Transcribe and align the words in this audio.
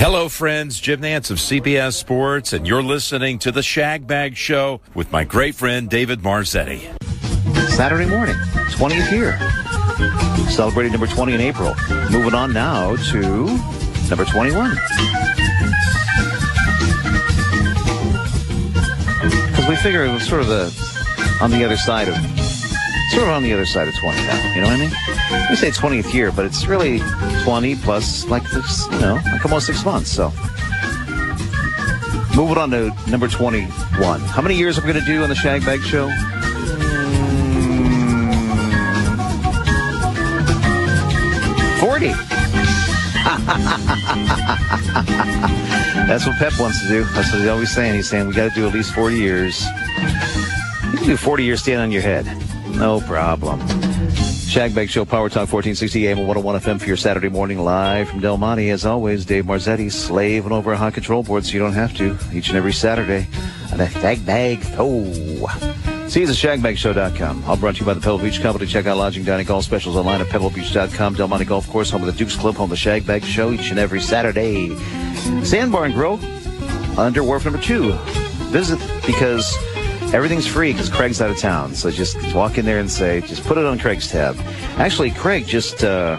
Hello, 0.00 0.30
friends. 0.30 0.80
Jim 0.80 1.02
Nance 1.02 1.30
of 1.30 1.36
CBS 1.36 1.92
Sports, 1.92 2.54
and 2.54 2.66
you're 2.66 2.82
listening 2.82 3.38
to 3.40 3.52
the 3.52 3.62
Shag 3.62 4.06
Bag 4.06 4.34
Show 4.34 4.80
with 4.94 5.12
my 5.12 5.24
great 5.24 5.54
friend 5.54 5.90
David 5.90 6.20
Marzetti. 6.20 6.80
Saturday 7.68 8.06
morning, 8.08 8.34
20th 8.70 9.12
year. 9.12 9.38
Celebrating 10.48 10.92
number 10.92 11.06
20 11.06 11.34
in 11.34 11.42
April. 11.42 11.74
Moving 12.10 12.32
on 12.32 12.54
now 12.54 12.96
to 12.96 13.44
number 14.08 14.24
21. 14.24 14.70
Because 19.50 19.68
we 19.68 19.76
figure 19.76 20.06
it 20.06 20.12
was 20.14 20.26
sort 20.26 20.40
of 20.40 20.46
the 20.46 21.38
on 21.42 21.50
the 21.50 21.62
other 21.62 21.76
side 21.76 22.08
of 22.08 22.39
sort 23.10 23.24
of 23.24 23.28
on 23.30 23.42
the 23.42 23.52
other 23.52 23.66
side 23.66 23.88
of 23.88 23.94
20 23.96 24.16
now. 24.18 24.54
You 24.54 24.60
know 24.60 24.68
what 24.68 24.76
I 24.76 24.80
mean? 24.80 24.92
We 25.50 25.56
say 25.56 25.70
20th 25.70 26.14
year, 26.14 26.30
but 26.30 26.44
it's 26.44 26.66
really 26.66 27.00
20 27.42 27.76
plus 27.76 28.24
like 28.26 28.44
this, 28.50 28.86
you 28.92 29.00
know, 29.00 29.18
like 29.24 29.44
almost 29.44 29.66
six 29.66 29.84
months. 29.84 30.10
So 30.10 30.32
moving 32.36 32.56
on 32.56 32.70
to 32.70 32.92
number 33.08 33.26
21. 33.26 34.20
How 34.20 34.42
many 34.42 34.54
years 34.56 34.78
are 34.78 34.82
we 34.82 34.92
going 34.92 35.04
to 35.04 35.12
do 35.12 35.22
on 35.22 35.28
the 35.28 35.34
Shag 35.34 35.64
Bag 35.64 35.80
Show? 35.82 36.08
Mm, 40.90 41.80
40. 41.80 42.06
That's 46.06 46.26
what 46.26 46.36
Pep 46.36 46.52
wants 46.60 46.80
to 46.82 46.88
do. 46.88 47.04
That's 47.04 47.30
what 47.32 47.40
he's 47.40 47.48
always 47.48 47.70
saying. 47.72 47.94
He's 47.94 48.08
saying 48.08 48.28
we 48.28 48.34
got 48.34 48.48
to 48.48 48.54
do 48.54 48.66
at 48.68 48.74
least 48.74 48.94
40 48.94 49.16
years. 49.16 49.64
You 50.92 50.98
can 50.98 51.06
do 51.06 51.16
40 51.16 51.44
years 51.44 51.62
stand 51.62 51.80
on 51.80 51.90
your 51.90 52.02
head. 52.02 52.26
No 52.78 53.00
problem. 53.00 53.60
Shagbag 54.50 54.88
Show, 54.88 55.04
Power 55.04 55.28
Talk 55.28 55.52
1460 55.52 56.08
AM 56.08 56.18
101 56.26 56.60
FM 56.60 56.80
for 56.80 56.86
your 56.86 56.96
Saturday 56.96 57.28
morning 57.28 57.60
live 57.60 58.08
from 58.08 58.18
Del 58.18 58.36
Monte. 58.36 58.68
As 58.70 58.84
always, 58.84 59.24
Dave 59.24 59.44
Marzetti 59.44 59.92
slaving 59.92 60.50
over 60.50 60.72
a 60.72 60.76
hot 60.76 60.94
control 60.94 61.22
board 61.22 61.46
so 61.46 61.52
you 61.52 61.60
don't 61.60 61.72
have 61.72 61.96
to 61.98 62.18
each 62.32 62.48
and 62.48 62.56
every 62.56 62.72
Saturday 62.72 63.28
on 63.72 63.80
a 63.80 63.86
Shagbag 63.86 64.62
Show. 64.74 66.08
See 66.08 66.24
us 66.24 66.30
at 66.30 66.58
shagbagshow.com. 66.58 67.44
All 67.44 67.56
brought 67.56 67.76
to 67.76 67.80
you 67.80 67.86
by 67.86 67.94
the 67.94 68.00
Pebble 68.00 68.18
Beach 68.18 68.40
Company. 68.40 68.66
Check 68.66 68.86
out 68.86 68.96
lodging, 68.96 69.22
dining, 69.22 69.46
golf 69.46 69.64
specials 69.64 69.94
online 69.94 70.20
at 70.20 70.26
pebblebeach.com. 70.26 71.14
Del 71.14 71.28
Monte 71.28 71.44
Golf 71.44 71.68
Course, 71.68 71.90
home 71.90 72.02
of 72.02 72.06
the 72.06 72.18
Dukes 72.18 72.34
Club, 72.34 72.56
home 72.56 72.64
of 72.64 72.70
the 72.70 72.74
Shagbag 72.76 73.22
Show 73.22 73.52
each 73.52 73.70
and 73.70 73.78
every 73.78 74.00
Saturday. 74.00 74.74
Sandbar 75.44 75.84
and 75.84 75.94
Grill, 75.94 76.18
under 76.98 77.22
wharf 77.22 77.44
number 77.44 77.60
two. 77.60 77.92
Visit 78.50 78.80
because 79.06 79.56
Everything's 80.12 80.46
free 80.46 80.72
because 80.72 80.88
Craig's 80.88 81.20
out 81.20 81.30
of 81.30 81.38
town. 81.38 81.74
So 81.74 81.90
just 81.90 82.16
walk 82.34 82.58
in 82.58 82.64
there 82.64 82.80
and 82.80 82.90
say, 82.90 83.20
just 83.20 83.44
put 83.44 83.56
it 83.58 83.64
on 83.64 83.78
Craig's 83.78 84.08
tab. 84.08 84.36
Actually, 84.76 85.12
Craig 85.12 85.46
just 85.46 85.84
uh, 85.84 86.18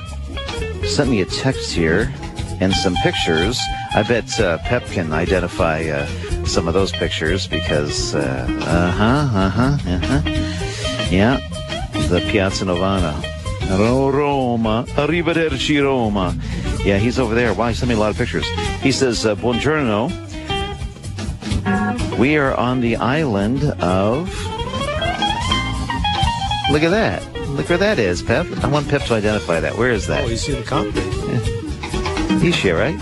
sent 0.85 1.09
me 1.09 1.21
a 1.21 1.25
text 1.25 1.73
here 1.73 2.13
and 2.61 2.73
some 2.73 2.95
pictures. 3.03 3.59
I 3.93 4.03
bet 4.03 4.39
uh, 4.39 4.59
Pep 4.59 4.85
can 4.85 5.11
identify 5.11 5.83
uh, 5.89 6.05
some 6.45 6.69
of 6.69 6.73
those 6.73 6.91
pictures 6.93 7.47
because, 7.47 8.15
uh 8.15 8.47
huh, 8.47 9.37
uh 9.37 9.49
huh, 9.49 9.77
uh 9.85 9.99
huh. 9.99 10.21
Yeah, 11.09 11.37
the 12.07 12.25
Piazza 12.31 12.65
Navona. 12.65 13.21
Roma, 13.69 14.85
arrivederci 14.95 15.83
Roma. 15.83 16.35
Yeah, 16.85 16.97
he's 16.97 17.19
over 17.19 17.35
there. 17.35 17.53
Wow, 17.53 17.67
he 17.67 17.73
sent 17.73 17.89
me 17.89 17.95
a 17.95 17.99
lot 17.99 18.11
of 18.11 18.17
pictures. 18.17 18.47
He 18.81 18.91
says, 18.91 19.25
uh, 19.25 19.35
Buongiorno. 19.35 20.30
We 22.21 22.37
are 22.37 22.53
on 22.53 22.81
the 22.81 22.97
island 22.97 23.63
of. 23.81 24.27
Look 26.71 26.83
at 26.83 26.91
that. 26.91 27.23
Look 27.49 27.67
where 27.67 27.79
that 27.79 27.97
is, 27.97 28.21
Pep. 28.21 28.45
I 28.63 28.67
want 28.67 28.87
Pep 28.87 29.01
to 29.05 29.15
identify 29.15 29.59
that. 29.59 29.75
Where 29.75 29.89
is 29.89 30.05
that? 30.05 30.23
Oh, 30.23 30.27
you 30.27 30.37
see 30.37 30.53
the 30.53 30.61
concrete. 30.61 31.01
Ischia, 32.43 32.77
right? 32.77 32.95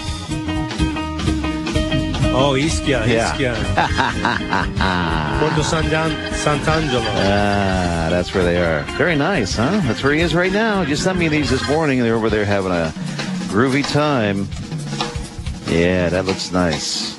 Oh, 2.34 2.56
Ischia, 2.58 3.06
Yeah. 3.06 3.34
Ischia. 3.34 3.56
Porto 5.42 5.64
San 5.64 5.84
Sant'Angelo. 5.84 7.04
Ah, 7.06 8.08
that's 8.10 8.34
where 8.34 8.46
they 8.46 8.62
are. 8.62 8.84
Very 8.98 9.18
nice, 9.18 9.58
huh? 9.58 9.82
That's 9.84 10.02
where 10.02 10.14
he 10.14 10.22
is 10.22 10.34
right 10.34 10.54
now. 10.54 10.86
Just 10.86 11.04
sent 11.04 11.20
me 11.20 11.28
these 11.28 11.50
this 11.50 11.68
morning. 11.68 12.00
They're 12.00 12.16
over 12.16 12.30
there 12.30 12.46
having 12.46 12.72
a 12.72 12.94
groovy 13.52 13.84
time. 13.92 14.48
Yeah, 15.70 16.08
that 16.08 16.24
looks 16.24 16.54
nice. 16.54 17.19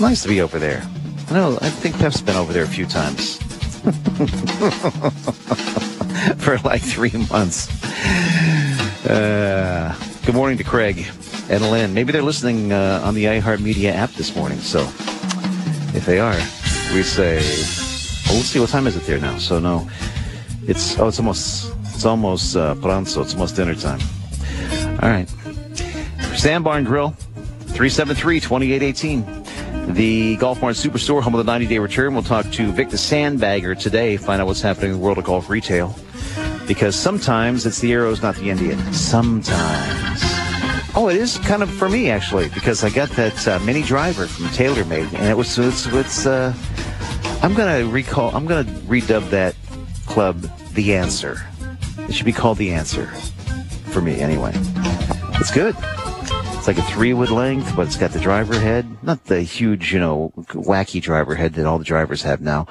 Nice 0.00 0.22
to 0.22 0.28
be 0.28 0.40
over 0.40 0.58
there. 0.58 0.82
I 1.28 1.34
know, 1.34 1.58
I 1.60 1.68
think 1.68 1.98
Pep's 1.98 2.22
been 2.22 2.34
over 2.34 2.54
there 2.54 2.64
a 2.64 2.66
few 2.66 2.86
times. 2.86 3.36
For 6.42 6.56
like 6.64 6.80
three 6.80 7.12
months. 7.30 7.68
Uh, 9.06 9.94
good 10.24 10.34
morning 10.34 10.56
to 10.56 10.64
Craig 10.64 11.06
and 11.50 11.70
Lynn. 11.70 11.92
Maybe 11.92 12.12
they're 12.12 12.22
listening 12.22 12.72
uh, 12.72 13.02
on 13.04 13.14
the 13.14 13.26
iHeartMedia 13.26 13.92
app 13.92 14.12
this 14.12 14.34
morning. 14.34 14.58
So 14.60 14.80
if 15.94 16.06
they 16.06 16.18
are, 16.18 16.38
we 16.94 17.02
say, 17.02 17.40
oh, 18.30 18.36
let's 18.36 18.46
see, 18.46 18.58
what 18.58 18.70
time 18.70 18.86
is 18.86 18.96
it 18.96 19.02
there 19.02 19.20
now? 19.20 19.36
So 19.36 19.58
no, 19.58 19.86
it's, 20.66 20.98
oh, 20.98 21.08
it's 21.08 21.18
almost, 21.18 21.74
it's 21.92 22.06
almost 22.06 22.56
uh, 22.56 22.74
pranzo. 22.76 23.20
It's 23.20 23.34
almost 23.34 23.54
dinner 23.54 23.74
time. 23.74 24.00
All 25.02 25.10
right. 25.10 25.28
Sandbar 26.38 26.78
and 26.78 26.86
Grill, 26.86 27.14
373-2818. 27.66 29.39
The 29.88 30.36
Golf 30.36 30.60
Mart 30.60 30.76
Superstore, 30.76 31.22
home 31.22 31.34
of 31.34 31.44
the 31.44 31.50
90-day 31.50 31.78
return. 31.78 32.14
We'll 32.14 32.22
talk 32.22 32.50
to 32.52 32.72
Vic 32.72 32.90
the 32.90 32.96
Sandbagger 32.96 33.78
today, 33.78 34.16
find 34.16 34.40
out 34.40 34.46
what's 34.46 34.60
happening 34.60 34.92
in 34.92 34.98
the 34.98 35.04
world 35.04 35.18
of 35.18 35.24
golf 35.24 35.50
retail. 35.50 35.94
Because 36.66 36.94
sometimes 36.94 37.66
it's 37.66 37.80
the 37.80 37.92
arrows, 37.92 38.22
not 38.22 38.36
the 38.36 38.50
Indian. 38.50 38.78
Sometimes. 38.92 40.20
Oh, 40.94 41.08
it 41.08 41.16
is 41.16 41.38
kind 41.38 41.62
of 41.62 41.70
for 41.70 41.88
me 41.88 42.10
actually, 42.10 42.48
because 42.50 42.82
I 42.82 42.90
got 42.90 43.10
that 43.10 43.46
uh, 43.46 43.58
mini 43.60 43.82
driver 43.82 44.26
from 44.26 44.46
TaylorMade, 44.46 45.14
and 45.14 45.28
it 45.28 45.36
was 45.36 45.58
it's, 45.58 45.86
it's 45.86 46.26
uh, 46.26 46.52
I'm 47.42 47.54
gonna 47.54 47.86
recall, 47.86 48.34
I'm 48.34 48.46
gonna 48.46 48.64
redub 48.64 49.30
that 49.30 49.54
club 50.06 50.40
the 50.74 50.94
Answer. 50.94 51.40
It 51.98 52.14
should 52.14 52.26
be 52.26 52.32
called 52.32 52.58
the 52.58 52.72
Answer 52.72 53.06
for 53.90 54.00
me 54.00 54.20
anyway. 54.20 54.52
It's 55.34 55.50
good. 55.50 55.76
It's 56.60 56.68
like 56.68 56.76
a 56.76 56.82
three 56.82 57.14
wood 57.14 57.30
length, 57.30 57.74
but 57.74 57.86
it's 57.86 57.96
got 57.96 58.10
the 58.10 58.20
driver 58.20 58.52
head, 58.52 59.02
not 59.02 59.24
the 59.24 59.40
huge, 59.40 59.94
you 59.94 59.98
know, 59.98 60.30
wacky 60.36 61.00
driver 61.00 61.34
head 61.34 61.54
that 61.54 61.64
all 61.64 61.78
the 61.78 61.86
drivers 61.86 62.20
have 62.20 62.42
now. 62.42 62.66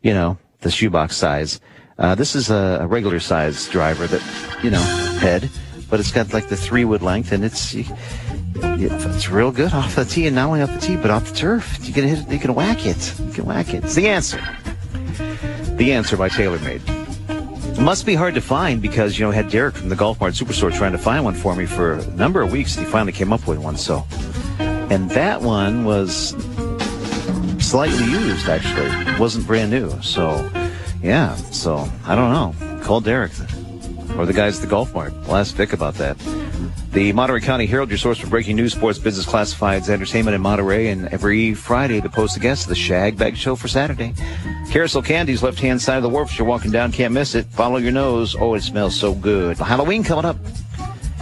You 0.00 0.14
know, 0.14 0.38
the 0.60 0.70
shoebox 0.70 1.16
size. 1.16 1.60
Uh, 1.98 2.14
this 2.14 2.36
is 2.36 2.50
a, 2.50 2.78
a 2.82 2.86
regular 2.86 3.18
size 3.18 3.66
driver 3.66 4.06
that, 4.06 4.22
you 4.62 4.70
know, 4.70 4.80
head, 5.18 5.50
but 5.90 5.98
it's 5.98 6.12
got 6.12 6.32
like 6.32 6.50
the 6.50 6.56
three 6.56 6.84
wood 6.84 7.02
length, 7.02 7.32
and 7.32 7.44
it's 7.44 7.74
it's 8.54 9.28
real 9.28 9.50
good 9.50 9.72
off 9.72 9.96
the 9.96 10.04
tee, 10.04 10.28
and 10.28 10.36
not 10.36 10.46
only 10.46 10.62
off 10.62 10.72
the 10.72 10.78
tee, 10.78 10.96
but 10.96 11.10
off 11.10 11.28
the 11.28 11.34
turf. 11.34 11.84
You 11.84 11.92
can 11.92 12.04
hit 12.04 12.20
it, 12.20 12.32
you 12.32 12.38
can 12.38 12.54
whack 12.54 12.86
it, 12.86 13.18
you 13.18 13.32
can 13.32 13.44
whack 13.44 13.74
it. 13.74 13.82
It's 13.82 13.96
the 13.96 14.06
answer. 14.06 14.40
The 15.74 15.92
answer 15.92 16.16
by 16.16 16.28
TaylorMade. 16.28 17.01
Must 17.80 18.06
be 18.06 18.14
hard 18.14 18.34
to 18.34 18.40
find 18.40 18.80
because 18.80 19.18
you 19.18 19.24
know 19.24 19.32
I 19.32 19.34
had 19.34 19.50
Derek 19.50 19.74
from 19.74 19.88
the 19.88 19.96
Golf 19.96 20.20
Mart 20.20 20.34
Superstore 20.34 20.72
trying 20.72 20.92
to 20.92 20.98
find 20.98 21.24
one 21.24 21.34
for 21.34 21.56
me 21.56 21.66
for 21.66 21.94
a 21.94 22.06
number 22.12 22.40
of 22.42 22.52
weeks. 22.52 22.76
He 22.76 22.84
finally 22.84 23.12
came 23.12 23.32
up 23.32 23.46
with 23.46 23.58
one. 23.58 23.76
So, 23.76 24.06
and 24.58 25.10
that 25.10 25.42
one 25.42 25.84
was 25.84 26.36
slightly 27.58 28.04
used 28.04 28.48
actually. 28.48 28.86
It 29.12 29.18
wasn't 29.18 29.46
brand 29.46 29.70
new. 29.70 30.00
So, 30.02 30.48
yeah. 31.02 31.34
So 31.34 31.90
I 32.06 32.14
don't 32.14 32.32
know. 32.32 32.80
Call 32.84 33.00
Derek 33.00 33.32
or 34.16 34.26
the 34.26 34.32
guys 34.32 34.56
at 34.56 34.62
the 34.62 34.68
Golf 34.68 34.94
Mart. 34.94 35.12
We'll 35.26 35.36
ask 35.36 35.54
Vic 35.54 35.72
about 35.72 35.94
that. 35.94 36.16
The 36.92 37.10
Monterey 37.14 37.40
County 37.40 37.64
Herald, 37.64 37.88
your 37.88 37.96
source 37.96 38.18
for 38.18 38.26
breaking 38.26 38.56
news, 38.56 38.74
sports, 38.74 38.98
business, 38.98 39.24
classifieds, 39.24 39.88
entertainment 39.88 40.34
in 40.34 40.42
Monterey, 40.42 40.88
and 40.88 41.08
every 41.08 41.54
Friday 41.54 42.00
the 42.00 42.10
post 42.10 42.36
a 42.36 42.40
guest 42.40 42.64
of 42.64 42.68
the 42.68 42.74
Shag 42.74 43.16
Bag 43.16 43.34
Show 43.34 43.56
for 43.56 43.66
Saturday. 43.66 44.12
Carousel 44.70 45.00
Candy's 45.00 45.42
left 45.42 45.58
hand 45.58 45.80
side 45.80 45.96
of 45.96 46.02
the 46.02 46.10
wharf. 46.10 46.32
If 46.32 46.38
you're 46.38 46.46
walking 46.46 46.70
down, 46.70 46.92
can't 46.92 47.14
miss 47.14 47.34
it. 47.34 47.46
Follow 47.46 47.78
your 47.78 47.92
nose. 47.92 48.36
Oh, 48.38 48.52
it 48.52 48.60
smells 48.60 48.94
so 48.94 49.14
good. 49.14 49.56
Halloween 49.56 50.04
coming 50.04 50.26
up. 50.26 50.36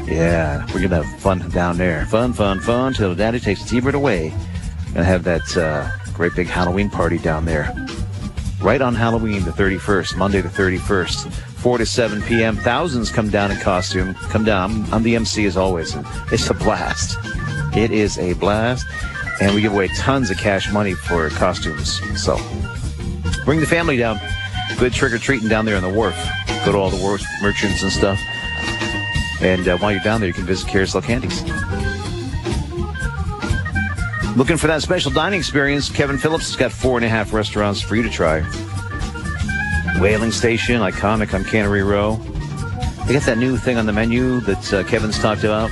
Yeah, 0.06 0.66
we're 0.74 0.80
gonna 0.82 1.04
have 1.04 1.20
fun 1.20 1.48
down 1.50 1.78
there. 1.78 2.04
Fun, 2.06 2.32
fun, 2.32 2.58
fun 2.58 2.92
till 2.92 3.14
Daddy 3.14 3.38
takes 3.38 3.62
the 3.62 3.68
T-bird 3.68 3.94
away. 3.94 4.34
Gonna 4.92 5.04
have 5.04 5.22
that 5.22 5.56
uh, 5.56 5.88
great 6.14 6.34
big 6.34 6.48
Halloween 6.48 6.90
party 6.90 7.18
down 7.18 7.44
there. 7.44 7.72
Right 8.60 8.82
on 8.82 8.96
Halloween, 8.96 9.44
the 9.44 9.52
31st, 9.52 10.16
Monday 10.16 10.40
the 10.40 10.48
31st, 10.48 11.49
4 11.60 11.76
to 11.76 11.84
7 11.84 12.22
p.m. 12.22 12.56
Thousands 12.56 13.10
come 13.10 13.28
down 13.28 13.50
in 13.50 13.58
costume. 13.58 14.14
Come 14.14 14.44
down. 14.44 14.86
I'm 14.92 15.02
the 15.02 15.14
MC 15.14 15.44
as 15.44 15.58
always. 15.58 15.94
It's 16.32 16.48
a 16.48 16.54
blast. 16.54 17.18
It 17.76 17.90
is 17.90 18.18
a 18.18 18.32
blast. 18.32 18.86
And 19.42 19.54
we 19.54 19.60
give 19.60 19.74
away 19.74 19.88
tons 19.88 20.30
of 20.30 20.38
cash 20.38 20.72
money 20.72 20.94
for 20.94 21.28
costumes. 21.30 22.00
So 22.18 22.38
bring 23.44 23.60
the 23.60 23.66
family 23.66 23.98
down. 23.98 24.18
Good 24.78 24.94
trick 24.94 25.12
or 25.12 25.18
treating 25.18 25.48
down 25.48 25.66
there 25.66 25.76
on 25.76 25.82
the 25.82 25.92
wharf. 25.92 26.16
Go 26.64 26.72
to 26.72 26.78
all 26.78 26.88
the 26.88 27.02
wharf 27.02 27.22
merchants 27.42 27.82
and 27.82 27.92
stuff. 27.92 28.18
And 29.42 29.68
uh, 29.68 29.76
while 29.78 29.92
you're 29.92 30.02
down 30.02 30.20
there, 30.20 30.28
you 30.28 30.34
can 30.34 30.44
visit 30.44 30.66
Carousel 30.66 31.02
Candies. 31.02 31.42
Looking 34.34 34.56
for 34.56 34.68
that 34.68 34.80
special 34.80 35.10
dining 35.10 35.38
experience? 35.38 35.90
Kevin 35.90 36.16
Phillips 36.16 36.46
has 36.46 36.56
got 36.56 36.72
four 36.72 36.96
and 36.96 37.04
a 37.04 37.08
half 37.08 37.34
restaurants 37.34 37.82
for 37.82 37.96
you 37.96 38.02
to 38.02 38.10
try. 38.10 38.40
Whaling 39.98 40.30
Station, 40.32 40.80
iconic 40.80 41.34
on 41.34 41.44
Cannery 41.44 41.82
Row. 41.82 42.16
They 43.06 43.14
got 43.14 43.24
that 43.24 43.38
new 43.38 43.56
thing 43.56 43.76
on 43.76 43.86
the 43.86 43.92
menu 43.92 44.40
that 44.40 44.72
uh, 44.72 44.84
Kevin's 44.84 45.18
talked 45.18 45.44
about. 45.44 45.70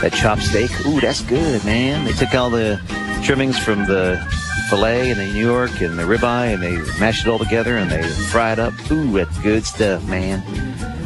That 0.00 0.12
chop 0.12 0.40
steak, 0.40 0.70
ooh, 0.86 1.00
that's 1.00 1.22
good, 1.22 1.64
man. 1.64 2.04
They 2.04 2.12
took 2.12 2.34
all 2.34 2.50
the 2.50 2.80
trimmings 3.22 3.58
from 3.58 3.86
the 3.86 4.20
filet 4.68 5.10
and 5.10 5.20
the 5.20 5.26
New 5.26 5.46
York 5.46 5.80
and 5.80 5.98
the 5.98 6.02
ribeye 6.02 6.54
and 6.54 6.62
they 6.62 6.76
mashed 6.98 7.26
it 7.26 7.30
all 7.30 7.38
together 7.38 7.76
and 7.76 7.90
they 7.90 8.02
fry 8.02 8.52
it 8.52 8.58
up. 8.58 8.74
Ooh, 8.90 9.12
that's 9.12 9.38
good 9.38 9.64
stuff, 9.64 10.04
man. 10.08 10.42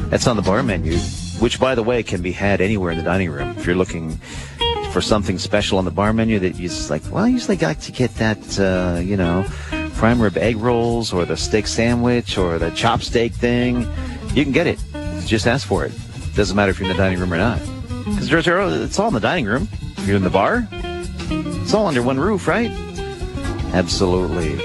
That's 0.09 0.27
on 0.27 0.37
the 0.37 0.43
bar 0.43 0.63
menu, 0.63 0.97
which, 1.41 1.61
by 1.61 1.75
the 1.75 1.83
way, 1.83 2.03
can 2.03 2.23
be 2.23 2.33
had 2.33 2.61
anywhere 2.61 2.93
in 2.93 2.99
the 2.99 3.05
dining 3.05 3.31
room. 3.31 3.51
If 3.59 3.67
you're 3.67 3.77
looking 3.77 4.19
for 4.93 5.01
something 5.03 5.39
special 5.39 5.77
on 5.79 5.85
the 5.85 5.91
bar 5.91 6.13
menu 6.13 6.39
that 6.39 6.57
you 6.57 6.69
just 6.69 6.89
like, 6.89 7.03
well, 7.11 7.25
I 7.25 7.29
usually 7.29 7.59
like 7.59 7.81
to 7.81 7.93
get 7.93 8.15
that, 8.15 8.59
uh, 8.59 9.01
you 9.01 9.17
know, 9.17 9.45
prime 9.97 10.21
rib 10.21 10.37
egg 10.37 10.57
rolls 10.57 11.13
or 11.13 11.25
the 11.25 11.37
steak 11.37 11.67
sandwich 11.67 12.39
or 12.39 12.59
the 12.59 12.71
chop 12.71 13.03
steak 13.03 13.33
thing. 13.33 13.81
You 14.35 14.45
can 14.45 14.53
get 14.53 14.67
it. 14.67 14.79
Just 15.25 15.47
ask 15.47 15.67
for 15.67 15.85
it. 15.85 15.93
Doesn't 16.35 16.55
matter 16.55 16.71
if 16.71 16.79
you're 16.79 16.89
in 16.89 16.97
the 16.97 17.03
dining 17.03 17.19
room 17.19 17.33
or 17.33 17.39
not. 17.39 17.59
Because 18.05 18.31
it's 18.31 18.99
all 18.99 19.09
in 19.09 19.15
the 19.15 19.21
dining 19.21 19.47
room. 19.47 19.69
You're 20.05 20.17
in 20.17 20.23
the 20.23 20.31
bar, 20.31 20.69
it's 20.71 21.75
all 21.75 21.87
under 21.87 22.01
one 22.01 22.21
roof, 22.21 22.47
right? 22.47 22.71
Absolutely. 23.73 24.57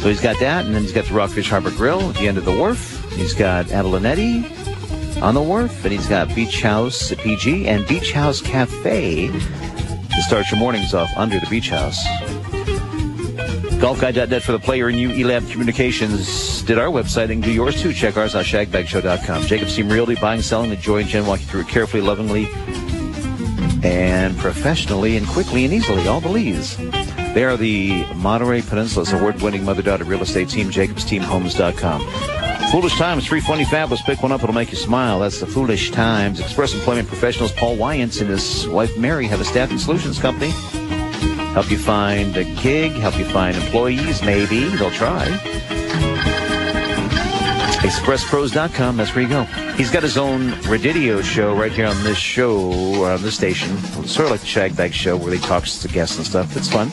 So 0.00 0.08
he's 0.08 0.20
got 0.20 0.38
that, 0.40 0.66
and 0.66 0.74
then 0.74 0.82
he's 0.82 0.92
got 0.92 1.06
the 1.06 1.14
Rockfish 1.14 1.48
Harbor 1.48 1.70
Grill 1.70 2.10
at 2.10 2.16
the 2.16 2.28
end 2.28 2.36
of 2.36 2.44
the 2.44 2.54
wharf. 2.54 3.02
He's 3.12 3.32
got 3.32 3.66
Abalonetti 3.66 5.22
on 5.22 5.32
the 5.32 5.40
wharf, 5.40 5.84
and 5.84 5.92
he's 5.92 6.06
got 6.06 6.34
Beach 6.34 6.60
House 6.60 7.14
PG 7.14 7.66
and 7.66 7.86
Beach 7.86 8.12
House 8.12 8.42
Cafe 8.42 9.28
to 9.28 10.22
start 10.22 10.50
your 10.50 10.60
mornings 10.60 10.92
off 10.92 11.08
under 11.16 11.40
the 11.40 11.46
beach 11.46 11.70
house. 11.70 12.04
GolfGuide.net 13.82 14.44
for 14.44 14.52
the 14.52 14.60
player 14.60 14.86
and 14.86 14.96
you, 14.96 15.08
Elab 15.08 15.50
Communications 15.50 16.62
did 16.62 16.78
our 16.78 16.86
website 16.86 17.32
and 17.32 17.42
do 17.42 17.50
yours 17.50 17.82
too. 17.82 17.92
Check 17.92 18.16
ours 18.16 18.36
on 18.36 18.44
shagbagshow.com. 18.44 19.42
Jacob's 19.42 19.74
Team 19.74 19.88
Realty, 19.88 20.14
buying, 20.14 20.40
selling, 20.40 20.70
the 20.70 20.76
joy 20.76 21.00
and 21.00 21.08
Jen 21.08 21.26
walk 21.26 21.40
you 21.40 21.46
through 21.46 21.62
it 21.62 21.68
carefully, 21.68 22.00
lovingly, 22.00 22.46
and 23.82 24.38
professionally 24.38 25.16
and 25.16 25.26
quickly 25.26 25.64
and 25.64 25.74
easily. 25.74 26.06
All 26.06 26.20
the 26.20 26.28
leads. 26.28 26.76
They 27.34 27.42
are 27.42 27.56
the 27.56 28.04
Monterey 28.14 28.62
Peninsula's 28.62 29.12
award-winning 29.12 29.64
mother-daughter 29.64 30.04
real 30.04 30.22
estate 30.22 30.48
team, 30.48 30.70
jacobsteamhomes.com. 30.70 32.70
Foolish 32.70 32.96
Times, 32.96 33.26
free 33.26 33.40
funny 33.40 33.64
fabulous. 33.64 34.00
Pick 34.02 34.22
one 34.22 34.30
up, 34.30 34.44
it'll 34.44 34.54
make 34.54 34.70
you 34.70 34.78
smile. 34.78 35.18
That's 35.18 35.40
the 35.40 35.46
Foolish 35.46 35.90
Times. 35.90 36.38
Express 36.38 36.72
Employment 36.72 37.08
Professionals, 37.08 37.50
Paul 37.50 37.74
Wyants 37.74 38.20
and 38.20 38.30
his 38.30 38.68
wife 38.68 38.96
Mary 38.96 39.26
have 39.26 39.40
a 39.40 39.44
staffing 39.44 39.78
solutions 39.78 40.20
company. 40.20 40.52
Help 41.52 41.70
you 41.70 41.78
find 41.78 42.36
a 42.36 42.44
gig, 42.44 42.92
help 42.92 43.18
you 43.18 43.24
find 43.26 43.56
employees, 43.56 44.22
maybe. 44.22 44.64
They'll 44.76 44.90
try. 44.90 45.26
ExpressPros.com, 47.82 48.96
that's 48.96 49.14
where 49.14 49.24
you 49.24 49.28
go. 49.28 49.42
He's 49.74 49.90
got 49.90 50.02
his 50.02 50.16
own 50.16 50.50
Radidio 50.62 51.22
show 51.22 51.54
right 51.54 51.72
here 51.72 51.86
on 51.86 52.02
this 52.04 52.16
show, 52.16 52.70
on 53.04 53.20
this 53.22 53.34
station. 53.34 53.76
Sort 54.06 54.26
of 54.26 54.30
like 54.30 54.40
the 54.40 54.46
Shag 54.46 54.76
Bag 54.76 54.92
Show 54.92 55.16
where 55.16 55.32
he 55.32 55.40
talks 55.40 55.78
to 55.82 55.88
guests 55.88 56.16
and 56.16 56.26
stuff. 56.26 56.56
It's 56.56 56.70
fun. 56.70 56.88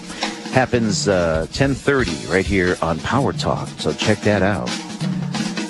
Happens 0.52 1.08
uh, 1.08 1.46
10.30 1.52 2.34
right 2.34 2.46
here 2.46 2.76
on 2.81 2.98
Power 3.00 3.34
Talk, 3.34 3.68
so 3.78 3.94
check 3.94 4.20
that 4.22 4.42
out. 4.42 4.68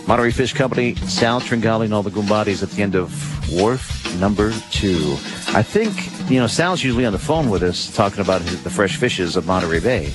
Monterey 0.07 0.31
Fish 0.31 0.53
Company, 0.53 0.95
Sal 0.95 1.41
Tringali 1.41 1.85
and 1.85 1.93
all 1.93 2.01
the 2.01 2.09
Goombadis 2.09 2.63
at 2.63 2.71
the 2.71 2.81
end 2.81 2.95
of 2.95 3.11
wharf 3.51 4.17
number 4.19 4.51
two. 4.71 5.17
I 5.49 5.61
think, 5.61 5.93
you 6.29 6.39
know, 6.39 6.47
Sal's 6.47 6.83
usually 6.83 7.05
on 7.05 7.13
the 7.13 7.19
phone 7.19 7.49
with 7.49 7.63
us 7.63 7.93
talking 7.95 8.21
about 8.21 8.41
his, 8.41 8.63
the 8.63 8.69
fresh 8.69 8.97
fishes 8.97 9.35
of 9.35 9.47
Monterey 9.47 9.79
Bay. 9.79 10.05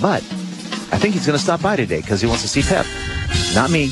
But 0.00 0.22
I 0.92 0.98
think 0.98 1.14
he's 1.14 1.26
going 1.26 1.38
to 1.38 1.42
stop 1.42 1.62
by 1.62 1.76
today 1.76 2.00
because 2.00 2.20
he 2.20 2.26
wants 2.26 2.42
to 2.42 2.48
see 2.48 2.62
Pep. 2.62 2.86
Not 3.54 3.70
me. 3.70 3.90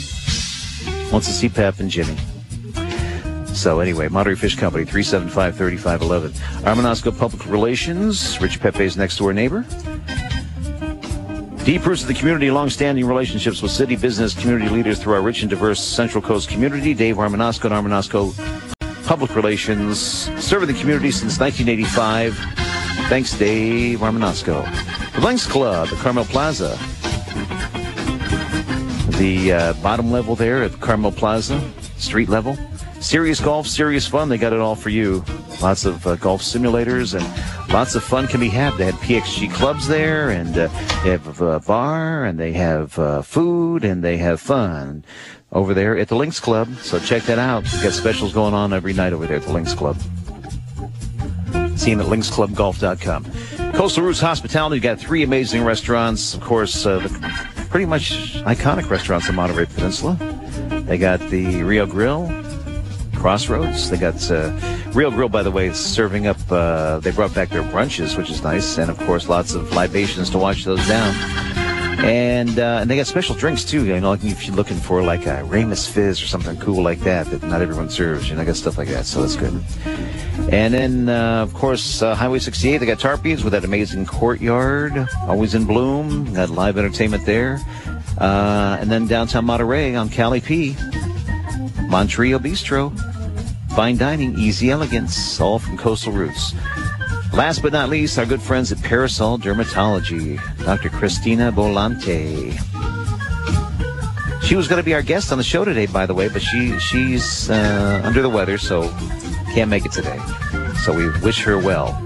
Wants 1.13 1.29
to 1.29 1.33
see 1.33 1.49
Pep 1.49 1.79
and 1.79 1.89
Jimmy. 1.89 2.17
So 3.55 3.81
anyway, 3.81 4.09
Monterey 4.09 4.35
Fish 4.35 4.57
Company, 4.57 4.85
375-3511. 4.85 6.31
Armanasco 6.63 7.17
Public 7.17 7.47
Relations, 7.47 8.41
Rich 8.41 8.61
Pepe's 8.61 8.97
next 8.97 9.19
door 9.19 9.33
neighbor. 9.33 9.65
Deep 11.65 11.87
roots 11.87 12.03
of 12.03 12.09
the 12.09 12.15
community, 12.15 12.51
long-standing 12.51 13.07
relationships 13.07 13.63
with 13.63 13.71
city 13.71 13.95
business 13.95 14.35
community 14.35 14.69
leaders 14.69 14.99
through 14.99 15.13
our 15.13 15.23
rich 15.23 15.43
and 15.43 15.51
diverse 15.51 15.81
Central 15.81 16.21
Coast 16.21 16.49
community. 16.49 16.93
Dave 16.93 17.17
Armanasco 17.17 17.67
and 17.67 17.75
Armanasco 17.75 18.35
Public 19.05 19.35
Relations, 19.35 19.99
serving 20.43 20.69
the 20.69 20.79
community 20.79 21.11
since 21.11 21.39
1985. 21.39 22.37
Thanks, 23.09 23.37
Dave 23.37 23.99
Armanasco. 24.01 24.65
The 25.15 25.21
Links 25.21 25.47
Club 25.47 25.89
at 25.89 25.99
Carmel 25.99 26.25
Plaza. 26.25 26.79
The 29.19 29.53
uh, 29.53 29.73
bottom 29.83 30.11
level 30.11 30.35
there 30.35 30.63
at 30.63 30.81
Carmel 30.81 31.13
Plaza, 31.13 31.61
street 31.97 32.29
level. 32.29 32.57
Serious 33.01 33.41
golf, 33.41 33.67
serious 33.67 34.07
fun. 34.07 34.29
They 34.29 34.39
got 34.39 34.53
it 34.53 34.61
all 34.61 34.77
for 34.77 34.91
you. 34.91 35.25
Lots 35.61 35.85
of 35.85 36.07
uh, 36.07 36.17
golf 36.17 36.41
simulators 36.43 37.15
and 37.15 37.73
lots 37.73 37.95
of 37.95 38.05
fun 38.05 38.29
can 38.29 38.41
be 38.41 38.49
had. 38.49 38.75
They 38.79 38.87
had 38.87 38.95
PXG 38.95 39.53
clubs 39.53 39.89
there, 39.89 40.31
and 40.31 40.57
uh, 40.57 40.69
they 41.03 41.11
have 41.11 41.41
a 41.41 41.61
bar, 41.61 42.25
and 42.25 42.39
they 42.39 42.53
have 42.53 42.99
uh, 42.99 43.23
food, 43.23 43.85
and 43.85 44.03
they 44.03 44.17
have 44.19 44.41
fun 44.41 45.05
over 45.53 45.75
there 45.75 45.97
at 45.97 46.09
the 46.09 46.17
Links 46.17 46.41
Club. 46.41 46.75
So 46.83 46.99
check 46.99 47.23
that 47.25 47.39
out. 47.39 47.65
We've 47.65 47.83
got 47.83 47.93
specials 47.93 48.33
going 48.33 48.55
on 48.55 48.73
every 48.73 48.93
night 48.93 49.13
over 49.13 49.27
there 49.27 49.37
at 49.37 49.43
the 49.43 49.53
Links 49.53 49.75
Club. 49.75 49.97
See 51.77 51.95
them 51.95 52.01
at 52.01 52.07
linksclubgolf.com. 52.07 53.73
Coastal 53.73 54.05
Roots 54.05 54.21
Hospitality 54.21 54.81
got 54.81 54.99
three 54.99 55.23
amazing 55.23 55.65
restaurants. 55.65 56.35
Of 56.35 56.41
course, 56.41 56.87
uh, 56.87 57.01
pretty 57.71 57.87
much 57.87 58.13
iconic 58.45 58.89
restaurants 58.91 59.29
in 59.29 59.35
Monterey 59.35 59.67
Peninsula. 59.67 60.17
They 60.87 60.99
got 60.99 61.21
the 61.31 61.63
Rio 61.63 61.87
Grill, 61.87 62.31
Crossroads. 63.15 63.91
They 63.91 63.97
got 63.97 64.31
uh, 64.31 64.53
Rio 64.93 65.11
Grill, 65.11 65.29
by 65.29 65.43
the 65.43 65.51
way, 65.51 65.73
serving 65.73 66.27
up. 66.27 66.37
Uh, 66.51 67.01
they 67.01 67.11
brought 67.11 67.35
back 67.35 67.49
their 67.49 67.63
brunches, 67.63 68.17
which 68.17 68.31
is 68.31 68.43
nice, 68.43 68.79
and 68.79 68.91
of 68.91 68.99
course, 68.99 69.29
lots 69.29 69.55
of 69.55 69.73
libations 69.73 70.29
to 70.31 70.39
wash 70.39 70.65
those 70.65 70.87
down. 70.87 71.15
And 71.99 72.59
uh, 72.59 72.79
and 72.81 72.91
they 72.91 72.97
got 72.97 73.07
special 73.07 73.35
drinks 73.35 73.65
too. 73.65 73.85
You 73.85 74.01
know, 74.01 74.11
like 74.11 74.25
if 74.25 74.47
you're 74.47 74.57
looking 74.57 74.77
for 74.77 75.03
like 75.03 75.27
a 75.27 75.45
Ramos 75.45 75.87
Fizz 75.87 76.23
or 76.23 76.27
something 76.27 76.57
cool 76.59 76.83
like 76.83 77.01
that 77.01 77.27
that 77.27 77.43
not 77.43 77.63
everyone 77.63 77.91
serves. 77.91 78.29
You 78.29 78.35
know, 78.35 78.43
I 78.43 78.45
got 78.45 78.57
stuff 78.57 78.79
like 78.79 78.89
that, 78.89 79.07
so 79.07 79.21
that's 79.21 79.37
good. 79.37 79.63
And 80.51 80.75
then, 80.75 81.09
uh, 81.09 81.43
of 81.43 81.55
course, 81.55 82.03
uh, 82.03 82.15
Highway 82.15 82.39
68, 82.39 82.79
they 82.79 82.87
got 82.87 82.99
Tarpy's 82.99 83.45
with 83.45 83.53
that 83.53 83.65
amazing 83.65 84.07
courtyard, 84.07 85.07
always 85.23 85.55
in 85.55 85.65
bloom. 85.65 86.35
Got 86.35 86.51
live 86.51 86.77
entertainment 86.77 87.25
there. 87.25 87.61
Uh, 88.19 88.77
and 88.81 88.91
then 88.91 89.07
downtown 89.07 89.45
Monterey 89.45 89.95
on 89.95 90.09
Cali 90.09 90.41
P, 90.41 90.77
Montrio 91.89 92.39
Bistro, 92.39 92.93
fine 93.75 93.97
dining, 93.97 94.39
easy 94.39 94.71
elegance, 94.71 95.41
all 95.41 95.59
from 95.59 95.79
Coastal 95.79 96.13
Roots. 96.13 96.55
Last 97.33 97.63
but 97.63 97.73
not 97.73 97.89
least, 97.89 98.19
our 98.19 98.27
good 98.27 98.43
friends 98.43 98.73
at 98.73 98.83
Parasol 98.83 99.39
Dermatology, 99.39 100.39
Dr. 100.65 100.91
Christina 100.91 101.51
Bolante. 101.51 102.53
She 104.43 104.55
was 104.55 104.69
going 104.69 104.79
to 104.79 104.85
be 104.85 104.93
our 104.93 105.01
guest 105.01 105.33
on 105.33 105.39
the 105.39 105.45
show 105.45 105.65
today, 105.65 105.87
by 105.87 106.05
the 106.05 106.13
way, 106.13 106.29
but 106.29 106.43
she 106.43 106.79
she's 106.79 107.49
uh, 107.49 108.03
under 108.05 108.21
the 108.21 108.29
weather, 108.29 108.59
so 108.59 108.89
can't 109.55 109.71
make 109.71 109.87
it 109.87 109.93
today. 109.93 110.19
So 110.85 110.93
we 110.93 111.09
wish 111.21 111.43
her 111.45 111.59
well. 111.59 111.99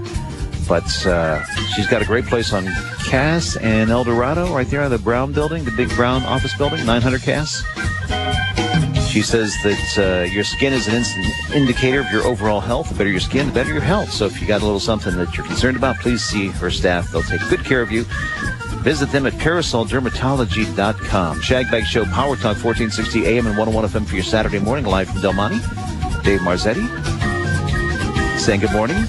But 0.65 1.05
uh, 1.05 1.43
she's 1.75 1.87
got 1.87 2.01
a 2.01 2.05
great 2.05 2.25
place 2.25 2.53
on 2.53 2.65
Cass 3.05 3.57
and 3.57 3.89
El 3.89 4.05
Dorado, 4.05 4.53
right 4.53 4.67
there 4.67 4.81
on 4.81 4.91
the 4.91 4.97
Brown 4.97 5.33
building, 5.33 5.65
the 5.65 5.71
big 5.71 5.89
brown 5.89 6.23
office 6.23 6.55
building, 6.57 6.85
900 6.85 7.21
Cass. 7.21 7.63
She 9.17 9.23
says 9.23 9.57
that 9.63 9.97
uh, 9.97 10.29
your 10.31 10.43
skin 10.43 10.73
is 10.73 10.87
an 10.87 10.93
instant 10.93 11.25
indicator 11.51 12.01
of 12.01 12.11
your 12.11 12.23
overall 12.23 12.59
health. 12.59 12.89
The 12.89 12.93
better 12.93 13.09
your 13.09 13.19
skin, 13.19 13.47
the 13.47 13.51
better 13.51 13.73
your 13.73 13.81
health. 13.81 14.11
So 14.11 14.27
if 14.27 14.39
you 14.39 14.45
got 14.45 14.61
a 14.61 14.63
little 14.63 14.79
something 14.79 15.17
that 15.17 15.35
you're 15.35 15.43
concerned 15.43 15.75
about, 15.75 15.97
please 15.97 16.23
see 16.23 16.49
her 16.49 16.69
staff. 16.69 17.09
They'll 17.09 17.23
take 17.23 17.41
good 17.49 17.65
care 17.65 17.81
of 17.81 17.91
you. 17.91 18.05
Visit 18.83 19.09
them 19.09 19.25
at 19.25 19.33
parasoldermatology.com. 19.33 21.39
Shagbag 21.39 21.85
Show, 21.85 22.05
Power 22.05 22.35
Talk, 22.35 22.63
1460 22.63 23.25
AM 23.25 23.47
and 23.47 23.57
101 23.57 23.89
FM 23.89 24.07
for 24.07 24.13
your 24.13 24.23
Saturday 24.23 24.59
morning, 24.59 24.85
live 24.85 25.09
from 25.09 25.21
Del 25.21 25.33
Monte. 25.33 25.57
Dave 26.21 26.41
Marzetti 26.41 26.87
saying 28.37 28.59
good 28.59 28.71
morning 28.71 29.03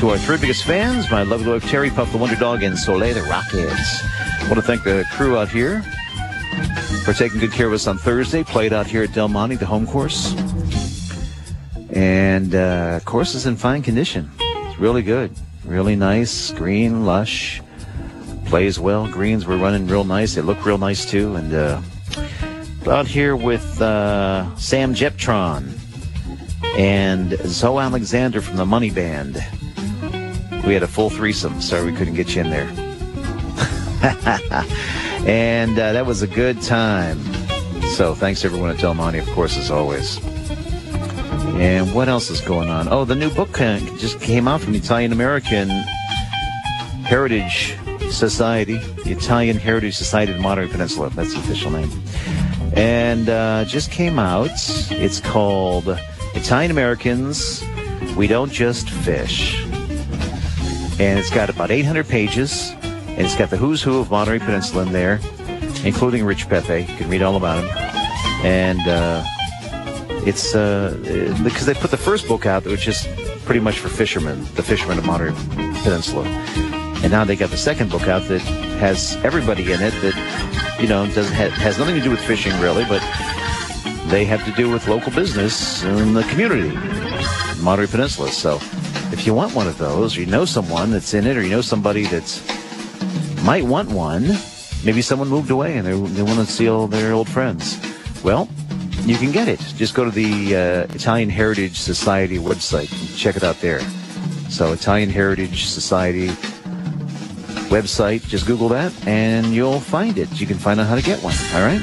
to 0.00 0.10
our 0.10 0.18
three 0.18 0.38
biggest 0.38 0.64
fans, 0.64 1.08
my 1.08 1.22
lovely 1.22 1.52
wife 1.52 1.64
Terry, 1.68 1.88
Puff 1.88 2.10
the 2.10 2.18
Wonder 2.18 2.34
Dog, 2.34 2.64
and 2.64 2.76
Soleil 2.76 3.14
the 3.14 3.22
Rockets. 3.22 4.02
I 4.02 4.48
want 4.48 4.56
to 4.56 4.62
thank 4.62 4.82
the 4.82 5.04
crew 5.12 5.38
out 5.38 5.50
here 5.50 5.84
for 7.04 7.12
taking 7.12 7.38
good 7.38 7.52
care 7.52 7.66
of 7.66 7.74
us 7.74 7.86
on 7.86 7.98
Thursday. 7.98 8.42
Played 8.42 8.72
out 8.72 8.86
here 8.86 9.02
at 9.02 9.12
Del 9.12 9.28
Monte, 9.28 9.56
the 9.56 9.66
home 9.66 9.86
course. 9.86 10.34
And 11.90 12.54
uh, 12.54 13.00
course 13.04 13.34
is 13.34 13.44
in 13.44 13.56
fine 13.56 13.82
condition. 13.82 14.30
It's 14.40 14.78
really 14.78 15.02
good. 15.02 15.30
Really 15.66 15.96
nice, 15.96 16.50
green, 16.52 17.04
lush. 17.04 17.60
Plays 18.46 18.80
well. 18.80 19.06
Greens 19.06 19.44
were 19.44 19.58
running 19.58 19.86
real 19.86 20.04
nice. 20.04 20.34
They 20.34 20.40
look 20.40 20.64
real 20.64 20.78
nice 20.78 21.04
too. 21.04 21.36
And 21.36 21.52
uh, 21.52 21.82
out 22.86 23.06
here 23.06 23.36
with 23.36 23.82
uh, 23.82 24.56
Sam 24.56 24.94
Jeptron 24.94 25.78
and 26.78 27.36
Zoe 27.44 27.82
Alexander 27.82 28.40
from 28.40 28.56
the 28.56 28.64
Money 28.64 28.90
Band. 28.90 29.34
We 30.66 30.72
had 30.72 30.82
a 30.82 30.88
full 30.88 31.10
threesome. 31.10 31.60
Sorry 31.60 31.90
we 31.90 31.96
couldn't 31.96 32.14
get 32.14 32.34
you 32.34 32.42
in 32.42 32.50
there. 32.50 32.70
and 35.26 35.78
uh, 35.78 35.92
that 35.92 36.06
was 36.06 36.22
a 36.22 36.26
good 36.26 36.60
time. 36.62 37.18
So 37.94 38.14
thanks 38.14 38.44
everyone 38.44 38.70
at 38.70 38.78
Del 38.78 38.94
Monte, 38.94 39.18
of 39.18 39.28
course, 39.30 39.56
as 39.56 39.70
always. 39.70 40.18
And 41.56 41.94
what 41.94 42.08
else 42.08 42.30
is 42.30 42.40
going 42.40 42.68
on? 42.68 42.88
Oh, 42.88 43.04
the 43.04 43.14
new 43.14 43.30
book 43.30 43.52
just 43.52 44.20
came 44.20 44.48
out 44.48 44.60
from 44.60 44.72
the 44.72 44.78
Italian 44.78 45.12
American 45.12 45.68
Heritage 47.04 47.76
Society, 48.10 48.78
the 49.04 49.12
Italian 49.12 49.56
Heritage 49.56 49.94
Society 49.94 50.32
of 50.32 50.38
the 50.38 50.42
Monterey 50.42 50.68
Peninsula. 50.68 51.10
That's 51.10 51.32
the 51.32 51.40
official 51.40 51.70
name. 51.70 51.90
And 52.74 53.28
uh, 53.28 53.64
just 53.66 53.90
came 53.92 54.18
out. 54.18 54.50
It's 54.90 55.20
called 55.20 55.88
Italian 56.34 56.70
Americans. 56.70 57.62
We 58.16 58.26
don't 58.26 58.50
just 58.50 58.90
fish. 58.90 59.64
And 60.98 61.18
it's 61.18 61.30
got 61.30 61.50
about 61.50 61.70
800 61.70 62.08
pages. 62.08 62.72
And 63.16 63.20
it's 63.20 63.36
got 63.36 63.50
the 63.50 63.56
who's 63.56 63.82
who 63.82 64.00
of 64.00 64.10
Monterey 64.10 64.40
Peninsula 64.40 64.82
in 64.82 64.92
there, 64.92 65.20
including 65.84 66.24
Rich 66.24 66.48
Pepe. 66.48 66.80
You 66.80 66.98
can 66.98 67.08
read 67.08 67.22
all 67.22 67.36
about 67.36 67.62
him. 67.62 67.70
And 68.44 68.80
uh, 68.88 69.22
it's 70.26 70.54
uh, 70.54 70.96
because 71.44 71.66
they 71.66 71.74
put 71.74 71.90
the 71.90 71.96
first 71.96 72.26
book 72.26 72.44
out, 72.44 72.64
which 72.64 72.88
is 72.88 73.06
pretty 73.44 73.60
much 73.60 73.78
for 73.78 73.88
fishermen, 73.88 74.40
the 74.54 74.62
fishermen 74.62 74.98
of 74.98 75.06
Monterey 75.06 75.32
Peninsula. 75.82 76.24
And 77.04 77.12
now 77.12 77.24
they 77.24 77.36
got 77.36 77.50
the 77.50 77.56
second 77.56 77.90
book 77.90 78.08
out 78.08 78.22
that 78.28 78.40
has 78.80 79.16
everybody 79.22 79.70
in 79.72 79.80
it 79.80 79.92
that, 80.02 80.78
you 80.80 80.88
know, 80.88 81.06
doesn't 81.12 81.34
ha- 81.34 81.50
has 81.50 81.78
nothing 81.78 81.94
to 81.94 82.00
do 82.00 82.10
with 82.10 82.20
fishing 82.20 82.58
really, 82.60 82.84
but 82.86 83.00
they 84.10 84.24
have 84.24 84.44
to 84.44 84.52
do 84.52 84.70
with 84.70 84.88
local 84.88 85.12
business 85.12 85.82
in 85.84 86.14
the 86.14 86.22
community, 86.24 86.74
Monterey 87.62 87.86
Peninsula. 87.86 88.30
So 88.30 88.58
if 89.12 89.26
you 89.26 89.34
want 89.34 89.54
one 89.54 89.66
of 89.66 89.78
those, 89.78 90.16
or 90.16 90.20
you 90.20 90.26
know 90.26 90.44
someone 90.44 90.90
that's 90.90 91.14
in 91.14 91.26
it, 91.26 91.36
or 91.36 91.42
you 91.42 91.50
know 91.50 91.60
somebody 91.60 92.04
that's 92.04 92.42
might 93.44 93.64
want 93.64 93.90
one, 93.90 94.26
maybe 94.84 95.02
someone 95.02 95.28
moved 95.28 95.50
away 95.50 95.76
and 95.76 95.86
they, 95.86 95.92
they 95.92 96.22
want 96.22 96.38
to 96.38 96.46
see 96.46 96.68
all 96.68 96.86
their 96.86 97.12
old 97.12 97.28
friends. 97.28 97.78
Well, 98.24 98.48
you 99.02 99.16
can 99.18 99.32
get 99.32 99.48
it. 99.48 99.60
Just 99.76 99.94
go 99.94 100.04
to 100.04 100.10
the 100.10 100.56
uh, 100.56 100.94
Italian 100.94 101.28
Heritage 101.28 101.78
Society 101.78 102.38
website 102.38 102.90
and 102.90 103.16
check 103.16 103.36
it 103.36 103.44
out 103.44 103.60
there. 103.60 103.80
So 104.48 104.72
Italian 104.72 105.10
Heritage 105.10 105.66
Society 105.66 106.28
website, 107.68 108.26
just 108.26 108.46
Google 108.46 108.68
that 108.70 108.92
and 109.06 109.48
you'll 109.48 109.80
find 109.80 110.16
it. 110.16 110.40
You 110.40 110.46
can 110.46 110.56
find 110.56 110.80
out 110.80 110.86
how 110.86 110.94
to 110.94 111.02
get 111.02 111.22
one. 111.22 111.34
All 111.54 111.60
right. 111.60 111.82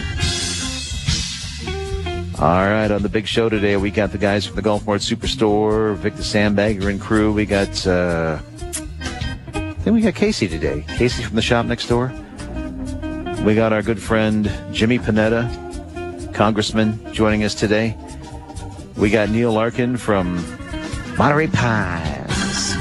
All 2.40 2.68
right, 2.68 2.90
on 2.90 3.04
the 3.04 3.10
big 3.10 3.28
show 3.28 3.50
today, 3.50 3.78
we 3.78 3.92
got 3.92 4.12
the 4.12 4.18
guys 4.18 4.48
from 4.48 4.56
the 4.56 4.64
Golf 4.64 4.88
Mart 4.88 5.02
Superstore, 5.02 5.96
Vic 5.98 6.16
the 6.16 6.24
Sandbagger 6.24 6.90
and 6.90 7.00
crew. 7.00 7.32
We 7.32 7.46
got, 7.46 7.86
uh, 7.86 8.40
I 9.82 9.84
think 9.84 9.96
we 9.96 10.02
got 10.04 10.14
Casey 10.14 10.48
today. 10.48 10.86
Casey 10.90 11.24
from 11.24 11.36
the 11.36 11.42
shop 11.42 11.66
next 11.66 11.88
door. 11.88 12.14
We 13.44 13.56
got 13.56 13.74
our 13.74 13.82
good 13.82 14.00
friend 14.00 14.48
Jimmy 14.72 15.00
Panetta, 15.00 16.32
Congressman, 16.36 17.12
joining 17.12 17.44
us 17.44 17.56
today. 17.56 17.98
We 18.96 19.10
got 19.10 19.30
Neil 19.30 19.52
Larkin 19.52 19.98
from 19.98 20.36
Monterey 21.18 21.48
Pines. 21.48 22.76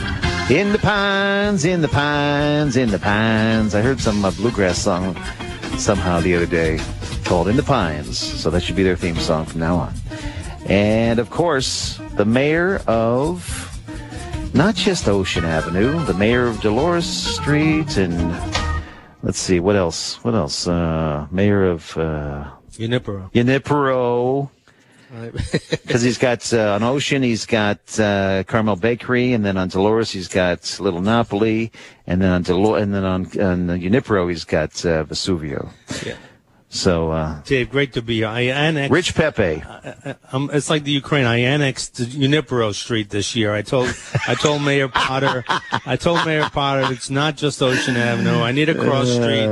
In 0.50 0.72
the 0.72 0.78
pines, 0.78 1.64
in 1.64 1.80
the 1.80 1.88
pines, 1.88 2.76
in 2.76 2.90
the 2.90 2.98
pines. 2.98 3.74
I 3.74 3.80
heard 3.80 3.98
some 3.98 4.22
uh, 4.22 4.30
bluegrass 4.32 4.78
song 4.78 5.16
somehow 5.78 6.20
the 6.20 6.36
other 6.36 6.44
day 6.44 6.78
called 7.24 7.48
In 7.48 7.56
the 7.56 7.62
Pines. 7.62 8.18
So 8.18 8.50
that 8.50 8.62
should 8.62 8.76
be 8.76 8.82
their 8.82 8.96
theme 8.96 9.16
song 9.16 9.46
from 9.46 9.60
now 9.60 9.76
on. 9.76 9.94
And 10.66 11.18
of 11.18 11.30
course, 11.30 11.98
the 12.16 12.26
mayor 12.26 12.82
of 12.86 13.69
not 14.54 14.74
just 14.74 15.08
Ocean 15.08 15.44
Avenue, 15.44 16.04
the 16.04 16.14
mayor 16.14 16.46
of 16.46 16.60
Dolores 16.60 17.06
Street 17.06 17.96
and 17.96 18.32
let's 19.22 19.38
see, 19.38 19.60
what 19.60 19.76
else? 19.76 20.22
What 20.24 20.34
else? 20.34 20.66
Uh, 20.66 21.26
mayor 21.30 21.64
of 21.64 21.96
uh, 21.96 22.50
Junipero. 22.72 23.30
Junipero. 23.32 24.50
Because 25.70 26.02
he's 26.02 26.18
got 26.18 26.52
uh, 26.52 26.74
on 26.74 26.82
Ocean, 26.82 27.22
he's 27.22 27.46
got 27.46 27.78
uh, 27.98 28.44
Carmel 28.44 28.76
Bakery, 28.76 29.32
and 29.32 29.44
then 29.44 29.56
on 29.56 29.68
Dolores, 29.68 30.10
he's 30.10 30.28
got 30.28 30.78
Little 30.78 31.00
Napoli, 31.00 31.72
and 32.06 32.22
then 32.22 32.30
on 32.30 32.42
Delo- 32.42 32.76
and 32.76 32.94
then 32.94 33.04
on, 33.04 33.26
on 33.40 33.80
Junipero, 33.80 34.28
he's 34.28 34.44
got 34.44 34.70
uh, 34.86 35.04
Vesuvio. 35.04 35.70
Yeah. 36.06 36.16
So, 36.72 37.10
uh, 37.10 37.42
Dave, 37.42 37.68
great 37.68 37.94
to 37.94 38.02
be 38.02 38.18
here. 38.18 38.28
I 38.28 38.42
annexed. 38.42 38.92
Rich 38.92 39.14
Pepe. 39.16 39.62
Um, 40.32 40.50
it's 40.52 40.70
like 40.70 40.84
the 40.84 40.92
Ukraine. 40.92 41.26
I 41.26 41.38
annexed 41.38 41.96
Junipero 41.96 42.70
Street 42.70 43.10
this 43.10 43.34
year. 43.34 43.52
I 43.52 43.62
told 43.62 43.88
I 44.28 44.36
told 44.36 44.62
Mayor 44.62 44.86
Potter, 44.86 45.44
I 45.84 45.96
told 45.96 46.24
Mayor 46.24 46.48
Potter 46.48 46.92
it's 46.92 47.10
not 47.10 47.36
just 47.36 47.60
Ocean 47.60 47.96
Avenue. 47.96 48.40
I 48.40 48.52
need 48.52 48.68
a 48.68 48.76
cross 48.76 49.10
street 49.10 49.46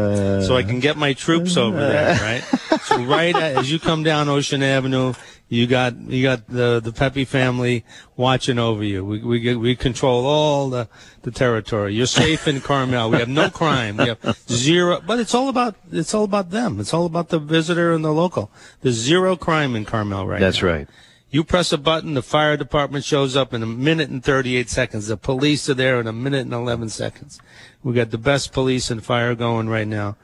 so 0.47 0.57
I 0.57 0.63
can 0.63 0.79
get 0.79 0.97
my 0.97 1.13
troops 1.13 1.57
over 1.57 1.77
there. 1.77 2.15
Right. 2.21 2.81
So 2.83 3.03
right 3.05 3.35
as 3.35 3.71
you 3.71 3.81
come 3.81 4.05
down 4.05 4.29
Ocean 4.29 4.63
Avenue, 4.63 5.15
you 5.49 5.67
got 5.67 5.97
you 5.97 6.23
got 6.23 6.47
the 6.47 6.81
the 6.81 6.93
Pepe 6.93 7.25
family 7.25 7.85
watching 8.17 8.59
over 8.59 8.85
you. 8.85 9.05
We 9.05 9.23
we 9.23 9.55
we 9.57 9.77
control 9.77 10.27
all 10.27 10.69
the 10.69 10.89
the 11.23 11.31
territory. 11.31 11.95
You're 11.95 12.07
safe 12.07 12.47
in 12.47 12.61
Carmel. 12.61 13.11
We 13.11 13.19
have 13.19 13.29
no 13.29 13.49
crime. 13.49 13.97
We 13.97 14.09
have 14.09 14.45
zero. 14.49 15.01
But 15.07 15.19
it's 15.21 15.35
all 15.35 15.49
about 15.49 15.77
it's 15.91 16.13
all 16.13 16.25
about 16.25 16.51
them. 16.51 16.81
It's 16.81 16.93
all 16.93 17.07
about 17.07 17.31
the 17.31 17.39
visitor 17.39 17.93
and 17.93 18.05
the 18.05 18.13
local. 18.13 18.51
There's 18.83 18.97
zero 18.97 19.37
crime 19.37 19.75
in 19.75 19.85
Carmel 19.85 20.27
right 20.27 20.41
That's 20.41 20.63
now. 20.63 20.69
right. 20.69 20.89
You 21.31 21.45
press 21.45 21.73
a 21.73 21.79
button, 21.79 22.15
the 22.15 22.23
fire 22.23 22.57
department 22.57 23.05
shows 23.05 23.37
up 23.37 23.53
in 23.53 23.63
a 23.63 23.67
minute 23.67 24.09
and 24.09 24.25
38 24.25 24.71
seconds. 24.71 25.09
The 25.09 25.19
police 25.19 25.69
are 25.69 25.75
there 25.75 26.01
in 26.01 26.07
a 26.07 26.13
minute 26.13 26.41
and 26.41 26.55
11 26.55 26.89
seconds. 26.89 27.39
We 27.83 27.93
got 27.93 28.11
the 28.11 28.19
best 28.19 28.51
police 28.53 28.91
and 28.91 29.05
fire 29.05 29.35
going 29.35 29.69
right 29.69 29.87
now. 29.87 30.17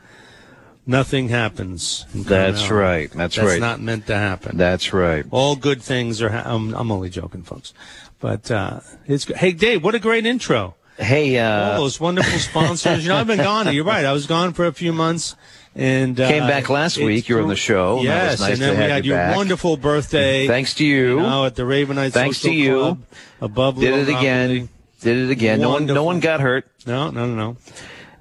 Nothing 0.86 1.28
happens. 1.30 2.04
That's 2.14 2.70
right. 2.70 3.10
That's 3.10 3.38
right. 3.38 3.52
It's 3.52 3.60
not 3.60 3.80
meant 3.80 4.06
to 4.08 4.16
happen. 4.16 4.56
That's 4.58 4.92
right. 4.92 5.24
All 5.30 5.56
good 5.56 5.80
things 5.80 6.20
are. 6.20 6.28
Ha- 6.28 6.42
I'm, 6.44 6.74
I'm 6.74 6.92
only 6.92 7.08
joking, 7.08 7.42
folks. 7.42 7.72
But 8.20 8.50
uh, 8.50 8.80
it's. 9.06 9.24
Hey, 9.24 9.52
Dave, 9.52 9.82
what 9.82 9.94
a 9.94 9.98
great 9.98 10.26
intro! 10.26 10.74
Hey, 10.98 11.38
All 11.38 11.46
uh, 11.72 11.76
those 11.78 11.98
wonderful 11.98 12.38
sponsors. 12.38 13.02
You 13.02 13.08
know, 13.08 13.16
I've 13.16 13.26
been 13.26 13.38
gone. 13.38 13.72
You're 13.74 13.84
right. 13.84 14.04
I 14.04 14.12
was 14.12 14.26
gone 14.26 14.52
for 14.52 14.66
a 14.66 14.72
few 14.72 14.92
months, 14.92 15.36
and 15.74 16.20
uh, 16.20 16.28
Came 16.28 16.46
back 16.46 16.68
last 16.68 16.98
week. 16.98 17.28
You 17.28 17.36
were 17.36 17.42
on 17.42 17.48
the 17.48 17.56
show, 17.56 18.00
Yes, 18.02 18.40
nice 18.40 18.52
and 18.52 18.60
then 18.62 18.78
we 18.78 18.84
had 18.84 19.04
you 19.06 19.12
your 19.12 19.18
back. 19.20 19.36
wonderful 19.36 19.76
birthday. 19.78 20.46
thanks 20.46 20.74
to 20.74 20.84
you. 20.84 21.16
Now 21.16 21.46
at 21.46 21.56
the 21.56 21.62
Ravenite 21.64 22.12
Thanks 22.12 22.38
Social 22.38 22.50
to 22.50 22.56
you. 22.56 22.78
Club 22.78 23.02
above 23.40 23.74
Did 23.80 23.90
Little 23.94 24.14
it 24.14 24.18
again. 24.18 24.68
Did 25.00 25.16
it 25.16 25.30
again. 25.30 25.60
No 25.60 25.70
one, 25.70 25.86
no 25.86 26.04
one 26.04 26.20
got 26.20 26.40
hurt. 26.40 26.66
No, 26.86 27.10
no, 27.10 27.26
no, 27.26 27.34
no. 27.34 27.56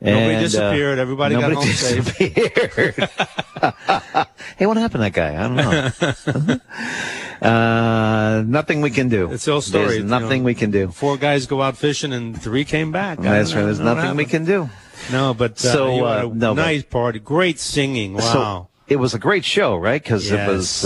Nobody 0.04 0.26
And, 0.34 0.36
uh, 0.38 0.40
disappeared. 0.42 1.00
Everybody 1.00 1.36
got 1.36 1.50
nobody 1.50 1.56
home 1.56 1.74
safe. 1.76 2.18
disappeared. 2.18 3.10
hey, 4.58 4.66
what 4.66 4.76
happened 4.76 5.04
to 5.04 5.10
that 5.10 5.14
guy? 5.14 5.38
I 5.38 5.48
don't 5.48 6.60
know. 7.42 7.48
uh, 7.50 8.44
nothing 8.46 8.82
we 8.82 8.90
can 8.90 9.08
do. 9.08 9.32
It's 9.32 9.48
old 9.48 9.64
story, 9.64 9.86
There's 9.86 9.98
you 10.00 10.04
nothing 10.04 10.42
know. 10.42 10.46
we 10.48 10.56
can 10.56 10.72
do. 10.72 10.90
Four 10.90 11.16
guys 11.16 11.46
go 11.46 11.62
out 11.62 11.78
fishing 11.78 12.12
and 12.12 12.40
three 12.40 12.66
came 12.66 12.92
back. 12.92 13.20
That's 13.20 13.54
right. 13.54 13.64
There's 13.64 13.80
I 13.80 13.86
don't 13.86 13.96
know 13.96 14.02
nothing 14.04 14.18
we 14.18 14.26
can 14.26 14.44
do. 14.44 14.70
No, 15.12 15.34
but 15.34 15.54
uh, 15.54 15.56
So, 15.56 15.96
you 15.96 16.06
uh, 16.06 16.18
a 16.26 16.34
no, 16.36 16.54
but- 16.54 16.62
nice 16.64 16.84
party. 16.84 17.20
Great 17.20 17.60
singing. 17.60 18.16
Wow. 18.16 18.20
So 18.20 18.68
it 18.90 18.98
was 18.98 19.14
a 19.14 19.20
great 19.20 19.46
show, 19.46 19.78
right? 19.78 20.04
Because 20.04 20.30
it 20.30 20.46
was. 20.48 20.86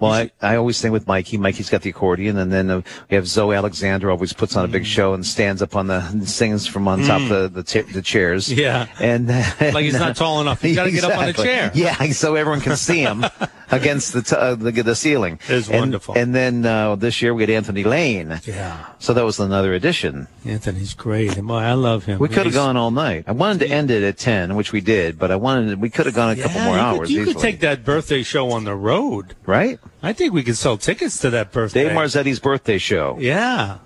Well, 0.00 0.12
I, 0.12 0.30
I 0.40 0.56
always 0.56 0.76
sing 0.78 0.92
with 0.92 1.06
Mikey. 1.06 1.36
Mikey's 1.36 1.68
got 1.70 1.82
the 1.82 1.90
accordion, 1.90 2.38
and 2.38 2.50
then 2.52 2.70
uh, 2.70 2.80
we 3.10 3.14
have 3.16 3.26
Zoe 3.26 3.54
Alexander 3.54 4.10
always 4.10 4.32
puts 4.32 4.56
on 4.56 4.64
a 4.64 4.68
Mm. 4.68 4.72
big 4.72 4.86
show 4.86 5.12
and 5.14 5.24
stands 5.26 5.60
up 5.62 5.76
on 5.76 5.86
the 5.88 6.00
and 6.10 6.28
sings 6.28 6.66
from 6.66 6.88
on 6.88 7.02
top 7.04 7.20
of 7.22 7.28
the 7.28 7.48
the, 7.48 7.62
cha- 7.62 7.92
the 7.92 8.02
chairs. 8.02 8.50
Yeah. 8.52 8.86
and 9.00 9.28
like 9.60 9.84
he's 9.84 9.94
not 9.98 10.16
tall 10.16 10.40
enough. 10.40 10.62
He's 10.62 10.74
got 10.76 10.84
to 10.84 10.90
get 10.90 11.04
up 11.04 11.18
on 11.18 11.28
a 11.28 11.32
chair. 11.32 11.70
Yeah, 11.74 11.94
so 12.12 12.34
everyone 12.34 12.60
can 12.60 12.76
see 12.76 13.00
him 13.02 13.24
against 13.70 14.12
the, 14.12 14.22
t- 14.22 14.34
uh, 14.36 14.54
the 14.54 14.70
the 14.72 14.94
ceiling. 14.96 15.38
It's 15.48 15.68
And- 15.68 15.80
wonderful. 15.80 16.16
And 16.16 16.34
then 16.34 16.64
uh, 16.66 16.96
this 16.96 17.20
year 17.22 17.34
we 17.34 17.42
had 17.42 17.50
Anthony 17.50 17.84
Lane. 17.84 18.40
Yeah. 18.44 18.86
So 18.98 19.12
that 19.14 19.24
was 19.24 19.38
another 19.38 19.74
addition. 19.74 20.28
Anthony's 20.44 20.94
great. 20.94 21.36
Boy, 21.40 21.54
I 21.56 21.74
love 21.74 22.04
him. 22.06 22.18
We 22.18 22.28
could 22.28 22.46
have 22.46 22.54
gone 22.54 22.76
all 22.76 22.90
night. 22.90 23.24
I 23.26 23.32
wanted 23.32 23.60
to 23.66 23.68
end 23.68 23.90
it 23.90 24.02
at 24.02 24.16
ten, 24.18 24.56
which 24.56 24.72
we 24.72 24.80
did, 24.80 25.18
but 25.18 25.30
I 25.30 25.36
wanted 25.36 25.80
we 25.80 25.90
could 25.90 26.06
have 26.06 26.14
gone 26.14 26.30
a 26.38 26.42
couple 26.42 26.60
more 26.62 26.74
you 26.76 26.80
hours. 26.80 26.98
Could, 27.00 27.10
you 27.10 27.24
could 27.24 27.38
take 27.38 27.60
that 27.60 27.84
birthday 27.84 28.22
show 28.22 28.50
on 28.52 28.64
the 28.64 28.74
road. 28.74 29.34
right. 29.46 29.78
I 30.02 30.12
think 30.12 30.32
we 30.32 30.42
could 30.42 30.56
sell 30.56 30.76
tickets 30.78 31.18
to 31.20 31.30
that 31.30 31.52
birthday. 31.52 31.84
Dave 31.84 31.92
Marzetti's 31.92 32.38
birthday 32.40 32.78
show. 32.78 33.16
Yeah. 33.20 33.78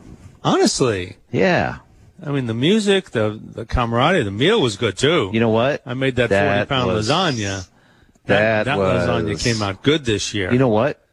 Honestly. 0.42 1.16
Yeah. 1.32 1.78
I 2.24 2.30
mean, 2.30 2.46
the 2.46 2.54
music, 2.54 3.10
the 3.10 3.38
the 3.42 3.66
camaraderie, 3.66 4.22
the 4.22 4.30
meal 4.30 4.60
was 4.60 4.76
good 4.76 4.96
too. 4.96 5.30
You 5.32 5.40
know 5.40 5.48
what? 5.50 5.82
I 5.84 5.94
made 5.94 6.16
that, 6.16 6.30
That 6.30 6.68
40 6.68 6.80
pound 6.80 6.92
was- 6.92 7.08
lasagna. 7.08 7.68
That, 8.26 8.64
that 8.64 8.78
was 8.78 9.06
lasagna 9.06 9.42
came 9.42 9.60
out 9.62 9.82
good 9.82 10.04
this 10.06 10.32
year. 10.32 10.50
You 10.52 10.58
know 10.58 10.68
what? 10.68 11.04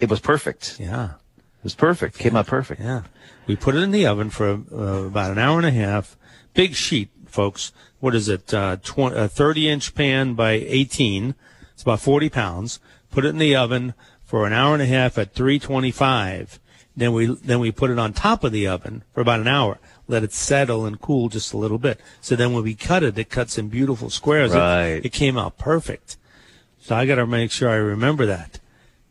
It 0.00 0.10
was 0.10 0.20
perfect. 0.20 0.76
Yeah. 0.78 1.12
It 1.36 1.64
was 1.64 1.74
perfect. 1.74 2.18
Came 2.18 2.36
out 2.36 2.46
perfect. 2.46 2.80
Yeah. 2.80 3.02
We 3.46 3.56
put 3.56 3.74
it 3.74 3.78
in 3.82 3.90
the 3.90 4.06
oven 4.06 4.28
for 4.30 4.60
uh, 4.72 5.06
about 5.06 5.30
an 5.30 5.38
hour 5.38 5.56
and 5.56 5.66
a 5.66 5.70
half. 5.70 6.16
Big 6.52 6.74
sheet, 6.74 7.08
folks. 7.26 7.72
What 8.00 8.14
is 8.14 8.28
it? 8.28 8.52
Uh, 8.52 8.76
tw- 8.76 9.12
a 9.14 9.28
30 9.28 9.68
inch 9.68 9.94
pan 9.94 10.34
by 10.34 10.52
18. 10.52 11.34
It's 11.72 11.82
about 11.82 12.00
40 12.00 12.28
pounds. 12.28 12.80
Put 13.10 13.24
it 13.24 13.28
in 13.28 13.38
the 13.38 13.56
oven 13.56 13.94
for 14.28 14.46
an 14.46 14.52
hour 14.52 14.74
and 14.74 14.82
a 14.82 14.86
half 14.86 15.16
at 15.16 15.32
325. 15.34 16.60
Then 16.94 17.12
we, 17.14 17.26
then 17.26 17.60
we 17.60 17.72
put 17.72 17.90
it 17.90 17.98
on 17.98 18.12
top 18.12 18.44
of 18.44 18.52
the 18.52 18.66
oven 18.66 19.04
for 19.14 19.20
about 19.22 19.40
an 19.40 19.48
hour. 19.48 19.78
Let 20.06 20.22
it 20.22 20.32
settle 20.34 20.84
and 20.84 21.00
cool 21.00 21.28
just 21.30 21.52
a 21.54 21.56
little 21.56 21.78
bit. 21.78 21.98
So 22.20 22.36
then 22.36 22.52
when 22.52 22.62
we 22.62 22.74
cut 22.74 23.02
it, 23.02 23.16
it 23.18 23.30
cuts 23.30 23.56
in 23.56 23.68
beautiful 23.68 24.10
squares. 24.10 24.52
It- 24.54 24.58
Right. 24.58 25.00
It, 25.04 25.12
came 25.12 25.38
out 25.38 25.56
perfect. 25.56 26.18
So 26.80 26.94
I 26.94 27.06
got 27.06 27.14
to 27.16 27.26
make 27.26 27.50
sure 27.50 27.70
I 27.70 27.76
remember 27.76 28.26
that. 28.26 28.58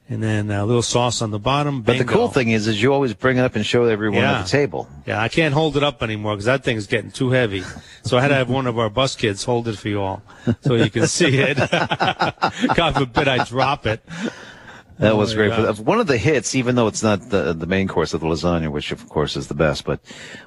and 0.09 0.21
then 0.23 0.49
a 0.51 0.65
little 0.65 0.81
sauce 0.81 1.21
on 1.21 1.31
the 1.31 1.39
bottom. 1.39 1.81
But 1.81 1.97
the 1.97 2.05
cool 2.05 2.29
thing 2.29 2.49
is, 2.51 2.67
is 2.67 2.81
you 2.81 2.93
always 2.93 3.13
bring 3.13 3.37
it 3.37 3.41
up 3.41 3.55
and 3.57 3.65
show 3.65 3.83
everyone 3.85 4.21
Yeah. 4.21 4.39
at 4.39 4.43
the 4.45 4.49
table. 4.49 4.87
Yeah, 5.05 5.21
I 5.21 5.27
can't 5.27 5.53
hold 5.53 5.75
it 5.75 5.83
up 5.83 6.01
anymore 6.03 6.33
because 6.35 6.45
that 6.45 6.63
thing's 6.63 6.87
getting 6.87 7.11
too 7.11 7.31
heavy. 7.31 7.63
So 8.03 8.17
I 8.17 8.21
had 8.21 8.29
to 8.29 8.35
have 8.35 8.49
one 8.49 8.67
of 8.67 8.77
our 8.79 8.89
bus 8.89 9.15
kids 9.17 9.43
hold 9.43 9.67
it 9.67 9.77
for 9.77 9.89
you 9.89 10.01
all 10.01 10.21
so 10.61 10.75
you 10.75 10.89
can 10.89 11.07
see 11.07 11.37
it. 11.37 11.57
God 12.75 12.95
forbid 12.95 13.27
I 13.27 13.43
drop 13.45 13.85
it. 13.85 14.01
That 14.99 15.15
was 15.15 15.35
great. 15.35 15.49
gosh. 15.49 15.79
One 15.79 15.99
of 15.99 16.07
the 16.07 16.17
hits, 16.17 16.55
even 16.55 16.75
though 16.75 16.87
it's 16.87 17.03
not 17.03 17.29
the 17.29 17.53
the 17.53 17.67
main 17.67 17.87
course 17.87 18.13
of 18.13 18.21
the 18.21 18.27
lasagna, 18.27 18.71
which 18.71 18.91
of 18.91 19.07
course 19.09 19.35
is 19.35 19.47
the 19.47 19.53
best, 19.53 19.85
but 19.85 19.99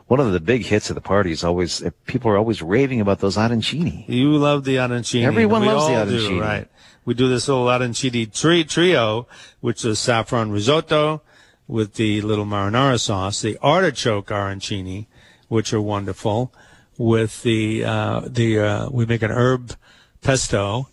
one 0.09 0.19
of 0.19 0.33
the 0.33 0.41
big 0.41 0.65
hits 0.65 0.91
of 0.91 0.95
the 0.97 1.01
party 1.01 1.31
is 1.31 1.45
always 1.45 1.83
people 2.07 2.31
are 2.31 2.37
always 2.37 2.61
raving 2.61 3.01
about 3.01 3.21
those 3.21 3.37
arancini. 3.37 4.09
You 4.09 4.37
love 4.37 4.65
the 4.65 4.77
arancini. 4.77 5.25
Everyone 5.25 5.65
loves 5.65 5.87
the 5.87 5.99
all 5.99 6.07
do, 6.07 6.29
arancini. 6.29 6.41
right? 6.41 6.69
We 7.05 7.15
do 7.15 7.29
this 7.29 7.49
little 7.49 7.67
arancini 7.67 8.33
tri- 8.33 8.65
trio, 8.65 9.27
which 9.61 9.85
is 9.85 9.99
saffron 9.99 10.51
risotto 10.51 11.23
with 11.67 11.95
the 11.95 12.21
little 12.21 12.45
marinara 12.45 12.99
sauce, 12.99 13.41
the 13.43 13.57
artichoke 13.63 14.27
arancini, 14.27 15.07
which 15.49 15.73
are 15.73 15.81
wonderful, 15.81 16.53
with 16.99 17.43
the 17.43 17.85
uh, 17.85 18.23
the 18.27 18.59
uh, 18.59 18.89
we 18.91 19.07
make 19.07 19.23
an 19.23 19.31
herb 19.31 19.75
pesto 20.21 20.89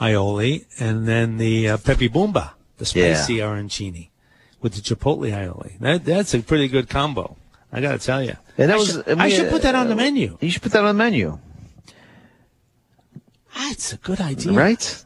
aioli, 0.00 0.64
and 0.78 1.06
then 1.08 1.38
the 1.38 1.68
uh, 1.68 1.76
pepe 1.76 2.08
bumba, 2.08 2.52
the 2.90 2.98
Yeah. 3.00 3.14
spicy 3.14 3.38
arancini, 3.38 4.08
with 4.60 4.74
the 4.74 4.80
chipotle 4.80 5.30
aioli. 5.30 5.78
That 5.80 6.04
that's 6.04 6.34
a 6.34 6.40
pretty 6.40 6.68
good 6.68 6.88
combo. 6.88 7.36
I 7.72 7.80
got 7.80 7.92
to 7.92 7.98
tell 8.06 8.22
you. 8.22 8.36
And 8.58 8.68
that 8.70 8.74
I, 8.74 8.76
was- 8.78 8.90
should, 8.92 9.08
I 9.18 9.24
I 9.24 9.28
should 9.30 9.48
put 9.50 9.62
that 9.62 9.74
on 9.74 9.86
the 9.86 9.94
uh, 9.94 9.96
menu. 9.96 10.36
You 10.40 10.50
should 10.50 10.62
put 10.62 10.72
that 10.72 10.84
on 10.84 10.94
the 10.96 11.02
menu, 11.04 11.38
That's 13.54 13.92
a 13.92 13.96
good 13.96 14.20
idea. 14.20 14.52
right? 14.52 15.04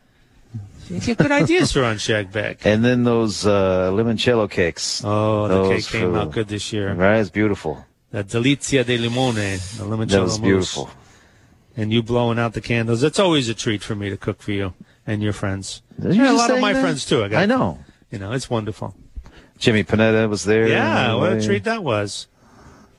You 0.88 1.00
get 1.00 1.18
good 1.18 1.32
ideas 1.32 1.72
for 1.74 1.84
on 1.84 1.98
Shag 1.98 2.30
Bag. 2.32 2.58
And 2.64 2.84
then 2.84 3.02
those 3.04 3.44
uh, 3.46 3.90
limoncello 3.92 4.48
cakes. 4.50 5.02
Oh, 5.04 5.48
the 5.48 5.74
cake 5.76 5.86
came 5.86 6.12
for- 6.12 6.18
out 6.18 6.32
good 6.32 6.48
this 6.48 6.72
year. 6.72 6.92
Right, 6.94 7.18
it's 7.18 7.30
beautiful. 7.30 7.84
The 8.12 8.22
Delizia 8.24 8.84
de 8.86 8.96
Limone, 8.98 9.58
the 9.78 9.84
limoncello 9.84 10.08
That 10.10 10.22
was 10.22 10.38
mousse. 10.38 10.46
beautiful. 10.48 10.90
And 11.76 11.92
you 11.92 12.02
blowing 12.02 12.38
out 12.38 12.54
the 12.54 12.60
candles. 12.60 13.02
It's 13.02 13.18
always 13.18 13.48
a 13.48 13.54
treat 13.54 13.82
for 13.82 13.94
me 13.94 14.08
to 14.10 14.16
cook 14.16 14.40
for 14.40 14.52
you 14.52 14.74
and 15.06 15.22
your 15.22 15.32
friends. 15.32 15.82
You 16.02 16.12
Yeah, 16.12 16.32
a 16.32 16.34
lot 16.34 16.50
of 16.50 16.60
my 16.60 16.72
that? 16.72 16.80
friends 16.80 17.04
too. 17.06 17.24
I, 17.24 17.28
got, 17.28 17.42
I 17.42 17.46
know. 17.46 17.78
You 18.10 18.18
know, 18.18 18.32
it's 18.32 18.48
wonderful. 18.50 18.94
Jimmy 19.58 19.84
Panetta 19.84 20.28
was 20.28 20.44
there. 20.44 20.68
Yeah, 20.68 21.14
what 21.14 21.32
a 21.32 21.42
treat 21.42 21.64
that 21.64 21.82
was. 21.82 22.28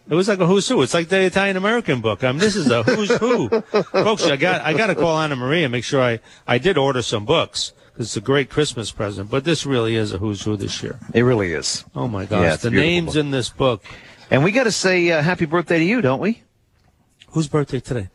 It 0.10 0.16
was 0.16 0.28
like 0.28 0.40
a 0.40 0.46
who's 0.48 0.68
who. 0.68 0.82
It's 0.82 0.94
like 0.94 1.10
the 1.10 1.22
Italian 1.22 1.58
American 1.58 2.00
book. 2.02 2.24
I 2.24 2.32
mean, 2.32 2.40
this 2.40 2.56
is 2.56 2.72
a 2.72 2.82
who's 2.84 3.12
who. 3.18 3.50
Folks, 3.92 4.24
I 4.24 4.38
got 4.38 4.62
I 4.62 4.74
got 4.74 4.88
to 4.88 4.96
call 4.96 5.20
Anna 5.20 5.36
Maria 5.36 5.66
and 5.66 5.72
make 5.72 5.84
sure 5.84 6.02
I 6.02 6.20
I 6.48 6.58
did 6.58 6.78
order 6.78 7.02
some 7.02 7.26
books 7.26 7.74
because 7.94 8.08
It's 8.08 8.18
a 8.18 8.22
great 8.22 8.50
Christmas 8.50 8.90
present, 8.92 9.30
but 9.30 9.44
this 9.44 9.66
really 9.66 9.96
is 9.96 10.14
a 10.14 10.18
who's 10.18 10.42
who 10.44 10.56
this 10.56 10.82
year. 10.82 10.98
It 11.14 11.24
really 11.24 11.52
is. 11.52 11.84
Oh 11.94 12.08
my 12.08 12.26
gosh, 12.26 12.42
Yeah, 12.42 12.56
the 12.56 12.72
names 12.72 13.14
book. 13.14 13.16
in 13.18 13.32
this 13.32 13.50
book. 13.50 13.84
And 14.32 14.44
we 14.44 14.52
got 14.52 14.64
to 14.64 14.72
say 14.72 15.12
uh, 15.12 15.22
happy 15.22 15.46
birthday 15.46 15.80
to 15.80 15.84
you, 15.86 16.02
don't 16.02 16.20
we? 16.22 16.42
Whose 17.32 17.48
birthday 17.50 17.80
today? 17.82 18.10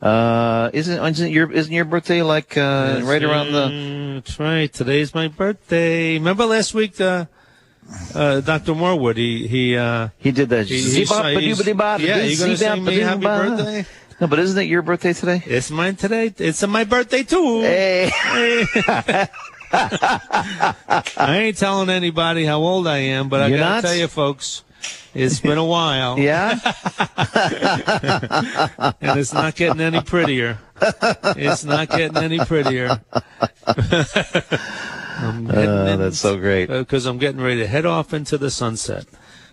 Uh, 0.00 0.70
isn't 0.72 1.04
isn't 1.04 1.30
your 1.32 1.50
isn't 1.50 1.72
your 1.72 1.84
birthday 1.84 2.22
like 2.22 2.56
uh, 2.56 3.00
right 3.02 3.22
around 3.22 3.52
the? 3.52 4.20
That's 4.24 4.38
right. 4.38 4.72
Today's 4.72 5.12
my 5.14 5.26
birthday. 5.28 6.14
Remember 6.14 6.46
last 6.46 6.72
week, 6.72 7.00
uh, 7.00 7.24
uh, 8.14 8.40
Dr. 8.40 8.74
Morwood, 8.74 9.16
he, 9.16 9.46
he, 9.48 9.76
uh, 9.76 10.08
He 10.18 10.30
did 10.30 10.50
that. 10.50 10.66
he, 10.66 10.78
he, 10.80 11.02
yeah, 11.04 12.16
you 12.22 12.36
gonna 12.38 12.56
sing 12.56 12.84
me 12.84 12.98
happy 12.98 13.20
birthday? 13.22 13.86
No, 14.20 14.26
but 14.26 14.38
isn't 14.40 14.58
it 14.60 14.66
your 14.68 14.82
birthday 14.82 15.12
today? 15.12 15.42
It's 15.46 15.70
mine 15.70 15.96
today. 15.96 16.32
It's 16.36 16.66
my 16.66 16.84
birthday 16.84 17.22
too. 17.22 17.60
Hey, 17.62 18.10
I 19.72 21.36
ain't 21.42 21.56
telling 21.56 21.88
anybody 21.90 22.44
how 22.44 22.58
old 22.60 22.86
I 22.88 22.98
am, 22.98 23.28
but 23.28 23.40
I 23.42 23.46
You're 23.48 23.58
gotta 23.58 23.74
not? 23.74 23.84
tell 23.84 23.94
you 23.94 24.08
folks, 24.08 24.64
it's 25.14 25.40
been 25.40 25.58
a 25.58 25.64
while. 25.64 26.18
yeah. 26.28 26.58
And 29.00 29.18
it's 29.20 29.32
not 29.32 29.54
getting 29.56 29.80
any 29.80 30.00
prettier. 30.00 30.58
It's 30.80 31.64
not 31.64 31.88
getting 31.88 32.16
any 32.16 32.38
prettier. 32.38 33.00
I'm 35.20 35.50
Uh, 35.50 35.86
in- 35.86 35.98
that's 36.00 36.18
so 36.18 36.36
great. 36.38 36.68
because 36.68 37.06
I'm 37.06 37.18
getting 37.18 37.40
ready 37.40 37.60
to 37.60 37.66
head 37.66 37.86
off 37.86 38.14
into 38.14 38.38
the 38.38 38.50
sunset. 38.50 39.06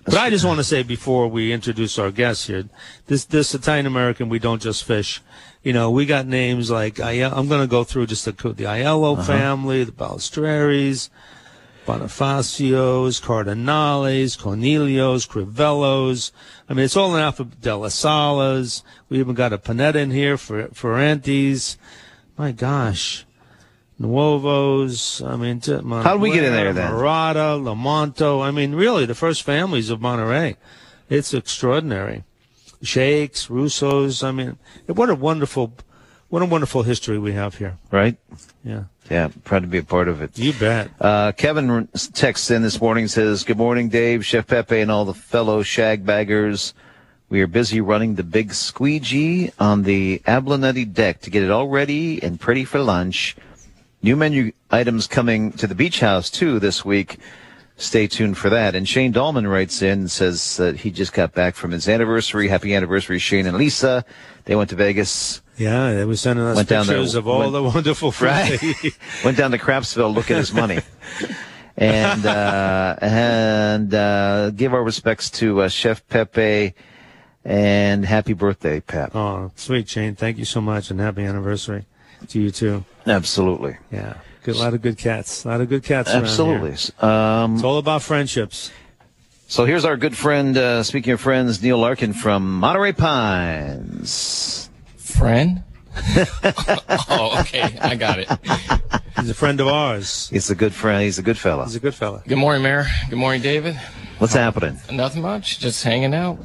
But 0.05 0.15
I 0.17 0.29
just 0.29 0.45
want 0.45 0.59
to 0.59 0.63
say 0.63 0.83
before 0.83 1.27
we 1.27 1.51
introduce 1.51 1.97
our 1.97 2.11
guests 2.11 2.45
here, 2.45 2.65
this 3.07 3.25
this 3.25 3.55
Italian 3.55 3.87
American, 3.87 4.29
we 4.29 4.37
don't 4.37 4.61
just 4.61 4.83
fish. 4.83 5.21
You 5.63 5.73
know, 5.73 5.89
we 5.89 6.05
got 6.05 6.27
names 6.27 6.69
like 6.69 6.99
I, 6.99 7.13
I'm 7.23 7.47
going 7.47 7.61
to 7.61 7.67
go 7.67 7.83
through 7.83 8.05
just 8.07 8.25
the 8.25 8.31
the 8.31 8.65
Aiello 8.65 9.13
Uh-huh. 9.13 9.23
family, 9.23 9.83
the 9.83 9.91
Balestraries, 9.91 11.09
Bonifacios, 11.85 13.21
Cardinales, 13.21 14.37
Cornelios, 14.37 15.27
Crivellos. 15.27 16.31
I 16.67 16.73
mean, 16.73 16.85
it's 16.85 16.97
all 16.97 17.15
in 17.15 17.21
alphabet. 17.21 17.61
Della 17.61 17.89
Salas. 17.89 18.83
We 19.09 19.19
even 19.19 19.35
got 19.35 19.53
a 19.53 19.57
Panetta 19.57 19.95
in 19.95 20.11
here 20.11 20.37
for 20.37 20.67
for 20.69 20.97
Antes. 20.97 21.77
My 22.37 22.51
gosh. 22.51 23.25
Nuovos. 23.99 25.25
I 25.25 25.35
mean, 25.35 25.59
t- 25.61 25.71
How 25.71 26.13
did 26.13 26.21
we 26.21 26.31
get 26.31 26.43
in 26.43 26.51
there, 26.51 26.73
then? 26.73 26.91
Murata, 26.91 27.57
Lamonto. 27.57 28.43
I 28.43 28.51
mean, 28.51 28.75
really, 28.75 29.05
the 29.05 29.15
first 29.15 29.43
families 29.43 29.89
of 29.89 30.01
Monterey. 30.01 30.57
It's 31.09 31.33
extraordinary. 31.33 32.23
Shakes, 32.81 33.47
Russos. 33.47 34.23
I 34.23 34.31
mean, 34.31 34.57
what 34.87 35.09
a 35.09 35.15
wonderful, 35.15 35.73
what 36.29 36.41
a 36.41 36.45
wonderful 36.45 36.83
history 36.83 37.17
we 37.17 37.33
have 37.33 37.55
here. 37.55 37.77
Right. 37.91 38.17
Yeah, 38.63 38.85
Yeah. 39.09 39.29
Proud 39.43 39.61
to 39.61 39.67
be 39.67 39.77
a 39.77 39.83
part 39.83 40.07
of 40.07 40.21
it. 40.21 40.37
you 40.37 40.53
bet. 40.53 40.89
Uh, 40.99 41.31
Kevin 41.31 41.87
texts 42.13 42.49
in 42.49 42.61
this 42.63 42.81
morning 42.81 43.07
says, 43.07 43.43
"Good 43.43 43.57
morning, 43.57 43.89
Dave, 43.89 44.25
Chef 44.25 44.47
Pepe, 44.47 44.79
and 44.79 44.89
all 44.89 45.05
the 45.05 45.13
fellow 45.13 45.61
shag 45.61 46.05
baggers. 46.05 46.73
We 47.29 47.41
are 47.41 47.47
busy 47.47 47.81
running 47.81 48.15
the 48.15 48.23
big 48.23 48.53
squeegee 48.53 49.51
on 49.59 49.83
the 49.83 50.21
Abalonetti 50.27 50.91
deck 50.91 51.21
to 51.21 51.29
get 51.29 51.43
it 51.43 51.51
all 51.51 51.67
ready 51.67 52.21
and 52.21 52.39
pretty 52.39 52.65
for 52.65 52.79
lunch. 52.79 53.35
New 54.01 54.15
menu 54.15 54.51
items 54.69 55.07
coming 55.07 55.51
to 55.53 55.65
the 55.65 55.73
beach 55.75 55.99
house 55.99 56.29
too 56.29 56.59
this 56.59 56.85
week. 56.85 57.17
Stay 57.77 58.07
tuned 58.07 58.37
for 58.37 58.49
that." 58.49 58.75
And 58.75 58.87
Shane 58.87 59.13
Dahlman 59.13 59.49
writes 59.49 59.81
in 59.81 59.99
and 59.99 60.11
says 60.11 60.57
that 60.57 60.77
he 60.77 60.91
just 60.91 61.13
got 61.13 61.33
back 61.33 61.55
from 61.55 61.71
his 61.71 61.87
anniversary. 61.89 62.47
Happy 62.47 62.73
anniversary, 62.73 63.19
Shane 63.19 63.45
and 63.45 63.57
Lisa. 63.57 64.05
They 64.45 64.55
went 64.55 64.69
to 64.69 64.75
Vegas. 64.75 65.41
Yeah, 65.57 65.93
they 65.93 66.05
were 66.05 66.15
sending 66.17 66.45
us 66.45 66.55
Went 66.57 66.67
pictures 66.69 67.15
of 67.15 67.27
all 67.27 67.39
went- 67.39 67.53
the 67.53 67.63
wonderful 67.63 68.11
food. 68.11 68.25
Right. 68.27 68.59
Went 69.23 69.37
down 69.37 69.51
to 69.51 69.57
Craftsville, 69.57 70.13
look 70.13 70.29
at 70.29 70.37
his 70.37 70.53
money. 70.53 70.79
and 71.77 72.25
uh, 72.25 72.95
and 73.01 73.93
uh, 73.93 74.49
give 74.51 74.73
our 74.73 74.83
respects 74.83 75.29
to 75.31 75.61
uh, 75.61 75.67
Chef 75.69 76.05
Pepe 76.07 76.73
and 77.45 78.05
happy 78.05 78.33
birthday, 78.33 78.79
Pep. 78.81 79.15
oh, 79.15 79.51
sweet 79.55 79.87
Shane, 79.87 80.15
thank 80.15 80.37
you 80.37 80.45
so 80.45 80.59
much, 80.61 80.91
and 80.91 80.99
happy 80.99 81.23
anniversary 81.23 81.85
to 82.29 82.39
you 82.41 82.51
too. 82.51 82.83
Absolutely. 83.07 83.77
Yeah, 83.91 84.15
good, 84.43 84.55
a 84.55 84.59
lot 84.59 84.73
of 84.73 84.81
good 84.81 84.97
cats, 84.97 85.45
a 85.45 85.49
lot 85.49 85.61
of 85.61 85.69
good 85.69 85.83
cats. 85.83 86.09
around 86.09 86.17
here. 86.17 86.25
Absolutely. 86.25 86.71
Um, 87.07 87.55
It's 87.55 87.63
all 87.63 87.77
about 87.77 88.01
friendships. 88.01 88.71
so 89.47 89.65
here's 89.65 89.85
our 89.85 89.97
good 89.97 90.15
friend, 90.17 90.57
uh, 90.57 90.83
speaking 90.83 91.13
of 91.13 91.21
friends, 91.21 91.61
Neil 91.61 91.77
Larkin 91.77 92.13
from 92.13 92.59
Monterey 92.59 92.93
Pines. 92.93 94.69
Friend? 94.97 95.63
oh, 97.09 97.37
okay. 97.41 97.77
I 97.81 97.95
got 97.95 98.19
it. 98.19 98.27
He's 99.17 99.29
a 99.29 99.33
friend 99.33 99.61
of 99.61 99.67
ours. 99.67 100.27
He's 100.29 100.49
a 100.49 100.55
good 100.55 100.73
friend. 100.73 101.03
He's 101.03 101.17
a 101.19 101.21
good 101.21 101.37
fella. 101.37 101.63
He's 101.65 101.75
a 101.75 101.79
good 101.79 101.95
fella. 101.95 102.21
Good 102.27 102.37
morning, 102.37 102.63
Mayor. 102.63 102.85
Good 103.09 103.17
morning, 103.17 103.41
David. 103.41 103.79
What's 104.17 104.33
happening? 104.33 104.77
Nothing 104.91 105.21
much. 105.21 105.59
Just 105.59 105.83
hanging 105.83 106.13
out. 106.13 106.37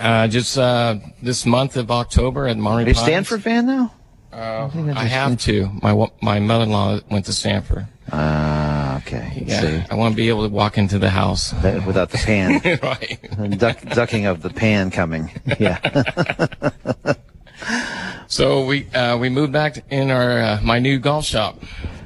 Uh, 0.00 0.28
just 0.28 0.58
uh, 0.58 0.96
this 1.22 1.46
month 1.46 1.76
of 1.78 1.90
October 1.90 2.46
at 2.46 2.56
Monterey 2.58 2.84
Are 2.84 2.88
you 2.88 2.94
Pines. 2.94 3.04
Stanford 3.06 3.42
fan 3.42 3.66
now? 3.66 3.92
Uh, 4.32 4.68
I 4.94 5.04
have 5.04 5.38
to. 5.42 5.70
My 5.82 6.06
my 6.20 6.38
mother-in-law 6.38 7.00
went 7.10 7.24
to 7.26 7.32
Stanford. 7.32 7.86
Ah, 8.12 8.98
okay. 8.98 9.42
Yeah, 9.46 9.60
See, 9.60 9.84
I 9.90 9.94
want 9.94 10.12
to 10.12 10.16
be 10.16 10.28
able 10.28 10.46
to 10.48 10.52
walk 10.54 10.78
into 10.78 10.98
the 10.98 11.10
house. 11.10 11.50
that- 11.62 11.84
without 11.86 12.10
the 12.10 12.18
pan, 12.18 12.60
right. 12.82 13.58
Duck, 13.58 13.80
ducking 13.94 14.26
of 14.26 14.40
the 14.42 14.50
pan 14.50 14.90
coming. 14.90 15.30
Yeah. 15.58 15.78
So 18.30 18.66
we 18.66 18.86
uh, 18.94 19.16
we 19.16 19.30
moved 19.30 19.52
back 19.52 19.84
in 19.90 20.10
our 20.10 20.38
uh, 20.40 20.60
my 20.62 20.78
new 20.78 20.98
golf 20.98 21.24
shop. 21.24 21.58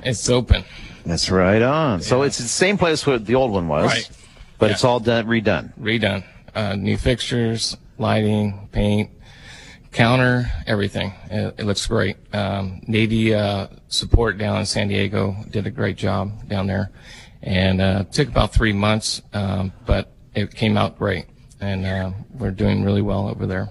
It's 0.05 0.29
open. 0.31 0.65
That's 1.05 1.31
right 1.31 1.61
on. 1.61 2.01
So 2.01 2.23
it's 2.23 2.39
the 2.39 2.45
same 2.49 2.79
place 2.79 3.05
where 3.05 3.19
the 3.19 3.35
old 3.35 3.51
one 3.51 3.67
was, 3.67 3.87
Right. 3.87 4.09
but 4.59 4.67
Yeah. 4.67 4.73
it's 4.73 4.85
all 4.85 5.01
done 5.01 5.27
redone. 5.27 5.73
redone. 5.79 6.23
Uh, 6.55 6.77
new 6.77 6.97
fixtures, 6.97 7.77
lighting, 7.99 8.69
paint, 8.71 9.11
counter, 9.93 10.47
everything. 10.67 11.13
It, 11.31 11.55
it 11.59 11.65
looks 11.65 11.87
great. 11.87 12.17
Um, 12.35 12.83
Navy 12.87 13.35
uh, 13.35 13.69
support 13.89 14.39
down 14.39 14.59
in 14.59 14.67
San 14.67 14.89
Diego 14.89 15.37
did 15.51 15.67
a 15.67 15.71
great 15.71 15.97
job 15.97 16.49
down 16.49 16.67
there, 16.67 16.91
and 17.43 17.81
uh, 17.81 18.05
took 18.05 18.29
about 18.29 18.53
three 18.53 18.73
months, 18.73 19.23
um, 19.33 19.73
but 19.87 20.13
it 20.35 20.55
came 20.55 20.77
out 20.77 20.99
great, 20.99 21.27
and 21.61 21.87
uh, 21.87 22.11
we're 22.33 22.51
doing 22.51 22.83
really 22.83 23.03
well 23.03 23.29
over 23.29 23.47
there. 23.47 23.69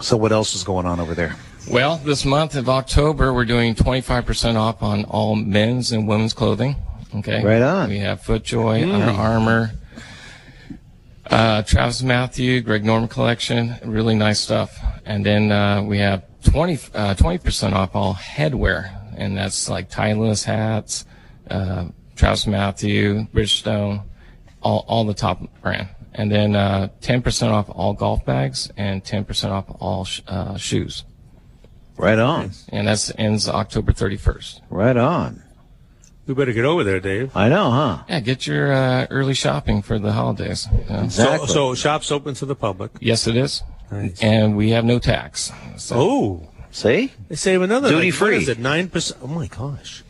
So 0.00 0.16
what 0.16 0.32
else 0.32 0.54
is 0.54 0.64
going 0.64 0.86
on 0.86 1.00
over 1.00 1.14
there? 1.14 1.36
Well, 1.70 1.96
this 1.96 2.26
month 2.26 2.56
of 2.56 2.68
October, 2.68 3.32
we're 3.32 3.46
doing 3.46 3.74
25% 3.74 4.56
off 4.56 4.82
on 4.82 5.04
all 5.06 5.34
men's 5.34 5.92
and 5.92 6.06
women's 6.06 6.34
clothing. 6.34 6.76
Okay. 7.16 7.42
Right 7.42 7.62
on. 7.62 7.88
We 7.88 7.98
have 7.98 8.20
FootJoy, 8.20 8.92
Under 8.92 9.12
Armour, 9.12 9.72
uh, 11.30 11.62
TravisMathew, 11.62 12.64
Greg 12.64 12.84
Norman 12.84 13.08
collection. 13.08 13.76
Really 13.84 14.14
nice 14.14 14.40
stuff. 14.40 14.78
And 15.04 15.24
then 15.24 15.52
uh, 15.52 15.82
we 15.82 15.98
have 15.98 16.24
20 16.44 16.74
uh, 16.94 17.14
20% 17.14 17.72
off 17.72 17.94
all 17.94 18.14
headwear, 18.14 18.90
and 19.16 19.36
that's 19.36 19.68
like 19.68 19.90
Titleist 19.90 20.44
hats, 20.44 21.04
uh, 21.50 21.86
TravisMathew, 22.16 23.30
Bridgestone, 23.30 24.04
all 24.62 24.84
all 24.88 25.04
the 25.04 25.14
top 25.14 25.42
brand. 25.62 25.88
And 26.16 26.30
then 26.30 26.54
uh, 26.54 26.88
10% 27.00 27.50
off 27.50 27.68
all 27.68 27.92
golf 27.92 28.24
bags 28.24 28.70
and 28.76 29.02
10% 29.02 29.50
off 29.50 29.64
all 29.80 30.04
sh- 30.04 30.20
uh, 30.28 30.56
shoes. 30.56 31.04
Right 31.96 32.18
on. 32.18 32.52
And 32.68 32.86
that 32.86 33.10
ends 33.18 33.48
October 33.48 33.92
31st. 33.92 34.60
Right 34.70 34.96
on. 34.96 35.43
We 36.26 36.32
better 36.34 36.52
get 36.52 36.64
over 36.64 36.82
there, 36.84 37.00
Dave. 37.00 37.36
I 37.36 37.48
know, 37.50 37.70
huh? 37.70 37.98
Yeah, 38.08 38.20
get 38.20 38.46
your 38.46 38.72
uh, 38.72 39.06
early 39.10 39.34
shopping 39.34 39.82
for 39.82 39.98
the 39.98 40.12
holidays. 40.12 40.66
you 40.72 40.84
know. 40.94 41.02
Exactly. 41.02 41.48
So, 41.48 41.52
so 41.52 41.74
shops 41.74 42.10
open 42.10 42.34
to 42.36 42.46
the 42.46 42.54
public. 42.56 42.92
Yes, 43.00 43.26
it 43.26 43.36
is. 43.36 43.62
Nice. 43.92 44.22
And 44.22 44.56
we 44.56 44.70
have 44.70 44.84
no 44.86 44.98
tax. 44.98 45.52
So 45.76 45.94
Oh, 45.98 46.48
See? 46.70 47.12
they 47.28 47.36
save 47.36 47.60
another 47.62 47.90
Duty 47.90 48.10
like, 48.10 48.20
what 48.20 48.26
free. 48.28 48.36
is 48.38 48.48
it? 48.48 48.58
Nine 48.58 48.88
percent. 48.88 49.20
Oh 49.22 49.26
my 49.26 49.46
gosh. 49.48 50.02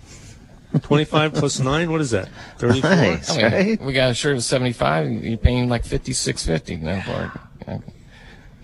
Twenty-five 0.83 1.35
plus 1.40 1.59
nine. 1.61 1.90
What 1.90 2.00
is 2.00 2.12
that? 2.12 2.29
Thirty-four. 2.59 2.90
Nice. 2.90 3.31
I 3.31 3.37
mean, 3.37 3.53
Right? 3.53 3.83
we 3.83 3.92
got 3.92 4.11
a 4.11 4.14
shirt 4.14 4.37
at 4.37 4.42
75, 4.42 5.11
you're 5.11 5.37
paying 5.37 5.68
like 5.68 5.85
56 5.85 6.46
50 6.46 6.72
you 6.74 6.79
know, 6.81 7.00
for 7.00 7.11
it. 7.24 7.31
Yeah. 7.68 7.79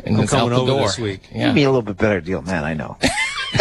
And 0.05 0.17
I'm 0.17 0.23
it's 0.23 0.33
out 0.33 0.39
coming 0.49 0.55
the 0.55 0.61
over 0.63 0.71
door. 0.71 0.81
this 0.83 0.99
week. 0.99 1.23
Yeah. 1.31 1.33
Give 1.33 1.41
Yeah. 1.41 1.53
me 1.53 1.63
a 1.65 1.69
little 1.69 1.83
bit 1.83 1.97
better 1.99 2.21
deal, 2.21 2.43
man. 2.43 2.65
I 2.65 2.75
know. 2.75 2.97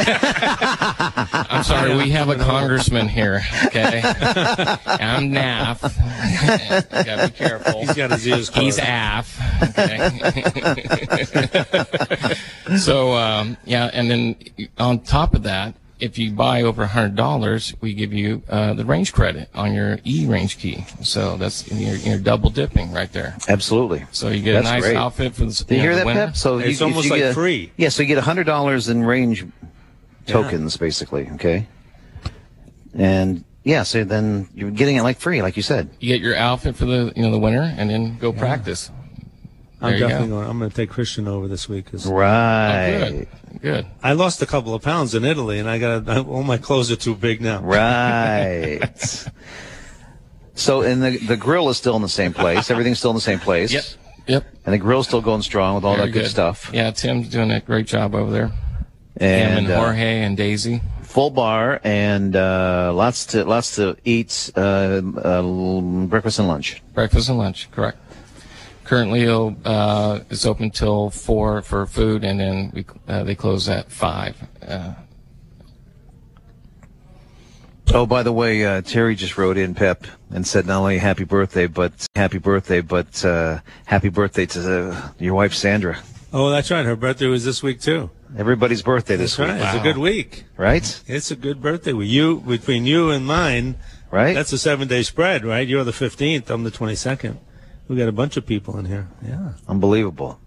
I'm 1.51 1.63
sorry, 1.63 1.95
we 1.95 2.09
have 2.11 2.29
a 2.29 2.35
congressman 2.35 3.07
here, 3.07 3.41
okay? 3.65 4.01
I'm 4.85 5.31
NAF. 5.31 5.81
you 6.97 7.03
gotta 7.05 7.27
be 7.27 7.33
careful. 7.33 7.79
He's 7.81 7.93
got 7.95 8.11
his 8.11 8.27
ears 8.27 8.49
closed. 8.49 8.79
He's 8.79 8.79
AF. 8.81 9.39
Okay. 9.77 10.05
so, 12.77 13.13
um, 13.13 13.57
yeah, 13.65 13.89
and 13.93 14.09
then 14.11 14.35
on 14.77 14.99
top 14.99 15.33
of 15.33 15.43
that, 15.43 15.75
if 15.99 16.17
you 16.17 16.31
buy 16.31 16.61
over 16.61 16.85
$100, 16.85 17.75
we 17.81 17.93
give 17.93 18.13
you 18.13 18.41
uh, 18.49 18.73
the 18.73 18.85
range 18.85 19.11
credit 19.11 19.49
on 19.53 19.73
your 19.73 19.99
E 20.05 20.25
range 20.27 20.57
key. 20.57 20.85
So 21.01 21.35
that's 21.35 21.69
you're, 21.71 21.95
you're 21.95 22.17
double 22.19 22.49
dipping 22.49 22.93
right 22.93 23.11
there. 23.11 23.35
Absolutely. 23.49 24.05
So 24.11 24.29
you 24.29 24.41
get 24.41 24.53
That's 24.53 24.67
a 24.67 24.71
nice 24.71 24.83
great. 24.83 24.95
outfit 24.95 25.35
for 25.35 25.45
the, 25.45 25.63
Do 25.67 25.75
you 25.75 25.81
know, 25.81 25.83
hear 25.83 25.95
that, 25.97 26.05
winter. 26.05 26.25
Pep? 26.27 26.37
So 26.37 26.59
It's 26.59 26.79
you, 26.79 26.85
almost 26.85 27.05
you 27.05 27.11
like 27.11 27.19
get, 27.19 27.33
free. 27.33 27.71
Yeah, 27.75 27.89
so 27.89 28.03
you 28.03 28.07
get 28.07 28.17
hundred 28.23 28.45
dollars 28.45 28.87
in 28.87 29.03
range 29.03 29.45
tokens, 30.31 30.77
basically. 30.77 31.29
Okay. 31.35 31.67
And 32.93 33.43
yeah, 33.63 33.83
so 33.83 34.03
then 34.03 34.49
you're 34.55 34.71
getting 34.71 34.95
it 34.95 35.03
like 35.03 35.19
free, 35.19 35.41
like 35.41 35.55
you 35.57 35.63
said. 35.63 35.89
You 35.99 36.07
get 36.09 36.21
your 36.21 36.35
outfit 36.35 36.75
for 36.75 36.85
the 36.85 37.11
you 37.15 37.21
know 37.21 37.31
the 37.31 37.39
winter, 37.39 37.61
and 37.61 37.89
then 37.89 38.17
go 38.17 38.31
practice. 38.33 38.89
I'm 39.81 39.93
definitely 39.97 40.27
go. 40.27 40.35
going. 40.39 40.49
I'm 40.49 40.59
going 40.59 40.69
to 40.69 40.75
take 40.75 40.89
Christian 40.89 41.25
over 41.27 41.47
this 41.47 41.69
week. 41.69 41.89
'cause 41.91 42.05
Oh, 42.05 42.11
Right. 42.13 43.27
good, 43.53 43.61
good. 43.61 43.85
I 44.03 44.11
lost 44.11 44.41
a 44.41 44.45
couple 44.45 44.73
of 44.73 44.81
pounds 44.81 45.15
in 45.15 45.23
Italy, 45.23 45.57
and 45.59 45.69
I 45.69 45.77
got 45.77 46.09
I, 46.09 46.19
all 46.33 46.43
my 46.43 46.57
clothes 46.57 46.91
are 46.91 46.95
too 46.97 47.15
big 47.15 47.41
now. 47.41 47.61
Right. 47.61 48.81
so, 50.55 50.81
and 50.81 51.01
the 51.03 51.17
the 51.19 51.37
grill 51.37 51.69
is 51.69 51.77
still 51.77 51.95
in 51.95 52.01
the 52.01 52.09
same 52.09 52.33
place. 52.33 52.69
Everything's 52.71 52.99
still 52.99 53.11
in 53.11 53.15
the 53.15 53.21
same 53.21 53.39
place. 53.39 53.71
Yep, 53.71 53.83
yep. 54.27 54.45
And 54.65 54.73
the 54.73 54.77
grill's 54.79 55.07
still 55.07 55.21
going 55.21 55.41
strong 55.43 55.75
with 55.75 55.85
all 55.85 55.95
Very 55.95 56.07
that 56.07 56.13
good, 56.13 56.27
stuff. 56.29 56.69
Yeah, 56.73 56.91
Tim's 56.91 57.29
doing 57.29 57.51
a 57.51 57.61
great 57.61 57.87
job 57.87 58.15
over 58.15 58.31
there. 58.31 58.51
Him 59.19 59.27
And 59.29 59.57
and 59.67 59.71
uh, 59.71 59.79
Jorge 59.79 60.21
and 60.23 60.37
Daisy. 60.37 60.81
full 61.01 61.29
bar 61.29 61.81
and 61.83 62.35
uh, 62.35 62.91
lots 62.93 63.25
to 63.27 63.43
lots 63.45 63.75
to 63.75 63.95
eat. 64.05 64.51
Uh, 64.55 65.01
uh, 65.23 65.81
breakfast 66.07 66.39
and 66.39 66.47
lunch. 66.47 66.81
Breakfast 66.93 67.29
and 67.29 67.37
lunch, 67.37 67.69
correct. 67.71 67.97
Currently, 68.85 69.27
uh, 69.65 70.19
it's 70.31 70.45
open 70.47 70.71
till 70.71 71.11
four 71.11 71.61
for 71.61 71.85
food, 71.85 72.23
and 72.23 72.39
then 72.39 72.71
we, 72.73 72.85
uh, 73.07 73.23
they 73.23 73.35
close 73.35 73.69
at 73.69 73.91
five. 73.91 74.35
Uh, 74.65 74.93
Oh, 77.91 78.05
by 78.05 78.21
the 78.21 78.31
way, 78.31 78.63
uh, 78.65 78.81
Terry 78.81 79.15
just 79.15 79.35
wrote 79.35 79.57
in 79.57 79.73
Pep 79.73 80.05
and 80.29 80.45
said 80.45 80.67
not 80.67 80.79
only 80.81 80.99
happy 80.99 81.23
birthday, 81.23 81.65
but 81.65 81.91
happy 82.15 82.37
birthday, 82.37 82.81
but 82.81 83.25
uh, 83.25 83.59
happy 83.85 84.09
birthday 84.09 84.45
to 84.45 84.91
uh, 84.91 85.09
your 85.17 85.33
wife 85.33 85.55
Sandra. 85.55 85.97
Oh, 86.31 86.51
that's 86.51 86.69
right. 86.69 86.85
Her 86.85 86.95
birthday 86.95 87.25
was 87.25 87.45
this 87.45 87.63
week 87.63 87.81
too. 87.81 88.11
Everybody's 88.37 88.81
birthday 88.83 89.15
this 89.15 89.35
That's 89.37 89.49
right. 89.49 89.57
week, 89.57 89.65
It's 89.65 89.75
a 89.75 89.83
good 89.83 89.97
week. 89.97 90.43
right? 90.57 91.01
It's 91.07 91.31
a 91.31 91.35
good 91.35 91.61
birthday 91.61 91.93
week. 91.93 92.09
You 92.09 92.41
between 92.41 92.85
you 92.85 93.09
and 93.09 93.25
mine, 93.25 93.75
Right? 94.11 94.33
that's 94.35 94.53
a 94.53 94.57
seven-day 94.57 95.03
spread, 95.03 95.43
right? 95.45 95.67
You're 95.67 95.83
the 95.83 95.91
15th. 95.91 96.49
I'm 96.49 96.63
the 96.63 96.71
22nd. 96.71 97.37
We 97.87 97.95
got 97.95 98.07
a 98.07 98.11
bunch 98.11 98.37
of 98.37 98.45
people 98.45 98.77
in 98.77 98.85
here. 98.85 99.07
Yeah. 99.27 99.53
Unbelievable. 99.67 100.39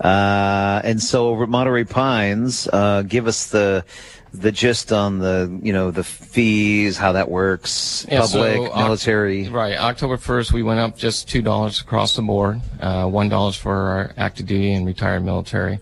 Uh, 0.00 0.80
and 0.82 1.02
so 1.02 1.28
over 1.28 1.42
at 1.44 1.50
Monterey 1.50 1.84
Pines, 1.84 2.66
uh, 2.72 3.02
give 3.02 3.26
us 3.26 3.48
the 3.48 3.84
the 4.32 4.52
gist 4.52 4.92
on 4.92 5.18
the 5.18 5.58
you 5.62 5.72
know 5.72 5.90
the 5.90 6.04
fees, 6.04 6.96
how 6.96 7.12
that 7.12 7.28
works, 7.28 8.06
Yeah, 8.08 8.20
public, 8.20 8.58
Oc- 8.60 8.76
military. 8.76 9.48
Right. 9.48 9.76
October 9.76 10.16
1st, 10.16 10.52
we 10.52 10.62
went 10.62 10.78
up 10.80 10.96
just 10.96 11.28
$2 11.28 11.82
across 11.82 12.14
the 12.16 12.22
board. 12.22 12.60
Uh, 12.80 13.04
$1 13.06 13.58
for 13.58 13.74
our 13.74 14.12
active 14.16 14.46
duty 14.46 14.72
and 14.72 14.86
retired 14.86 15.24
military, 15.24 15.80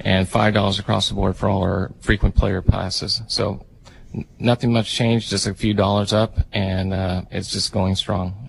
and 0.00 0.26
$5 0.26 0.78
across 0.78 1.08
the 1.08 1.14
board 1.14 1.36
for 1.36 1.48
all 1.48 1.62
our 1.62 1.92
frequent 2.00 2.34
player 2.34 2.60
passes. 2.62 3.22
So 3.28 3.64
n- 4.14 4.26
nothing 4.38 4.72
much 4.72 4.92
changed, 4.92 5.30
just 5.30 5.46
a 5.46 5.54
few 5.54 5.74
dollars 5.74 6.12
up, 6.12 6.38
and 6.52 6.92
uh, 6.92 7.22
it's 7.30 7.50
just 7.50 7.72
going 7.72 7.94
strong. 7.94 8.48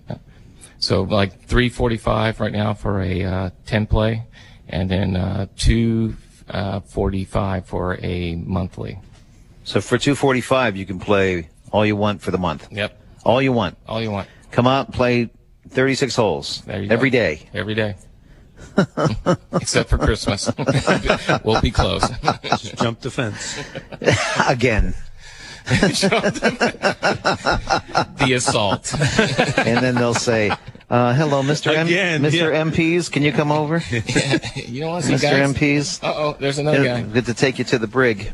So 0.78 1.02
like 1.02 1.40
345 1.46 2.40
right 2.40 2.52
now 2.52 2.74
for 2.74 3.00
a 3.00 3.24
uh, 3.24 3.50
10 3.66 3.86
play, 3.86 4.24
and 4.68 4.90
then 4.90 5.16
uh, 5.16 5.46
245 5.56 7.66
for 7.66 7.98
a 8.02 8.34
monthly. 8.36 8.98
So 9.64 9.80
for 9.80 9.96
two 9.96 10.16
forty 10.16 10.40
five, 10.40 10.76
you 10.76 10.84
can 10.84 10.98
play 10.98 11.48
all 11.70 11.86
you 11.86 11.94
want 11.94 12.20
for 12.20 12.32
the 12.32 12.38
month. 12.38 12.66
Yep. 12.72 13.00
All 13.24 13.40
you 13.40 13.52
want. 13.52 13.78
All 13.86 14.02
you 14.02 14.10
want. 14.10 14.26
Come 14.50 14.66
out, 14.66 14.86
and 14.86 14.94
play 14.94 15.30
thirty 15.68 15.94
six 15.94 16.16
holes 16.16 16.62
There 16.66 16.82
you 16.82 16.90
every 16.90 17.10
go. 17.10 17.18
day. 17.18 17.48
Every 17.54 17.74
day. 17.74 17.94
Except 19.52 19.88
for 19.90 19.98
Christmas. 19.98 20.50
we'll 21.44 21.60
be 21.60 21.70
close. 21.70 22.08
Just 22.42 22.76
jump 22.76 23.00
the 23.00 23.10
fence. 23.10 23.58
again. 24.48 24.94
the 28.18 28.32
assault. 28.34 28.92
and 29.58 29.78
then 29.84 29.94
they'll 29.94 30.12
say, 30.14 30.50
uh, 30.90 31.14
"Hello, 31.14 31.42
Mr. 31.42 31.72
M- 31.72 31.86
Mr. 31.86 32.32
yeah. 32.32 32.64
MPs, 32.64 33.10
can 33.12 33.22
you 33.22 33.30
come 33.32 33.52
over, 33.52 33.80
you 33.90 34.80
don't 34.80 34.90
want 34.90 35.04
to 35.04 35.16
see 35.18 35.24
Mr. 35.24 35.30
guys? 35.30 35.54
MPs? 35.54 36.02
Uh 36.02 36.12
oh, 36.16 36.36
there's 36.40 36.58
another 36.58 36.82
guy. 36.84 37.02
Good 37.02 37.26
to 37.26 37.34
take 37.34 37.58
you 37.58 37.64
to 37.66 37.78
the 37.78 37.86
brig." 37.86 38.32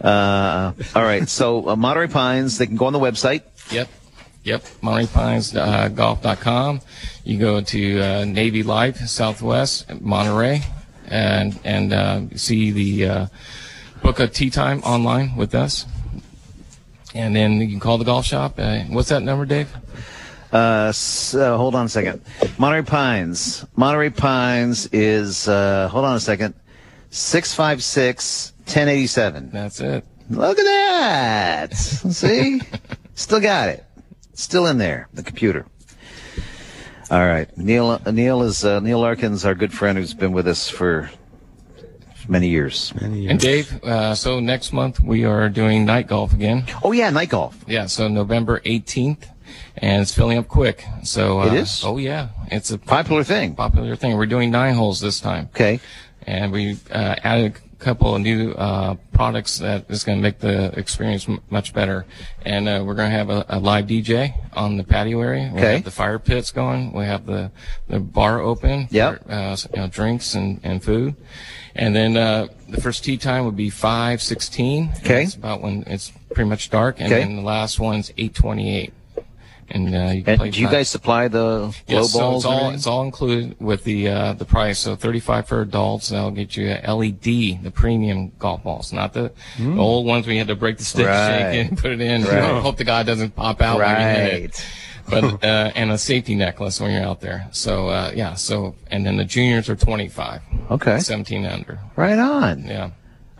Uh, 0.00 0.72
all 0.94 1.02
right, 1.02 1.28
so 1.28 1.68
uh, 1.70 1.76
Monterey 1.76 2.06
Pines, 2.08 2.58
they 2.58 2.66
can 2.66 2.76
go 2.76 2.86
on 2.86 2.92
the 2.92 3.00
website. 3.00 3.42
Yep. 3.72 3.88
Yep. 4.44 4.62
MontereyPines 4.82 5.54
uh, 5.56 6.80
You 7.24 7.38
go 7.38 7.60
to 7.60 8.00
uh, 8.00 8.24
Navy 8.24 8.62
Life 8.62 8.96
Southwest 9.06 10.00
Monterey 10.00 10.62
and 11.06 11.58
and 11.64 11.92
uh, 11.92 12.22
see 12.34 12.70
the 12.70 13.08
uh, 13.08 13.26
book 14.02 14.18
a 14.18 14.26
tea 14.26 14.50
time 14.50 14.80
online 14.82 15.36
with 15.36 15.54
us. 15.54 15.86
And 17.14 17.36
then 17.36 17.60
you 17.60 17.68
can 17.68 17.78
call 17.80 17.98
the 17.98 18.04
golf 18.04 18.24
shop. 18.24 18.54
Uh, 18.58 18.80
what's 18.84 19.10
that 19.10 19.22
number, 19.22 19.44
Dave? 19.44 19.70
Uh, 20.50 20.92
so, 20.92 21.56
hold 21.56 21.74
on 21.74 21.86
a 21.86 21.88
second. 21.88 22.20
Monterey 22.58 22.82
Pines. 22.82 23.64
Monterey 23.76 24.10
Pines 24.10 24.86
is, 24.92 25.48
uh, 25.48 25.88
hold 25.88 26.04
on 26.04 26.16
a 26.16 26.20
second, 26.20 26.54
656 27.10 28.52
1087. 28.66 29.50
That's 29.50 29.80
it. 29.80 30.04
Look 30.30 30.58
at 30.58 30.64
that. 30.64 31.74
See? 31.74 32.60
Still 33.14 33.40
got 33.40 33.68
it. 33.68 33.84
Still 34.34 34.66
in 34.66 34.78
there, 34.78 35.08
the 35.12 35.22
computer. 35.22 35.66
All 37.10 37.26
right. 37.26 37.46
Neil, 37.58 38.00
Neil 38.10 38.42
is, 38.42 38.64
uh, 38.64 38.80
Neil 38.80 39.00
Larkins, 39.00 39.44
our 39.44 39.54
good 39.54 39.72
friend 39.72 39.98
who's 39.98 40.14
been 40.14 40.32
with 40.32 40.48
us 40.48 40.68
for 40.70 41.10
many 42.28 42.48
years. 42.48 42.92
Many 43.00 43.20
years. 43.22 43.30
And. 43.30 43.40
Dave, 43.40 43.84
uh, 43.84 44.14
so 44.14 44.40
next 44.40 44.72
month 44.72 45.00
we 45.00 45.24
are 45.24 45.48
doing 45.50 45.84
night 45.84 46.06
golf 46.06 46.32
again. 46.32 46.64
Oh, 46.82 46.92
yeah, 46.92 47.10
night 47.10 47.28
golf. 47.28 47.62
Yeah, 47.66 47.86
so 47.86 48.08
November 48.08 48.60
18th, 48.60 49.24
and 49.76 50.00
it's 50.00 50.14
filling 50.14 50.38
up 50.38 50.48
quick. 50.48 50.84
So 51.02 51.40
uh, 51.42 51.46
It 51.48 51.54
is? 51.54 51.82
Oh 51.84 51.98
yeah, 51.98 52.28
it's 52.50 52.70
a 52.70 52.78
Popular 52.78 53.24
thing. 53.24 53.54
popular 53.54 53.96
thing. 53.96 54.16
We're 54.16 54.24
doing 54.26 54.50
nine 54.50 54.74
holes 54.74 55.00
this 55.00 55.20
time, 55.20 55.50
Okay. 55.54 55.80
and 56.26 56.50
we 56.52 56.78
uh, 56.90 57.16
added 57.22 57.56
a 57.56 57.71
couple 57.82 58.14
of 58.14 58.20
new 58.22 58.52
uh, 58.52 58.94
products 59.12 59.58
that 59.58 59.86
is 59.90 60.04
going 60.04 60.18
to 60.18 60.22
make 60.22 60.38
the 60.38 60.76
experience 60.78 61.28
m- 61.28 61.40
much 61.50 61.72
better. 61.74 62.06
And 62.44 62.68
uh, 62.68 62.82
we're 62.86 62.94
going 62.94 63.10
to 63.10 63.16
have 63.16 63.28
a, 63.30 63.44
a 63.48 63.58
live 63.58 63.86
DJ 63.86 64.34
on 64.54 64.76
the 64.76 64.84
patio 64.84 65.20
area. 65.20 65.50
We 65.52 65.58
Okay. 65.60 65.74
have 65.74 65.84
the 65.84 65.90
fire 65.90 66.18
pits 66.18 66.52
going. 66.52 66.92
We 66.92 67.04
have 67.04 67.26
the 67.26 67.50
the 67.88 67.98
bar 68.00 68.40
open. 68.40 68.86
Yep. 68.90 69.24
For, 69.26 69.32
uh, 69.32 69.56
you 69.74 69.80
know, 69.80 69.88
drinks 69.88 70.34
and, 70.34 70.60
and 70.62 70.82
food. 70.82 71.16
And 71.74 71.96
then 71.96 72.16
uh, 72.16 72.46
the 72.68 72.80
first 72.80 73.02
tea 73.04 73.16
time 73.16 73.44
would 73.46 73.56
be 73.56 73.70
five 73.70 74.22
sixteen. 74.22 74.90
Okay. 74.98 75.24
It's 75.24 75.34
about 75.34 75.60
when 75.62 75.84
it's 75.86 76.12
pretty 76.34 76.48
much 76.48 76.70
dark, 76.70 77.00
and 77.00 77.12
Okay. 77.12 77.22
then 77.22 77.36
the 77.36 77.42
last 77.42 77.80
one's 77.80 78.12
eight 78.16 78.34
twenty 78.34 78.76
eight. 78.76 78.92
And 79.74 79.94
uh, 79.94 80.12
you 80.12 80.22
can 80.22 80.40
And 80.40 80.52
do 80.52 80.60
you 80.60 80.68
guys 80.68 80.88
supply 80.90 81.28
the 81.28 81.74
Yes, 81.86 82.12
so 82.12 82.18
balls? 82.20 82.44
it's 82.44 82.44
all 82.44 82.70
it's 82.70 82.86
all 82.86 83.02
included 83.04 83.56
with 83.58 83.84
the 83.84 84.08
uh, 84.08 84.32
the 84.34 84.44
price. 84.44 84.78
So 84.78 84.94
thirty 84.96 85.18
five 85.18 85.48
for 85.48 85.62
adults. 85.62 86.10
That'll 86.10 86.30
get 86.30 86.56
you 86.56 86.68
a 86.82 86.92
LED, 86.94 87.62
the 87.64 87.70
premium 87.74 88.32
golf 88.38 88.62
balls, 88.62 88.92
not 88.92 89.14
the, 89.14 89.32
the 89.58 89.76
old 89.78 90.04
ones 90.06 90.26
we 90.26 90.36
had 90.36 90.48
to 90.48 90.56
break 90.56 90.76
the 90.76 90.84
stick. 90.84 91.06
Right. 91.06 91.52
shake 91.52 91.72
it, 91.72 91.78
put 91.78 91.90
it 91.92 92.00
in. 92.02 92.22
Right. 92.24 92.60
Hope 92.62 92.76
the 92.76 92.84
guy 92.84 93.02
doesn't 93.02 93.34
pop 93.34 93.62
out 93.62 93.78
when 93.78 93.88
you 93.88 94.06
hit 94.20 94.34
it. 94.34 94.42
right. 94.42 94.66
But 95.10 95.42
uh, 95.44 95.72
and 95.74 95.90
a 95.90 95.98
safety 95.98 96.36
necklace 96.36 96.80
when 96.80 96.92
you're 96.92 97.02
out 97.02 97.20
there. 97.20 97.48
So 97.50 97.88
uh, 97.88 98.12
yeah. 98.14 98.34
So 98.34 98.76
and 98.90 99.04
then 99.04 99.16
the 99.16 99.24
juniors 99.24 99.68
are 99.68 99.74
twenty 99.74 100.08
five. 100.08 100.42
Okay. 100.70 101.00
Seventeen 101.00 101.44
under. 101.44 101.80
Right 101.96 102.18
on. 102.18 102.64
Yeah. 102.66 102.90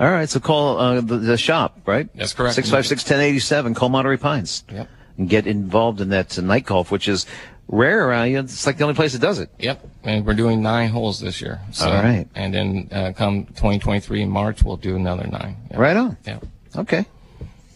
All 0.00 0.10
right. 0.10 0.28
So 0.28 0.40
call 0.40 0.78
uh, 0.78 1.00
the, 1.00 1.18
the 1.18 1.36
shop, 1.38 1.78
right? 1.86 2.08
That's 2.16 2.32
correct. 2.32 2.56
656 2.56 3.04
1087. 3.04 3.74
Call 3.74 3.90
Monterey 3.90 4.16
Pines. 4.16 4.64
Yep. 4.72 4.88
And 5.18 5.28
get 5.28 5.46
involved 5.46 6.00
in 6.00 6.08
that 6.10 6.36
night 6.38 6.64
golf, 6.64 6.90
which 6.90 7.06
is 7.06 7.26
rare 7.68 8.08
around 8.08 8.30
you. 8.30 8.38
It's 8.40 8.66
like 8.66 8.78
the 8.78 8.84
only 8.84 8.94
place 8.94 9.12
that 9.12 9.20
does 9.20 9.38
it. 9.38 9.50
Yep, 9.58 9.88
and 10.04 10.26
we're 10.26 10.34
doing 10.34 10.62
nine 10.62 10.90
holes 10.90 11.20
this 11.20 11.40
year. 11.40 11.60
So, 11.72 11.88
All 11.88 12.02
right. 12.02 12.26
And 12.34 12.54
then 12.54 12.88
uh, 12.92 13.12
come 13.14 13.46
2023 13.46 14.22
in 14.22 14.30
March, 14.30 14.62
we'll 14.62 14.76
do 14.76 14.96
another 14.96 15.26
nine. 15.26 15.56
Yep. 15.70 15.78
Right 15.78 15.96
on. 15.96 16.16
Yeah. 16.26 16.38
Okay. 16.76 17.04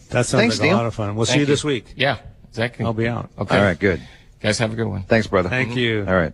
That 0.09 0.25
sounds 0.25 0.41
Thanks, 0.41 0.59
like 0.59 0.67
Neil. 0.67 0.75
a 0.75 0.77
lot 0.77 0.85
of 0.85 0.95
fun. 0.95 1.15
We'll 1.15 1.25
see 1.25 1.31
Thank 1.31 1.39
you 1.41 1.45
this 1.45 1.63
week. 1.63 1.93
Yeah, 1.95 2.17
exactly. 2.49 2.85
I'll 2.85 2.93
be 2.93 3.07
out. 3.07 3.29
Okay. 3.37 3.57
All 3.57 3.63
right. 3.63 3.77
Good. 3.77 4.01
Guys, 4.39 4.57
have 4.59 4.71
a 4.71 4.75
good 4.75 4.87
one. 4.87 5.03
Thanks, 5.03 5.27
brother. 5.27 5.49
Thank 5.49 5.75
you. 5.75 6.05
All 6.07 6.15
right. 6.15 6.33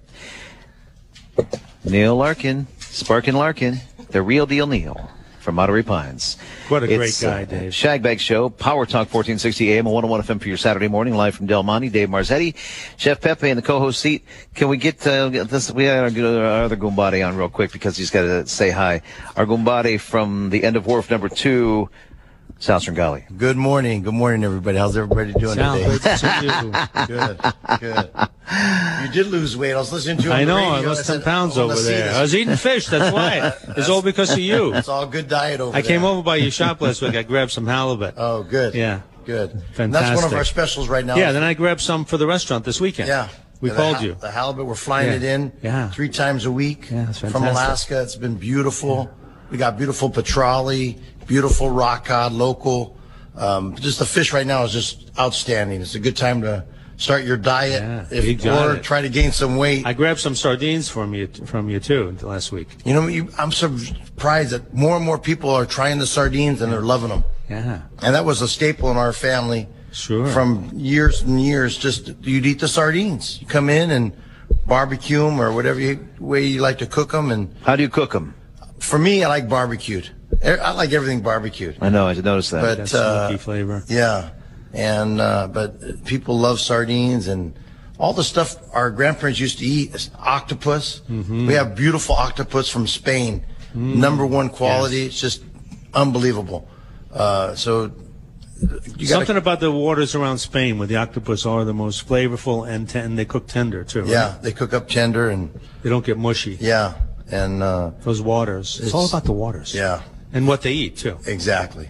Neil 1.83 2.15
Larkin, 2.15 2.67
Sparkin 2.79 3.35
Larkin, 3.35 3.79
the 4.09 4.21
real 4.21 4.45
deal 4.45 4.67
Neil 4.67 5.09
from 5.43 5.56
Monterey 5.56 5.84
Pines. 5.84 6.38
What 6.69 6.84
a 6.84 6.88
great 6.88 7.01
It's, 7.01 7.21
guy, 7.21 7.43
uh, 7.43 7.45
Dave. 7.45 7.71
Shagbag 7.71 8.19
Show, 8.19 8.49
Power 8.49 8.86
Talk 8.86 9.13
1460 9.13 9.73
AM 9.73 9.86
and 9.86 9.93
101 9.93 10.21
FM 10.21 10.41
for 10.41 10.47
your 10.47 10.58
Saturday 10.58 10.88
morning, 10.88 11.13
live 11.15 11.36
from 11.36 11.45
Del 11.45 11.62
Monte. 11.62 11.89
Dave 11.89 12.10
Marzetti, 12.10 12.56
Chef 12.97 13.19
Pepe 13.21 13.49
in 13.49 13.58
the 13.58 13.62
co-host 13.62 13.99
seat. 13.99 14.25
Can 14.56 14.69
we 14.69 14.77
get, 14.77 15.06
uh, 15.06 15.29
this? 15.29 15.69
We 15.69 15.86
got 15.86 16.17
our, 16.17 16.45
our 16.45 16.63
other 16.63 16.77
Gumbadi 16.77 17.27
on 17.27 17.36
real 17.36 17.49
quick 17.49 17.71
because 17.71 17.97
he's 17.97 18.10
got 18.10 18.21
to 18.21 18.47
say 18.47 18.71
hi. 18.71 19.01
Our 19.36 19.45
Gumbadi 19.45 19.99
from 19.99 20.49
the 20.49 20.63
end 20.63 20.77
of 20.77 20.88
Wharf 20.88 21.12
number 21.12 21.29
two, 21.29 21.89
Sal 22.63 22.80
Tringali. 22.80 23.26
Good 23.38 23.58
morning. 23.58 24.04
Good 24.04 24.13
morning, 24.13 24.45
everybody. 24.45 24.78
How's 24.78 24.95
everybody 24.95 25.34
doing 25.34 25.56
Sal, 25.56 25.76
today? 25.76 25.97
great 25.97 26.02
to 26.02 26.43
you. 26.45 27.08
Good, 27.08 27.39
good. 27.82 28.10
You 29.02 29.12
did 29.12 29.28
lose 29.28 29.58
weight. 29.58 29.73
I 29.73 29.78
was 29.80 29.91
listening 29.91 30.15
to 30.19 30.23
you. 30.23 30.30
on 30.32 30.36
I 30.38 30.45
the 30.45 30.52
know. 30.54 30.56
radio. 30.56 30.71
I 30.71 30.80
lost 30.93 31.06
said, 31.06 31.15
10 31.15 31.21
pounds 31.23 31.58
over 31.58 31.76
there. 31.76 32.15
I 32.15 32.21
was 32.21 32.34
eating 32.34 32.56
fish. 32.56 32.86
That's 32.88 33.13
why. 33.13 33.52
It's 33.78 33.89
all 33.89 34.02
because 34.02 34.32
of 34.32 34.39
you. 34.39 34.73
It's 34.76 34.88
all 34.88 35.06
good 35.06 35.28
diet 35.28 35.60
over 35.60 35.76
I 35.76 35.82
there. 35.82 35.91
I 35.91 35.93
came 35.93 36.06
over 36.06 36.23
by 36.23 36.38
your 36.38 36.52
shop 36.52 36.80
last 36.80 37.02
week. 37.02 37.15
I 37.15 37.23
grabbed 37.23 37.52
some 37.52 37.67
halibut. 37.67 38.13
Oh, 38.15 38.43
good. 38.43 38.76
Yeah. 38.76 39.02
good. 39.26 39.52
Fantastic. 39.52 39.80
And 39.84 39.93
that's 39.93 40.15
one 40.15 40.23
of 40.23 40.34
our 40.34 40.45
specials 40.45 40.88
right 40.88 41.04
now. 41.04 41.17
Yeah, 41.17 41.34
then 41.34 41.43
I 41.43 41.56
grabbed 41.56 41.82
some 41.82 42.06
for 42.06 42.15
the 42.15 42.28
restaurant 42.28 42.63
this 42.63 42.80
weekend. 42.80 43.10
Yeah. 43.10 43.28
We 43.60 43.71
The 43.71 43.76
called 43.76 43.97
ha- 43.97 44.04
you. 44.04 44.13
The 44.13 44.32
halibut, 44.32 44.65
we're 44.67 44.76
flying 44.76 45.10
Yeah. 45.10 45.15
it 45.17 45.23
in 45.23 45.52
Yeah. 45.62 45.89
three 45.89 46.08
times 46.08 46.45
a 46.45 46.52
week 46.52 46.88
Yeah, 46.89 47.10
it's 47.10 47.19
from. 47.19 47.43
Alaska. 47.43 48.02
It's 48.04 48.15
been 48.15 48.36
beautiful. 48.36 49.10
We 49.52 49.58
got 49.58 49.78
beautiful 49.78 50.10
petrale, 50.10 50.71
beautiful 51.27 51.69
rock 51.69 52.05
cod, 52.05 52.31
local. 52.33 52.97
Um, 53.36 53.75
just 53.75 53.99
the 53.99 54.05
fish 54.05 54.31
right 54.33 54.45
now 54.45 54.63
is 54.63 54.71
just 54.73 55.12
outstanding. 55.17 55.81
It's 55.81 55.95
a 55.95 55.99
good 55.99 56.15
time 56.15 56.41
to 56.41 56.65
start 56.97 57.23
your 57.25 57.38
diet 57.38 57.81
Yeah, 57.81 58.05
if, 58.17 58.25
you 58.25 58.36
got 58.36 58.67
or 58.67 58.75
it. 58.75 58.83
try 58.83 59.01
to 59.01 59.09
gain 59.09 59.31
some 59.31 59.57
weight. 59.57 59.86
I 59.86 59.93
grabbed 59.93 60.19
some 60.19 60.36
sardines 60.36 60.88
from 60.89 61.13
you 61.15 61.27
from 61.45 61.69
you 61.69 61.79
too 61.79 62.15
last 62.21 62.51
week. 62.51 62.67
You 62.86 62.93
know, 62.93 63.07
you, 63.07 63.29
I'm 63.38 63.51
surprised 63.51 64.51
that 64.51 64.73
more 64.73 64.95
and 64.95 65.03
more 65.05 65.17
people 65.17 65.49
are 65.49 65.65
trying 65.65 65.97
the 65.99 66.05
sardines 66.07 66.62
and 66.62 66.71
they're 66.71 66.81
loving 66.81 67.09
them. 67.09 67.23
Yeah. 67.49 67.81
And 68.01 68.13
that 68.15 68.23
was 68.25 68.41
a 68.41 68.47
staple 68.47 68.91
in 68.91 68.97
our 68.97 69.13
family. 69.13 69.67
Sure. 69.91 70.27
From 70.27 70.69
years 70.73 71.21
and 71.21 71.41
years, 71.41 71.77
just 71.77 72.13
you'd 72.21 72.45
eat 72.45 72.59
the 72.59 72.67
sardines. 72.67 73.39
You 73.41 73.47
come 73.47 73.69
in 73.69 73.91
and 73.91 74.12
barbecue 74.65 75.19
them 75.23 75.39
or 75.41 75.51
whatever 75.53 75.79
you, 75.79 76.07
way 76.19 76.45
you 76.45 76.62
like 76.62 76.77
to 76.79 76.86
cook 76.88 77.12
them. 77.12 77.31
And 77.31 77.53
How 77.63 77.75
do 77.75 77.83
you 77.83 77.89
cook 77.89 78.12
them? 78.12 78.36
for 78.79 78.99
me, 78.99 79.23
I 79.23 79.27
like 79.27 79.47
barbecued. 79.47 80.09
I 80.43 80.71
like 80.71 80.91
everything 80.91 81.21
barbecued. 81.21 81.77
I 81.82 81.89
know. 81.89 82.08
I 82.08 82.13
noticed 82.13 82.51
that. 82.51 82.62
But- 82.62 82.77
That 82.77 82.93
uh, 82.93 83.27
smoky 83.27 83.38
flavor. 83.41 83.84
Yeah. 83.88 84.32
And, 84.73 85.21
uh, 85.21 85.47
but 85.47 86.03
people 86.06 86.38
love 86.39 86.60
sardines 86.60 87.27
and 87.27 87.53
all 87.99 88.12
the 88.13 88.23
stuff 88.23 88.56
our 88.73 88.89
grandparents 88.89 89.39
used 89.39 89.60
to 89.60 89.65
eat 89.65 89.93
is 89.93 90.10
octopus. 90.19 91.01
Mm-hmm. 91.10 91.47
We 91.47 91.53
have 91.53 91.75
beautiful 91.75 92.15
octopus 92.15 92.69
from 92.69 92.88
Spain. 92.88 93.45
Number 93.75 94.25
one 94.25 94.49
quality. 94.49 94.97
Yes. 94.97 95.06
It's 95.08 95.21
just 95.21 95.43
unbelievable. 95.93 96.67
Uh, 97.12 97.56
so 97.56 97.91
you 98.97 99.08
got 99.08 99.17
Something 99.17 99.38
about 99.38 99.60
the 99.60 99.71
waters 99.71 100.15
around 100.15 100.38
Spain 100.39 100.77
where 100.77 100.88
the 100.88 100.95
octopus 100.97 101.45
are 101.45 101.65
the 101.65 101.73
most 101.73 102.08
flavorful 102.08 102.67
and, 102.67 102.88
ten- 102.89 103.15
they 103.15 103.25
cook 103.25 103.47
tender 103.47 103.84
too. 103.84 104.01
right? 104.01 104.10
yeah, 104.10 104.38
they 104.41 104.51
cook 104.51 104.73
up 104.73 104.88
tender 104.88 105.29
and 105.29 105.51
They 105.82 105.89
don't 105.89 106.06
get 106.06 106.17
mushy. 106.17 106.58
yeah, 106.60 106.93
and, 107.32 107.62
uh, 107.62 107.91
Those 108.01 108.21
waters. 108.21 108.79
It's, 108.79 108.93
all 108.93 109.06
about 109.08 109.23
the 109.25 109.34
waters. 109.34 109.73
yeah, 109.75 110.01
And 110.34 110.48
what 110.48 110.62
they 110.63 110.74
eat 110.74 110.98
too. 110.98 111.17
exactly. 111.28 111.89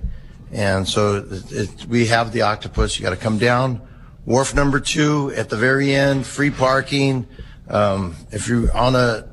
And 0.51 0.87
so 0.87 1.25
it, 1.31 1.51
it, 1.51 1.85
we 1.85 2.05
have 2.07 2.31
the 2.31 2.41
octopus. 2.43 2.99
You 2.99 3.03
got 3.03 3.09
to 3.09 3.15
come 3.15 3.37
down. 3.39 3.81
Wharf 4.25 4.53
number 4.53 4.79
two 4.79 5.33
at 5.35 5.49
the 5.49 5.57
very 5.57 5.95
end, 5.95 6.25
free 6.27 6.51
parking. 6.51 7.25
Um, 7.67 8.15
if 8.31 8.47
you're 8.47 8.75
on 8.75 8.95
a 8.95 9.27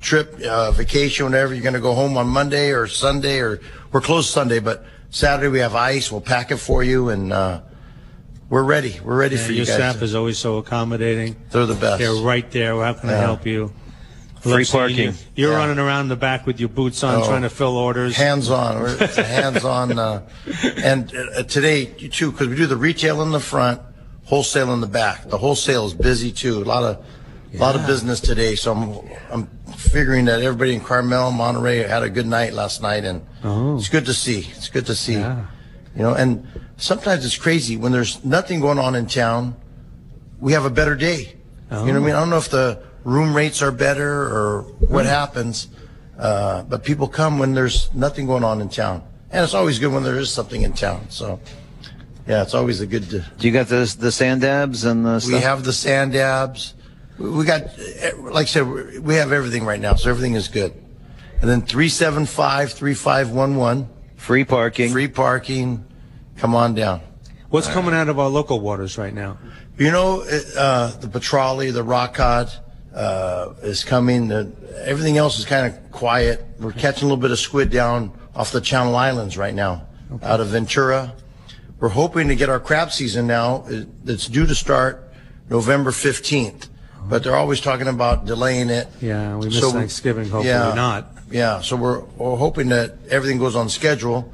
trip, 0.00 0.40
uh, 0.40 0.72
vacation, 0.72 1.26
whatever, 1.26 1.54
you're 1.54 1.62
going 1.62 1.74
to 1.74 1.80
go 1.80 1.94
home 1.94 2.16
on 2.16 2.26
Monday 2.26 2.72
or 2.72 2.86
Sunday, 2.88 3.38
or 3.40 3.60
we're 3.92 4.00
closed 4.00 4.30
Sunday, 4.30 4.58
but 4.58 4.84
Saturday 5.10 5.48
we 5.48 5.60
have 5.60 5.74
ice. 5.74 6.10
We'll 6.10 6.20
pack 6.20 6.50
it 6.50 6.56
for 6.56 6.82
you, 6.82 7.10
and 7.10 7.32
uh, 7.32 7.60
we're 8.50 8.64
ready. 8.64 8.98
We're 9.04 9.16
ready 9.18 9.36
Yeah, 9.36 9.42
for 9.46 9.52
your 9.52 9.60
you 9.60 9.66
guys. 9.66 9.74
staff 9.76 10.02
is 10.02 10.14
always 10.14 10.38
so 10.38 10.56
accommodating. 10.58 11.36
They're 11.50 11.66
the 11.66 11.74
best. 11.74 12.00
They're 12.00 12.14
right 12.14 12.50
there. 12.50 12.74
How 12.82 12.94
can 12.94 13.10
I 13.10 13.12
Yeah. 13.12 13.20
help 13.20 13.46
you? 13.46 13.72
Free 14.40 14.52
Love 14.52 14.66
seeing 14.66 14.80
parking. 14.80 14.98
You. 14.98 15.14
You're 15.34 15.52
Yeah. 15.52 15.58
running 15.58 15.78
around 15.78 16.08
the 16.08 16.16
back 16.16 16.46
with 16.46 16.60
your 16.60 16.68
boots 16.68 17.02
on, 17.02 17.16
Oh. 17.22 17.26
trying 17.26 17.42
to 17.42 17.50
fill 17.50 17.76
orders. 17.76 18.16
Hands 18.16 18.48
on. 18.50 18.80
We're- 18.82 18.96
It's 19.00 19.18
a 19.18 19.24
hands 19.24 19.64
on. 19.64 19.98
Uh, 19.98 20.22
and 20.82 21.12
uh, 21.36 21.42
today, 21.44 21.86
too, 21.86 22.30
because 22.32 22.48
we 22.48 22.56
do 22.56 22.66
the 22.66 22.76
retail 22.76 23.22
in 23.22 23.30
the 23.32 23.40
front, 23.40 23.80
wholesale 24.24 24.72
in 24.72 24.80
the 24.80 24.86
back. 24.86 25.28
The 25.28 25.38
wholesale 25.38 25.86
is 25.86 25.94
busy, 25.94 26.30
too. 26.32 26.62
A 26.62 26.64
lot 26.64 26.82
of. 26.84 26.98
A 27.54 27.56
lot 27.56 27.74
of 27.74 27.86
business 27.86 28.20
today, 28.20 28.56
so 28.56 28.72
I'm 28.72 29.00
I'm 29.32 29.48
figuring 29.74 30.26
that 30.26 30.42
everybody 30.42 30.74
in 30.74 30.80
Carmel, 30.82 31.30
Monterey 31.30 31.78
had 31.82 32.02
a 32.02 32.10
good 32.10 32.26
night 32.26 32.52
last 32.52 32.82
night, 32.82 33.06
and 33.06 33.22
it's 33.78 33.88
good 33.88 34.04
to 34.04 34.12
see. 34.12 34.46
It's 34.54 34.68
good 34.68 34.84
to 34.84 34.94
see. 34.94 35.16
Oh. 35.16 35.20
Yeah. 35.20 35.36
You 35.96 36.02
know, 36.02 36.12
and 36.12 36.46
sometimes 36.76 37.24
it's 37.24 37.38
crazy 37.38 37.78
when 37.78 37.90
there's 37.90 38.22
nothing 38.22 38.60
going 38.60 38.78
on 38.78 38.94
in 38.94 39.06
town. 39.06 39.56
We 40.40 40.52
have 40.52 40.66
a 40.66 40.70
better 40.70 40.94
day. 40.94 41.36
You 41.70 41.76
know 41.78 41.84
what 41.84 41.94
I 41.94 41.98
mean? 42.00 42.14
I 42.14 42.20
don't 42.20 42.28
know 42.28 42.36
if 42.36 42.50
the 42.50 42.80
room 43.04 43.34
rates 43.34 43.62
are 43.62 43.72
better 43.72 44.08
or 44.08 44.62
what 44.88 45.06
happens, 45.06 45.68
uh, 46.18 46.62
but 46.62 46.84
people 46.84 47.08
come 47.08 47.38
when 47.38 47.54
there's 47.54 47.92
nothing 47.94 48.26
going 48.26 48.44
on 48.44 48.60
in 48.60 48.68
town, 48.68 49.02
and 49.30 49.44
it's 49.44 49.54
always 49.54 49.78
good 49.78 49.92
when 49.92 50.02
there 50.02 50.18
is 50.18 50.32
something 50.32 50.62
in 50.62 50.72
town. 50.72 51.06
So, 51.10 51.40
yeah, 52.26 52.42
it's 52.42 52.54
always 52.54 52.80
a 52.80 52.86
good. 52.86 53.08
To, 53.10 53.24
Do 53.38 53.46
you 53.46 53.52
got 53.52 53.68
the 53.68 53.94
the 53.98 54.12
sand 54.12 54.42
dabs 54.42 54.84
and 54.84 55.04
the 55.04 55.20
stuff? 55.20 55.32
we 55.32 55.40
have 55.40 55.64
the 55.64 55.72
sand 55.72 56.12
dabs. 56.12 56.74
We 57.18 57.44
got, 57.44 57.62
eh, 57.78 58.12
like 58.18 58.44
I 58.44 58.48
said, 58.48 59.02
we 59.02 59.16
have 59.16 59.32
everything 59.32 59.64
right 59.64 59.80
now, 59.80 59.94
so 59.94 60.08
everything 60.08 60.34
is 60.34 60.46
good. 60.46 60.72
And 61.40 61.50
then 61.50 61.62
375 61.62 62.72
3511, 62.72 63.88
free 64.16 64.44
parking. 64.44 64.90
free 64.90 65.08
parking. 65.08 65.84
Come 66.36 66.54
on 66.54 66.74
down. 66.74 67.00
What's 67.50 67.66
coming 67.68 67.94
out 67.94 68.08
of 68.08 68.18
our 68.18 68.28
local 68.28 68.60
waters 68.60 68.98
right 68.98 69.14
now? 69.14 69.38
You 69.78 69.90
know, 69.90 70.22
uh, 70.56 70.96
the 70.98 71.08
petrale, 71.08 71.72
the 71.72 71.82
rock 71.82 72.14
cod 72.14 72.52
uh, 72.98 73.54
is 73.62 73.84
coming. 73.84 74.32
Everything 74.84 75.16
else 75.16 75.38
is 75.38 75.44
kind 75.44 75.72
of 75.72 75.92
quiet. 75.92 76.44
We're 76.58 76.72
catching 76.72 77.04
a 77.04 77.06
little 77.06 77.22
bit 77.22 77.30
of 77.30 77.38
squid 77.38 77.70
down 77.70 78.12
off 78.34 78.50
the 78.50 78.60
Channel 78.60 78.96
Islands 78.96 79.38
right 79.38 79.54
now, 79.54 79.86
out 80.22 80.40
of 80.40 80.48
Ventura. 80.48 81.14
We're 81.78 81.90
hoping 81.90 82.26
to 82.28 82.34
get 82.34 82.48
our 82.48 82.58
crab 82.58 82.90
season 82.90 83.28
now. 83.28 83.64
It's 84.04 84.26
due 84.26 84.46
to 84.46 84.54
start 84.54 85.12
November 85.48 85.92
15th, 85.92 86.68
but 87.08 87.22
they're 87.22 87.36
always 87.36 87.60
talking 87.60 87.86
about 87.86 88.26
delaying 88.26 88.68
it. 88.68 88.88
Yeah, 89.00 89.36
we 89.36 89.46
missed 89.46 89.60
So- 89.60 89.70
Thanksgiving. 89.70 90.24
Hopefully 90.24 90.48
yeah. 90.48 90.74
not. 90.74 91.12
Yeah, 91.30 91.60
so 91.60 91.76
we're, 91.76 92.00
we're 92.16 92.36
hoping 92.36 92.70
that 92.70 92.96
everything 93.10 93.38
goes 93.38 93.54
on 93.54 93.68
schedule, 93.68 94.32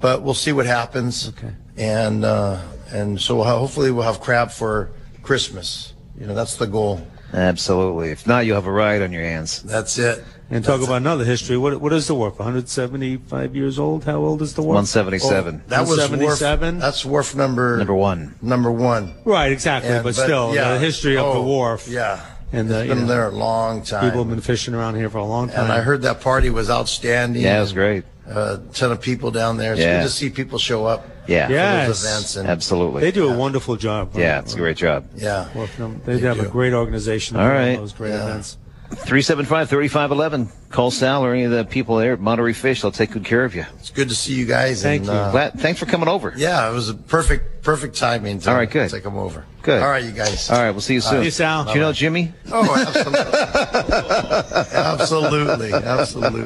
but 0.00 0.22
we'll 0.22 0.34
see 0.34 0.52
what 0.52 0.66
happens. 0.66 1.28
Okay. 1.28 1.52
And 1.76 2.24
uh, 2.24 2.60
and 2.90 3.18
so 3.20 3.36
we'll 3.36 3.44
have, 3.44 3.58
hopefully 3.58 3.90
we'll 3.92 4.02
have 4.04 4.20
crab 4.20 4.50
for 4.50 4.90
Christmas. 5.22 5.94
You 6.18 6.26
know, 6.26 6.34
that's 6.34 6.56
the 6.56 6.66
goal. 6.66 7.06
Absolutely. 7.32 8.10
If 8.10 8.26
not, 8.26 8.46
you'll 8.46 8.56
have 8.56 8.66
a 8.66 8.72
riot 8.72 9.02
on 9.02 9.12
your 9.12 9.22
hands. 9.22 9.62
That's 9.62 9.98
it. 9.98 10.24
And 10.52 10.64
talk 10.64 10.82
about 10.82 10.96
another 10.96 11.24
history. 11.24 11.56
What 11.56 11.80
what 11.80 11.92
is 11.92 12.08
the 12.08 12.14
wharf? 12.14 12.38
175 12.40 13.54
years 13.54 13.78
old? 13.78 14.04
How 14.04 14.16
old 14.16 14.42
is 14.42 14.54
the 14.54 14.62
wharf? 14.62 14.74
177. 14.74 15.62
That 15.68 15.80
was 15.82 15.90
wharf. 15.90 16.10
177? 16.10 16.78
That's 16.80 17.04
wharf 17.04 17.36
number 17.36 17.76
Number 17.76 17.94
one. 17.94 18.34
Number 18.42 18.72
one. 18.72 19.14
Right, 19.24 19.52
exactly. 19.52 19.90
Yeah, 19.92 20.02
but, 20.02 20.14
still, 20.16 20.52
yeah. 20.54 20.72
the 20.74 20.80
history 20.80 21.16
of 21.16 21.34
the 21.34 21.40
Oh, 21.40 21.44
wharf. 21.44 21.86
Yeah. 21.88 22.20
And, 22.52 22.68
it's 22.68 22.88
you 22.88 22.94
been 22.94 23.02
know, 23.02 23.06
there 23.06 23.28
a 23.28 23.30
long 23.30 23.84
time. 23.84 24.02
People 24.02 24.24
have 24.24 24.28
been 24.30 24.40
fishing 24.40 24.74
around 24.74 24.96
here 24.96 25.08
for 25.08 25.18
a 25.18 25.24
long 25.24 25.50
time. 25.50 25.64
and 25.64 25.72
I 25.72 25.82
heard 25.82 26.02
that 26.02 26.20
party 26.20 26.50
was 26.50 26.68
outstanding. 26.68 27.42
Yeah, 27.42 27.58
it 27.58 27.60
was 27.60 27.72
great. 27.72 28.02
A 28.26 28.58
ton 28.72 28.90
of 28.90 29.00
people 29.00 29.30
down 29.30 29.56
there. 29.56 29.72
It's 29.74 29.80
Yeah. 29.80 29.98
good 30.00 30.08
to 30.08 30.12
see 30.12 30.30
people 30.30 30.58
show 30.58 30.84
up 30.84 31.06
Yeah. 31.30 31.48
Yes. 31.48 31.86
those 31.88 32.04
events. 32.04 32.36
And 32.36 32.48
Absolutely. 32.48 33.00
they 33.02 33.12
do 33.12 33.28
a 33.28 33.36
wonderful 33.36 33.76
job. 33.76 34.10
Yeah, 34.14 34.40
it's 34.40 34.54
a 34.54 34.56
great 34.58 34.76
job. 34.76 35.08
Yeah. 35.16 35.48
Wharf 35.54 35.78
num- 35.78 36.00
They, 36.04 36.16
They 36.16 36.26
have 36.26 36.40
a 36.40 36.48
great 36.48 36.72
organization. 36.72 37.36
All 37.36 37.46
of 37.46 37.52
right. 37.52 37.76
Those 37.76 37.92
great 37.92 38.10
Yeah. 38.10 38.24
events. 38.28 38.58
375 38.90 39.68
3511. 39.68 40.48
Call 40.70 40.90
Sal 40.90 41.24
or 41.24 41.32
any 41.32 41.44
of 41.44 41.50
the 41.50 41.64
people 41.64 41.96
there 41.96 42.12
at 42.12 42.20
Monterey 42.20 42.52
Fish. 42.52 42.82
They'll 42.82 42.92
take 42.92 43.12
good 43.12 43.24
care 43.24 43.44
of 43.44 43.54
you. 43.54 43.64
It's 43.78 43.90
good 43.90 44.08
to 44.08 44.14
see 44.14 44.34
you 44.34 44.46
guys. 44.46 44.82
Thank 44.82 45.02
and, 45.02 45.06
you. 45.06 45.12
Uh, 45.12 45.30
Glad, 45.30 45.60
thanks 45.60 45.80
for 45.80 45.86
coming 45.86 46.08
over. 46.08 46.32
yeah, 46.36 46.68
it 46.68 46.72
was 46.72 46.88
a 46.88 46.94
perfect, 46.94 47.62
perfect 47.62 47.96
timing. 47.96 48.40
To, 48.40 48.50
All 48.50 48.56
right, 48.56 48.70
good. 48.70 48.90
Take 48.90 49.04
them 49.04 49.16
over. 49.16 49.44
Good. 49.62 49.82
All 49.82 49.88
right, 49.88 50.02
you 50.02 50.12
guys. 50.12 50.50
All 50.50 50.58
right, 50.58 50.70
we'll 50.70 50.80
see 50.80 50.94
you 50.94 51.00
soon. 51.00 51.20
See 51.20 51.26
you, 51.26 51.30
Sal. 51.30 51.64
Do 51.64 51.72
you 51.72 51.80
know 51.80 51.92
Jimmy? 51.92 52.32
Oh, 52.50 52.74
absolutely. 52.74 55.72
absolutely. 55.72 55.72
Absolutely. 55.72 56.42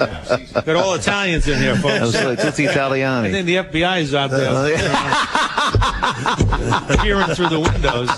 Got 0.63 0.77
all 0.77 0.95
Italians 0.95 1.47
in 1.47 1.59
here, 1.59 1.77
folks. 1.77 2.15
Absolutely. 2.15 2.37
Tutti 2.37 2.69
I 2.69 2.73
Italiani. 2.73 3.31
think 3.31 3.47
the 3.47 3.57
FBI 3.57 4.01
is 4.01 4.15
out 4.15 4.31
there 4.31 4.51
peering 6.99 7.35
through 7.35 7.49
the 7.49 7.61
windows, 7.61 8.11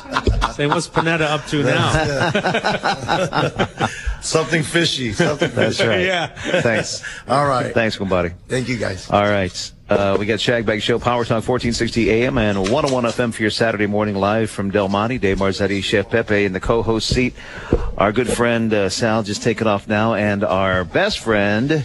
saying, 0.57 0.71
"What's 0.71 0.89
Panetta 0.89 1.23
up 1.23 1.47
to 1.47 1.62
now?" 1.62 1.93
Something 4.27 4.62
fishy. 4.62 5.12
Something 5.12 5.51
That's 5.53 5.79
fishy. 5.79 5.89
right. 5.89 6.01
yeah. 6.05 6.27
Thanks. 6.61 7.03
All 7.29 7.47
right. 7.47 7.73
Thanks, 7.73 7.97
buddy. 7.97 8.31
Thank 8.49 8.69
you, 8.69 8.77
guys. 8.77 9.09
All 9.11 9.23
right. 9.23 9.73
Uh, 9.89 10.17
we 10.19 10.27
got 10.27 10.41
Shagbag 10.41 10.83
Show, 10.83 10.99
Power 10.99 11.25
Talk 11.25 11.47
1460 11.47 12.11
AM 12.11 12.39
and 12.39 12.59
101 12.59 13.05
FM 13.05 13.33
for 13.33 13.43
your 13.43 13.53
Saturday 13.53 13.87
morning 13.87 14.17
live 14.17 14.51
from 14.51 14.71
Del 14.73 14.89
Monte. 14.89 15.19
Dave 15.19 15.39
Marzetti, 15.39 15.81
Chef 15.83 16.11
Pepe 16.11 16.45
in 16.45 16.53
the 16.53 16.59
co-host 16.61 17.09
seat. 17.09 17.35
Our 17.97 18.11
good 18.11 18.29
friend 18.29 18.75
uh, 18.75 18.89
Sal 18.89 19.23
just 19.23 19.45
taking 19.45 19.69
off 19.69 19.87
now, 19.87 20.15
and 20.15 20.43
our 20.43 20.85
best 20.85 21.21
friend 21.21 21.85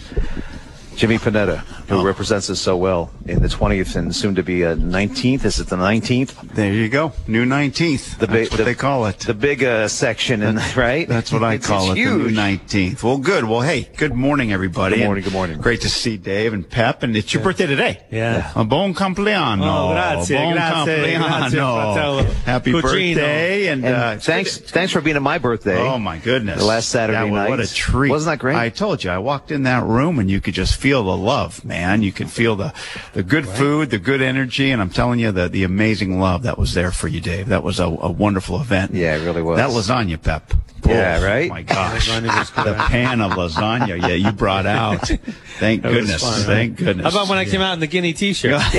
Jimmy 0.96 1.18
Panetta, 1.18 1.62
who 1.92 2.06
represents 2.06 2.48
us 2.50 2.60
so 2.60 2.76
well 2.76 3.10
in 3.26 3.42
the 3.42 3.48
20th 3.48 3.96
and 3.96 4.14
soon 4.14 4.34
to 4.34 4.42
be 4.42 4.62
a 4.62 4.74
19th. 4.76 5.44
Is 5.44 5.60
it 5.60 5.68
the 5.68 5.76
19th? 5.76 6.54
There 6.54 6.72
you 6.72 6.88
go. 6.88 7.12
New 7.26 7.44
19th. 7.44 8.18
The 8.18 8.26
That's 8.26 8.32
big- 8.32 8.50
what 8.50 8.56
the- 8.58 8.64
they 8.64 8.74
call 8.74 9.06
it. 9.06 9.18
The 9.20 9.34
big 9.34 9.62
uh, 9.62 9.88
section, 9.88 10.42
in, 10.42 10.56
right? 10.76 11.06
That's 11.08 11.30
what 11.32 11.44
I 11.44 11.54
It's 11.54 11.66
call 11.66 11.92
it. 11.92 11.94
The 11.96 12.00
new 12.04 12.28
19th. 12.30 13.02
Well, 13.02 13.18
good. 13.18 13.44
Well, 13.44 13.60
hey, 13.60 13.88
good 13.96 14.14
morning, 14.14 14.52
everybody. 14.52 14.96
Good 14.96 15.04
morning, 15.04 15.24
And 15.24 15.32
good 15.32 15.36
morning. 15.36 15.60
Great 15.60 15.82
to 15.82 15.88
see 15.88 16.16
Dave 16.16 16.52
and 16.54 16.68
Pep. 16.68 17.02
And 17.02 17.16
it's 17.16 17.32
your 17.34 17.42
birthday 17.42 17.66
today. 17.66 18.02
Yeah. 18.10 18.50
A 18.56 18.64
buon 18.64 18.94
compleanno. 18.94 19.62
Oh, 19.62 19.92
grazie, 19.92 20.34
buon 20.36 20.52
grazie, 20.54 20.84
grazie, 20.84 21.16
compleanno. 21.18 21.94
fratello. 21.94 22.22
Happy 22.44 22.72
Cugino. 22.72 22.82
birthday. 22.82 23.66
And, 23.68 23.84
And 23.84 23.94
uh, 23.94 24.16
thanks, 24.18 24.58
thanks 24.58 24.92
for 24.92 25.00
being 25.00 25.16
at 25.16 25.22
my 25.22 25.38
birthday. 25.38 25.78
Oh 25.78 25.98
my 25.98 26.18
goodness! 26.18 26.58
The 26.58 26.64
last 26.64 26.88
Saturday 26.88 27.18
That 27.18 27.24
was- 27.24 27.32
night. 27.32 27.50
What 27.50 27.60
a 27.60 27.72
treat! 27.72 28.10
Wasn't 28.10 28.30
that 28.32 28.38
great? 28.38 28.56
I 28.56 28.68
told 28.70 29.04
you. 29.04 29.10
I 29.10 29.18
walked 29.18 29.50
in 29.50 29.64
that 29.64 29.84
room 29.84 30.18
and 30.18 30.30
you 30.30 30.40
could 30.40 30.54
just 30.54 30.76
feel 30.80 31.02
the 31.04 31.16
love, 31.16 31.64
man. 31.64 31.81
You 32.02 32.12
could 32.12 32.30
feel 32.30 32.56
the 32.56 32.72
the 33.12 33.22
good 33.22 33.46
food, 33.46 33.90
the 33.90 33.98
good 33.98 34.22
energy, 34.22 34.70
and 34.70 34.80
I'm 34.80 34.90
telling 34.90 35.18
you 35.18 35.32
the 35.32 35.48
the 35.48 35.64
amazing 35.64 36.20
love 36.20 36.42
that 36.44 36.58
was 36.58 36.74
there 36.74 36.92
for 36.92 37.08
you, 37.08 37.20
Dave. 37.20 37.48
That 37.48 37.62
was 37.62 37.80
a, 37.80 37.84
a 37.84 38.10
wonderful 38.10 38.60
event. 38.60 38.94
Yeah, 38.94 39.16
it 39.16 39.24
really 39.24 39.42
was. 39.42 39.58
That 39.58 39.70
lasagna, 39.70 40.22
Pep. 40.22 40.52
Yeah, 40.84 41.18
Oh, 41.20 41.24
right? 41.24 41.48
My 41.48 41.62
gosh, 41.62 42.08
Lasagna 42.08 42.38
was 42.38 42.50
good. 42.50 42.64
the 42.66 42.74
pan 42.74 43.20
of 43.20 43.32
lasagna. 43.32 44.00
Yeah, 44.00 44.08
you 44.08 44.32
brought 44.32 44.66
out. 44.66 45.06
Thank 45.58 45.82
That 45.82 45.92
goodness. 45.92 46.22
fun, 46.22 46.42
Thank 46.42 46.70
right? 46.72 46.86
goodness. 46.86 47.04
How 47.04 47.10
about 47.20 47.28
when 47.28 47.38
I 47.38 47.44
came 47.44 47.60
out 47.60 47.74
in 47.74 47.80
the 47.80 47.86
Guinea 47.86 48.12
T-shirt? 48.14 48.50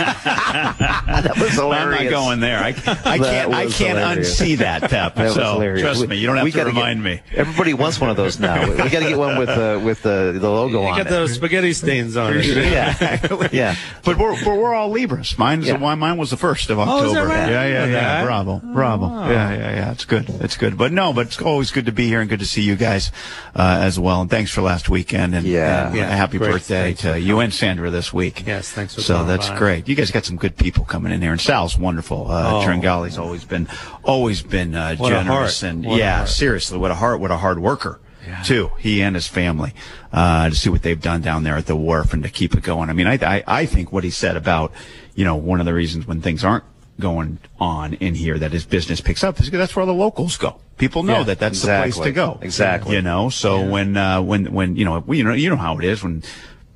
that 0.00 1.36
was 1.38 1.52
hilarious. 1.52 2.00
I'm 2.00 2.04
not 2.06 2.10
going 2.10 2.40
there. 2.40 2.58
I, 2.58 2.68
I 2.68 2.72
can't. 3.18 3.54
I 3.54 3.66
can't 3.66 3.98
hilarious. 3.98 4.40
unsee 4.40 4.58
that, 4.58 4.82
Pep. 4.90 5.14
That 5.14 5.24
was 5.24 5.34
so 5.34 5.52
hilarious. 5.54 5.82
trust 5.82 6.06
me, 6.08 6.16
you 6.16 6.26
don't 6.26 6.36
have 6.36 6.44
we 6.44 6.50
to 6.52 6.56
gotta 6.56 6.70
get- 6.70 6.76
remind 6.76 7.02
me. 7.02 7.20
Everybody 7.34 7.74
wants 7.74 8.00
one 8.00 8.10
of 8.10 8.16
those 8.16 8.38
now. 8.40 8.68
We, 8.68 8.76
got 8.76 8.84
to 8.90 8.90
get 8.90 9.18
one 9.18 9.38
with 9.38 9.48
uh, 9.50 9.80
with 9.84 10.04
uh, 10.06 10.32
the 10.32 10.50
logo 10.50 10.80
You 10.82 10.88
on 10.88 10.96
got 10.98 11.06
it. 11.06 11.10
the 11.10 11.28
spaghetti 11.28 11.72
stains 11.72 12.16
on 12.16 12.36
it. 12.36 12.44
yeah, 12.46 13.48
yeah. 13.52 13.76
But 14.04 14.18
we're, 14.18 14.32
we're, 14.44 14.54
we're 14.60 14.74
all 14.74 14.90
Libras. 14.90 15.38
Mine's 15.38 15.66
Yeah. 15.66 15.74
the. 15.76 15.96
Mine 15.96 16.16
was 16.16 16.30
the 16.30 16.36
first 16.36 16.70
of 16.70 16.78
October. 16.78 17.04
Oh, 17.04 17.06
is 17.08 17.12
that 17.14 17.26
right? 17.26 17.50
Yeah, 17.50 17.66
yeah, 17.66 17.82
Okay. 17.82 17.92
yeah. 17.92 18.24
Bravo, 18.24 18.58
bravo. 18.58 19.08
Yeah, 19.28 19.52
yeah, 19.52 19.56
yeah. 19.74 19.92
It's 19.92 20.04
good. 20.04 20.28
It's 20.40 20.56
good. 20.56 20.76
But 20.78 20.92
no, 20.92 21.12
but 21.12 21.19
it's 21.20 21.40
always 21.40 21.70
good 21.70 21.86
to 21.86 21.92
be 21.92 22.06
here 22.08 22.20
and 22.20 22.28
good 22.28 22.40
to 22.40 22.46
see 22.46 22.62
you 22.62 22.76
guys 22.76 23.10
uh, 23.54 23.78
as 23.82 23.98
well. 23.98 24.20
And 24.22 24.30
thanks 24.30 24.50
for 24.50 24.62
last 24.62 24.88
weekend. 24.88 25.34
And, 25.34 25.46
Yeah. 25.46 25.86
and 25.88 25.96
Yeah, 25.96 26.12
a 26.12 26.16
happy 26.16 26.38
great. 26.38 26.52
birthday 26.52 26.94
Thanks. 26.94 27.02
to 27.02 27.20
you 27.20 27.40
and 27.40 27.52
Sandra 27.52 27.90
this 27.90 28.12
week. 28.12 28.44
Yes, 28.46 28.70
thanks 28.70 28.94
for 28.94 29.00
So 29.02 29.24
that's 29.24 29.48
by. 29.50 29.58
great. 29.58 29.88
You 29.88 29.94
guys 29.94 30.10
got 30.10 30.24
some 30.24 30.36
good 30.36 30.56
people 30.56 30.84
coming 30.84 31.12
in 31.12 31.20
here, 31.22 31.32
and 31.32 31.40
Sal's 31.40 31.78
wonderful. 31.78 32.30
Uh, 32.30 32.50
Oh. 32.50 32.66
Tringali's 32.66 33.18
always 33.18 33.44
been, 33.44 33.68
always 34.02 34.42
been 34.42 34.74
uh, 34.74 34.94
generous 34.96 35.62
and 35.62 35.84
What 35.84 35.98
yeah, 35.98 36.24
seriously, 36.24 36.78
what 36.78 36.90
a 36.90 36.94
heart, 36.96 37.20
what 37.20 37.30
a 37.30 37.36
hard 37.36 37.58
worker. 37.60 38.00
Too, 38.44 38.70
he 38.78 39.02
and 39.02 39.16
his 39.16 39.26
family, 39.26 39.74
uh, 40.12 40.50
to 40.50 40.54
see 40.54 40.70
what 40.70 40.82
they've 40.82 41.00
done 41.00 41.20
down 41.20 41.42
there 41.42 41.56
at 41.56 41.66
the 41.66 41.74
wharf 41.74 42.12
and 42.12 42.22
to 42.22 42.28
keep 42.28 42.54
it 42.54 42.62
going. 42.62 42.88
I 42.88 42.92
mean, 42.92 43.08
I, 43.08 43.14
I, 43.22 43.42
I 43.46 43.66
think 43.66 43.90
what 43.92 44.04
he 44.04 44.10
said 44.10 44.36
about, 44.36 44.72
you 45.16 45.24
know, 45.24 45.34
one 45.34 45.58
of 45.58 45.66
the 45.66 45.74
reasons 45.74 46.06
when 46.06 46.20
things 46.20 46.44
aren't 46.44 46.62
going 47.00 47.38
on 47.58 47.94
in 47.94 48.14
here 48.14 48.38
that 48.38 48.52
his 48.52 48.64
business 48.64 49.00
picks 49.00 49.24
up 49.24 49.36
because 49.36 49.50
that's 49.50 49.74
where 49.74 49.80
all 49.82 49.86
the 49.86 49.92
locals 49.92 50.36
go. 50.36 50.60
People 50.78 51.02
know 51.02 51.18
Yeah, 51.18 51.22
that 51.24 51.38
that's 51.38 51.62
the 51.62 51.76
place 51.78 51.98
to 51.98 52.12
go. 52.12 52.38
Exactly. 52.40 52.96
You 52.96 53.02
know, 53.02 53.28
so 53.30 53.66
when, 53.68 53.96
uh, 53.96 54.22
when, 54.22 54.52
when, 54.52 54.76
you 54.76 54.84
know, 54.84 55.04
you 55.08 55.24
know, 55.24 55.32
you 55.32 55.50
know 55.50 55.56
how 55.56 55.78
it 55.78 55.84
is 55.84 56.02
when 56.02 56.22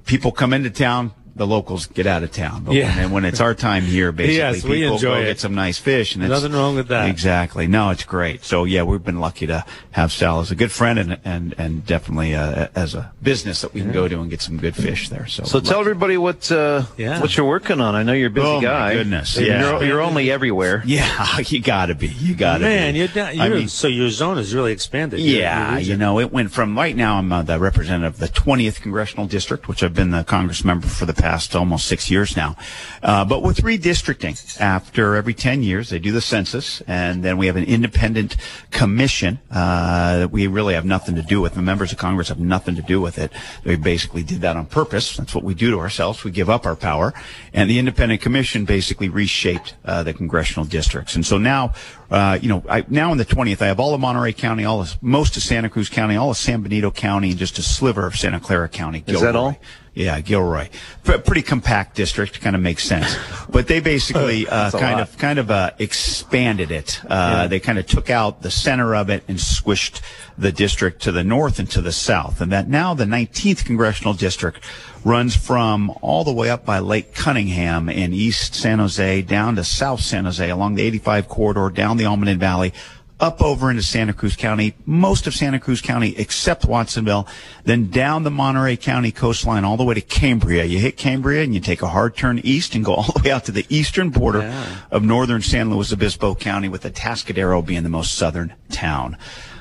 people 0.04 0.32
come 0.32 0.52
into 0.52 0.70
town, 0.70 1.12
the 1.36 1.46
locals 1.46 1.86
get 1.86 2.06
out 2.06 2.22
of 2.22 2.30
town. 2.32 2.62
But 2.64 2.74
Yeah. 2.74 2.96
when, 2.96 3.10
when 3.10 3.24
it's 3.24 3.40
our 3.40 3.54
time 3.54 3.82
here, 3.82 4.12
basically, 4.22 4.36
Yes, 4.36 4.62
we 4.64 4.80
people 4.82 4.94
enjoy 4.94 5.14
go 5.16 5.20
it. 5.20 5.24
get 5.24 5.40
some 5.40 5.54
nice 5.54 5.78
fish. 5.78 6.14
And 6.14 6.22
it's, 6.22 6.30
Nothing 6.30 6.52
wrong 6.52 6.76
with 6.76 6.88
that. 6.88 7.08
Exactly. 7.08 7.66
No, 7.66 7.90
it's 7.90 8.04
great. 8.04 8.44
So 8.44 8.64
yeah, 8.64 8.82
we've 8.84 9.02
been 9.02 9.18
lucky 9.20 9.46
to 9.48 9.64
have 9.92 10.12
Sal 10.12 10.40
as 10.40 10.50
a 10.50 10.54
good 10.54 10.70
friend 10.72 10.98
and 10.98 11.18
and 11.24 11.54
and 11.58 11.84
definitely 11.86 12.34
uh, 12.34 12.68
as 12.74 12.94
a 12.94 13.12
business 13.22 13.60
that 13.62 13.74
we 13.74 13.80
can 13.80 13.90
go 13.92 14.06
to 14.08 14.20
and 14.20 14.30
get 14.30 14.40
some 14.42 14.58
good 14.58 14.76
fish 14.76 15.08
there. 15.08 15.26
So 15.26 15.44
So 15.44 15.60
tell 15.60 15.80
everybody 15.80 16.16
what 16.16 16.50
uh, 16.52 16.84
Yeah. 16.96 17.20
what 17.20 17.36
you're 17.36 17.46
working 17.46 17.80
on. 17.80 17.94
I 17.94 18.02
know 18.04 18.12
you're 18.12 18.28
a 18.28 18.30
busy 18.30 18.46
Oh, 18.46 18.56
my 18.56 18.62
guy. 18.62 18.94
goodness, 18.94 19.36
yeah. 19.36 19.70
You're, 19.78 19.84
you're 19.84 20.00
only 20.00 20.30
everywhere. 20.30 20.82
Yeah, 20.94 21.38
you 21.46 21.60
gotta 21.60 21.94
be. 21.96 22.08
You 22.08 22.34
gotta 22.36 22.64
Man, 22.64 22.92
be. 22.92 22.98
you're, 23.00 23.08
down, 23.08 23.34
you're 23.36 23.50
mean- 23.56 23.68
so 23.68 23.88
your 23.88 24.10
zone 24.10 24.36
has 24.36 24.54
really 24.54 24.70
expanded. 24.72 25.18
Your- 25.18 25.28
your 25.30 25.40
Yeah, 25.40 25.78
you 25.78 25.96
know, 25.96 26.20
it 26.20 26.30
went 26.32 26.52
from 26.52 26.76
right 26.76 26.94
now 26.94 27.16
I'm 27.18 27.32
uh, 27.32 27.42
the 27.42 27.58
representative 27.58 28.14
of 28.14 28.20
the 28.20 28.28
20th 28.28 28.80
congressional 28.80 29.26
district, 29.26 29.66
which 29.66 29.82
I've 29.82 29.94
been 29.94 30.10
the 30.10 30.22
Congress 30.24 30.64
member 30.64 30.86
for 30.86 31.06
the 31.06 31.12
past 31.24 31.56
almost 31.56 31.86
six 31.86 32.10
years 32.10 32.36
now. 32.36 32.54
Uh, 33.02 33.24
but 33.24 33.42
with 33.42 33.62
redistricting, 33.62 34.34
after 34.60 35.16
every 35.16 35.32
10 35.32 35.62
years, 35.62 35.88
they 35.88 35.98
do 35.98 36.12
the 36.12 36.20
census, 36.20 36.82
and 36.82 37.24
then 37.24 37.38
we 37.38 37.46
have 37.46 37.56
an 37.56 37.64
independent 37.64 38.36
commission 38.70 39.38
uh, 39.50 40.18
that 40.18 40.30
we 40.30 40.46
really 40.46 40.74
have 40.74 40.84
nothing 40.84 41.14
to 41.14 41.22
do 41.22 41.40
with. 41.40 41.54
The 41.54 41.62
members 41.62 41.92
of 41.92 41.98
Congress 41.98 42.28
have 42.28 42.38
nothing 42.38 42.74
to 42.74 42.82
do 42.82 43.00
with 43.00 43.18
it. 43.18 43.32
They 43.62 43.76
basically 43.76 44.22
did 44.22 44.42
that 44.42 44.54
on 44.54 44.66
purpose. 44.66 45.16
That's 45.16 45.34
what 45.34 45.44
we 45.44 45.54
do 45.54 45.70
to 45.70 45.78
ourselves. 45.78 46.24
We 46.24 46.30
give 46.30 46.50
up 46.50 46.66
our 46.66 46.76
power, 46.76 47.14
and 47.54 47.70
the 47.70 47.78
independent 47.78 48.20
commission 48.20 48.66
basically 48.66 49.08
reshaped 49.08 49.76
uh, 49.86 50.02
the 50.02 50.12
congressional 50.12 50.66
districts. 50.66 51.14
And 51.14 51.24
so 51.24 51.38
now, 51.38 51.72
uh, 52.10 52.38
you 52.42 52.50
know, 52.50 52.62
I, 52.68 52.84
now 52.88 53.12
in 53.12 53.18
the 53.18 53.24
20th, 53.24 53.62
I 53.62 53.68
have 53.68 53.80
all 53.80 53.94
of 53.94 54.00
Monterey 54.00 54.34
County, 54.34 54.66
all 54.66 54.82
of 54.82 55.02
most 55.02 55.38
of 55.38 55.42
Santa 55.42 55.70
Cruz 55.70 55.88
County, 55.88 56.16
all 56.16 56.30
of 56.30 56.36
San 56.36 56.60
Benito 56.60 56.90
County, 56.90 57.30
and 57.30 57.38
just 57.38 57.58
a 57.58 57.62
sliver 57.62 58.06
of 58.06 58.14
Santa 58.14 58.40
Clara 58.40 58.68
County. 58.68 59.02
Is 59.06 59.22
that 59.22 59.34
all? 59.34 59.56
Yeah, 59.94 60.20
Gilroy. 60.20 60.70
P- 61.04 61.18
pretty 61.18 61.42
compact 61.42 61.94
district, 61.94 62.40
kind 62.40 62.56
of 62.56 62.62
makes 62.62 62.82
sense. 62.82 63.16
But 63.48 63.68
they 63.68 63.78
basically 63.78 64.48
uh, 64.48 64.72
kind 64.72 64.94
lot. 64.98 65.00
of 65.02 65.18
kind 65.18 65.38
of 65.38 65.50
uh, 65.52 65.70
expanded 65.78 66.72
it. 66.72 67.00
Uh, 67.08 67.46
They 67.46 67.60
kind 67.60 67.78
of 67.78 67.86
took 67.86 68.10
out 68.10 68.42
the 68.42 68.50
center 68.50 68.94
of 68.96 69.08
it 69.08 69.22
and 69.28 69.38
squished 69.38 70.00
the 70.36 70.50
district 70.50 71.02
to 71.02 71.12
the 71.12 71.22
north 71.22 71.60
and 71.60 71.70
to 71.70 71.80
the 71.80 71.92
south. 71.92 72.40
And 72.40 72.50
that 72.50 72.68
now 72.68 72.94
the 72.94 73.04
19th 73.04 73.64
congressional 73.64 74.14
district 74.14 74.64
runs 75.04 75.36
from 75.36 75.90
all 76.02 76.24
the 76.24 76.32
way 76.32 76.50
up 76.50 76.64
by 76.64 76.80
Lake 76.80 77.14
Cunningham 77.14 77.88
in 77.88 78.12
East 78.12 78.54
San 78.54 78.80
Jose 78.80 79.22
down 79.22 79.54
to 79.56 79.62
South 79.62 80.00
San 80.00 80.24
Jose 80.24 80.48
along 80.50 80.74
the 80.74 80.82
85 80.82 81.28
corridor 81.28 81.70
down 81.70 81.98
the 81.98 82.04
Almaden 82.04 82.38
Valley 82.38 82.72
up 83.20 83.40
over 83.40 83.70
into 83.70 83.82
Santa 83.82 84.12
Cruz 84.12 84.36
County, 84.36 84.74
most 84.86 85.26
of 85.26 85.34
Santa 85.34 85.60
Cruz 85.60 85.80
County 85.80 86.14
except 86.18 86.64
Watsonville, 86.64 87.28
then 87.64 87.88
down 87.88 88.24
the 88.24 88.30
Monterey 88.30 88.76
County 88.76 89.12
coastline 89.12 89.64
all 89.64 89.76
the 89.76 89.84
way 89.84 89.94
to 89.94 90.00
Cambria. 90.00 90.64
You 90.64 90.78
hit 90.78 90.96
Cambria 90.96 91.42
and 91.42 91.54
you 91.54 91.60
take 91.60 91.82
a 91.82 91.88
hard 91.88 92.16
turn 92.16 92.40
east 92.40 92.74
and 92.74 92.84
go 92.84 92.94
all 92.94 93.12
the 93.14 93.22
way 93.24 93.30
out 93.30 93.44
to 93.44 93.52
the 93.52 93.66
eastern 93.68 94.10
border 94.10 94.52
of 94.90 95.02
northern 95.02 95.42
San 95.42 95.70
Luis 95.70 95.92
Obispo 95.92 96.34
County 96.34 96.68
with 96.68 96.82
Atascadero 96.82 97.64
being 97.64 97.82
the 97.82 97.88
most 97.88 98.14
southern 98.14 98.54
town. 98.70 99.16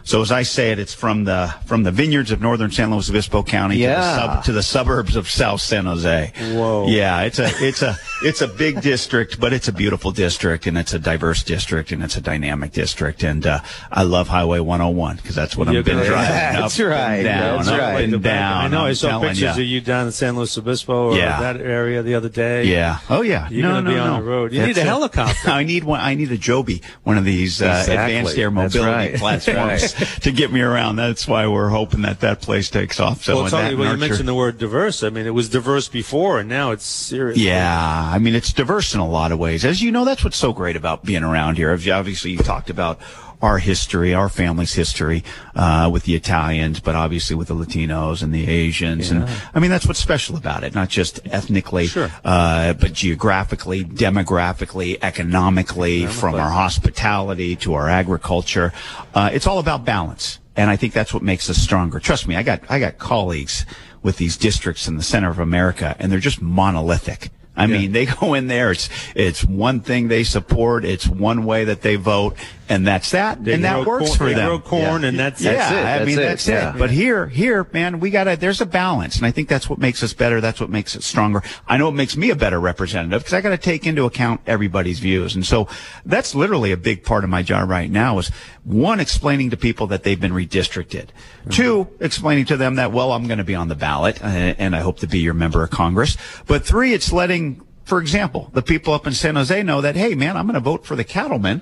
So 0.05 0.21
as 0.21 0.31
I 0.31 0.43
say 0.43 0.71
it, 0.71 0.79
it's 0.79 0.93
from 0.93 1.23
the 1.23 1.53
from 1.65 1.83
the 1.83 1.91
vineyards 1.91 2.31
of 2.31 2.41
northern 2.41 2.71
San 2.71 2.91
Luis 2.91 3.09
Obispo 3.09 3.41
County 3.43 3.79
to, 3.79 3.87
the 3.87 4.15
sub, 4.17 4.43
to 4.45 4.51
the 4.51 4.63
suburbs 4.63 5.15
of 5.15 5.29
South 5.29 5.61
San 5.61 5.85
Jose. 5.85 6.31
Whoa. 6.53 6.87
Yeah, 6.87 7.21
it's 7.21 7.39
a 7.39 7.49
it's 7.65 7.81
a 7.81 7.95
it's 8.21 8.41
a 8.41 8.47
big 8.47 8.81
district, 8.81 9.39
but 9.39 9.53
it's 9.53 9.67
a 9.67 9.71
beautiful 9.71 10.11
district, 10.11 10.67
and 10.67 10.77
it's 10.77 10.93
a 10.93 10.99
diverse 10.99 11.43
district, 11.43 11.91
and 11.91 12.03
it's 12.03 12.17
a 12.17 12.21
dynamic 12.21 12.71
district. 12.73 13.23
And 13.23 13.45
uh, 13.45 13.59
I 13.91 14.03
love 14.03 14.27
Highway 14.27 14.59
101 14.59 15.15
because 15.17 15.35
that's 15.35 15.55
what 15.55 15.67
You're 15.69 15.79
I've 15.79 15.85
been 15.85 15.95
gonna- 15.97 16.07
driving. 16.09 16.33
That's 16.63 16.79
up 16.79 16.87
right, 16.87 17.15
And 17.15 17.23
down, 17.25 17.57
that's 17.57 17.67
up 17.69 17.79
right. 17.79 18.03
and 18.13 18.23
down. 18.23 18.65
I 18.65 18.67
know. 18.67 18.85
i 18.85 18.89
I'm 18.89 18.95
saw 18.95 19.19
pictures 19.19 19.41
ya. 19.41 19.51
of 19.51 19.59
you 19.59 19.81
down 19.81 20.05
in 20.07 20.11
San 20.11 20.35
Luis 20.35 20.57
Obispo 20.57 21.11
or 21.11 21.17
Yeah. 21.17 21.39
that 21.41 21.57
area 21.61 22.01
the 22.03 22.15
other 22.15 22.29
day. 22.29 22.65
Yeah. 22.65 22.99
Oh 23.09 23.21
yeah. 23.21 23.49
You're 23.49 23.63
no, 23.63 23.75
gonna 23.75 23.89
be 23.89 23.95
no, 23.95 24.03
on 24.13 24.19
the 24.19 24.25
road. 24.29 24.51
You 24.53 24.59
That's 24.59 24.67
need 24.69 24.77
a 24.77 24.81
it. 24.81 24.87
helicopter. 24.87 25.49
I 25.51 25.63
need 25.63 25.83
one. 25.83 25.99
I 25.99 26.15
need 26.15 26.31
a 26.31 26.37
Joby, 26.37 26.81
one 27.03 27.17
of 27.17 27.25
these 27.25 27.61
uh, 27.61 27.65
Exactly. 27.65 27.93
advanced 27.95 28.37
air 28.37 28.51
That's 28.51 28.75
mobility 28.75 29.11
right. 29.11 29.15
platforms 29.19 29.92
to 30.21 30.31
get 30.31 30.51
me 30.51 30.61
around. 30.61 30.95
That's 30.95 31.27
why 31.27 31.47
we're 31.47 31.69
hoping 31.69 32.01
that 32.01 32.19
that 32.21 32.41
place 32.41 32.69
takes 32.69 32.99
off. 32.99 33.23
So 33.23 33.35
well, 33.35 33.45
it's 33.45 33.53
only, 33.53 33.75
well, 33.75 33.91
you 33.91 33.97
mentioned 33.97 34.27
the 34.27 34.35
word 34.35 34.57
diverse. 34.57 35.03
I 35.03 35.09
mean, 35.09 35.25
it 35.25 35.33
was 35.33 35.49
diverse 35.49 35.87
before, 35.87 36.39
and 36.39 36.49
now 36.49 36.71
it's 36.71 36.85
serious. 36.85 37.37
Yeah, 37.37 38.11
I 38.13 38.19
mean 38.19 38.35
it's 38.35 38.53
diverse 38.53 38.93
in 38.93 38.99
a 38.99 39.07
lot 39.07 39.31
of 39.31 39.39
ways. 39.39 39.65
As 39.65 39.81
you 39.81 39.91
know, 39.91 40.05
that's 40.05 40.23
what's 40.23 40.37
so 40.37 40.53
great 40.53 40.75
about 40.75 41.03
being 41.03 41.23
around 41.23 41.57
here. 41.57 41.71
Obviously, 41.71 42.31
you've 42.31 42.45
talked 42.45 42.69
about 42.69 42.99
our 43.43 43.57
history, 43.59 44.13
our 44.13 44.29
family's 44.29 44.73
history 44.73 45.21
uh, 45.53 45.89
with 45.91 46.03
the 46.03 46.15
Italians, 46.15 46.79
but 46.79 46.95
obviously 46.95 47.35
with 47.35 47.49
the 47.49 47.53
Latinos 47.53 48.23
and 48.23 48.33
the 48.33 48.47
Asians, 48.47 49.11
and 49.11 49.27
I 49.53 49.59
mean 49.59 49.69
that's 49.69 49.85
what's 49.85 49.99
special 49.99 50.37
about 50.37 50.63
it. 50.63 50.73
Not 50.73 50.87
just 50.87 51.19
ethnically, 51.25 51.87
Sure. 51.87 52.09
uh, 52.23 52.71
but 52.73 52.93
geographically, 52.93 53.83
demographically, 53.83 54.97
economically, 55.01 56.05
from 56.07 56.35
our 56.35 56.51
hospitality 56.51 57.55
to 57.57 57.73
our 57.73 57.89
agriculture. 57.89 58.71
Uh, 59.13 59.29
it's 59.33 59.45
all 59.45 59.59
about 59.59 59.83
balance, 59.83 60.39
and 60.55 60.69
I 60.69 60.77
think 60.77 60.93
that's 60.93 61.13
what 61.13 61.21
makes 61.21 61.49
us 61.49 61.57
stronger. 61.57 61.99
Trust 61.99 62.27
me, 62.29 62.37
I 62.37 62.43
got 62.43 62.61
I 62.69 62.79
got 62.79 62.97
colleagues 62.97 63.65
with 64.01 64.17
these 64.17 64.37
districts 64.37 64.87
in 64.87 64.95
the 64.95 65.03
center 65.03 65.29
of 65.29 65.39
America, 65.39 65.97
and 65.99 66.09
they're 66.09 66.19
just 66.19 66.41
monolithic. 66.41 67.29
I 67.55 67.67
mean, 67.67 67.91
they 67.91 68.05
go 68.07 68.33
in 68.33 68.47
there. 68.47 68.71
It's 68.71 68.89
it's 69.15 69.43
one 69.43 69.81
thing 69.81 70.07
they 70.07 70.23
support. 70.23 70.85
It's 70.85 71.07
one 71.07 71.45
way 71.45 71.65
that 71.65 71.81
they 71.81 71.97
vote, 71.97 72.35
and 72.67 72.85
that's 72.87 73.11
that. 73.11 73.43
They 73.43 73.53
and 73.53 73.63
that 73.63 73.85
works 73.85 74.07
corn, 74.07 74.17
for 74.17 74.25
they 74.29 74.33
them. 74.33 74.47
grow 74.47 74.59
corn, 74.59 75.01
Yeah. 75.03 75.07
and 75.09 75.19
that's 75.19 75.41
Yeah, 75.41 75.51
That's 75.53 75.71
it, 75.71 75.77
I 75.77 75.81
that's 75.83 76.05
mean 76.07 76.19
it, 76.19 76.21
that's 76.23 76.47
yeah. 76.47 76.75
it. 76.75 76.79
But 76.79 76.89
here, 76.89 77.27
here, 77.27 77.67
man, 77.71 77.99
we 77.99 78.09
got 78.09 78.23
to. 78.23 78.35
There's 78.35 78.61
a 78.61 78.65
balance, 78.65 79.17
and 79.17 79.25
I 79.27 79.31
think 79.31 79.49
that's 79.49 79.69
what 79.69 79.77
makes 79.77 80.01
us 80.01 80.13
better. 80.13 80.41
That's 80.41 80.59
what 80.59 80.71
makes 80.71 80.95
it 80.95 81.03
stronger. 81.03 81.43
I 81.67 81.77
know 81.77 81.89
it 81.89 81.93
makes 81.93 82.17
me 82.17 82.31
a 82.31 82.35
better 82.35 82.59
representative 82.59 83.21
because 83.21 83.33
I 83.33 83.41
got 83.41 83.49
to 83.49 83.57
take 83.57 83.85
into 83.85 84.05
account 84.05 84.41
everybody's 84.47 84.99
views, 84.99 85.35
and 85.35 85.45
so 85.45 85.67
that's 86.05 86.33
literally 86.33 86.71
a 86.71 86.77
big 86.77 87.03
part 87.03 87.23
of 87.23 87.29
my 87.29 87.43
job 87.43 87.69
right 87.69 87.89
now. 87.89 88.17
Is 88.17 88.29
one 88.63 88.99
explaining 88.99 89.51
to 89.51 89.57
people 89.57 89.87
that 89.87 90.03
they've 90.03 90.19
been 90.19 90.31
redistricted. 90.31 91.09
Two, 91.49 91.89
explaining 91.99 92.45
to 92.45 92.57
them 92.57 92.75
that 92.75 92.91
well, 92.93 93.11
I'm 93.11 93.27
going 93.27 93.37
to 93.39 93.43
be 93.43 93.55
on 93.55 93.67
the 93.67 93.75
ballot, 93.75 94.23
uh, 94.23 94.27
and 94.27 94.75
I 94.75 94.79
hope 94.79 94.99
to 94.99 95.07
be 95.07 95.19
your 95.19 95.33
member 95.33 95.61
of 95.63 95.69
Congress. 95.69 96.17
But 96.47 96.63
three, 96.65 96.93
it's 96.93 97.11
letting, 97.11 97.52
for 97.85 97.99
example, 97.99 98.49
the 98.53 98.61
people 98.61 98.93
up 98.93 99.05
in 99.07 99.13
San 99.13 99.35
Jose 99.35 99.61
know 99.63 99.81
that 99.81 99.95
hey, 99.95 100.15
man, 100.15 100.37
I'm 100.37 100.45
going 100.45 100.53
to 100.55 100.59
vote 100.59 100.85
for 100.85 100.95
the 100.95 101.03
cattlemen. 101.03 101.61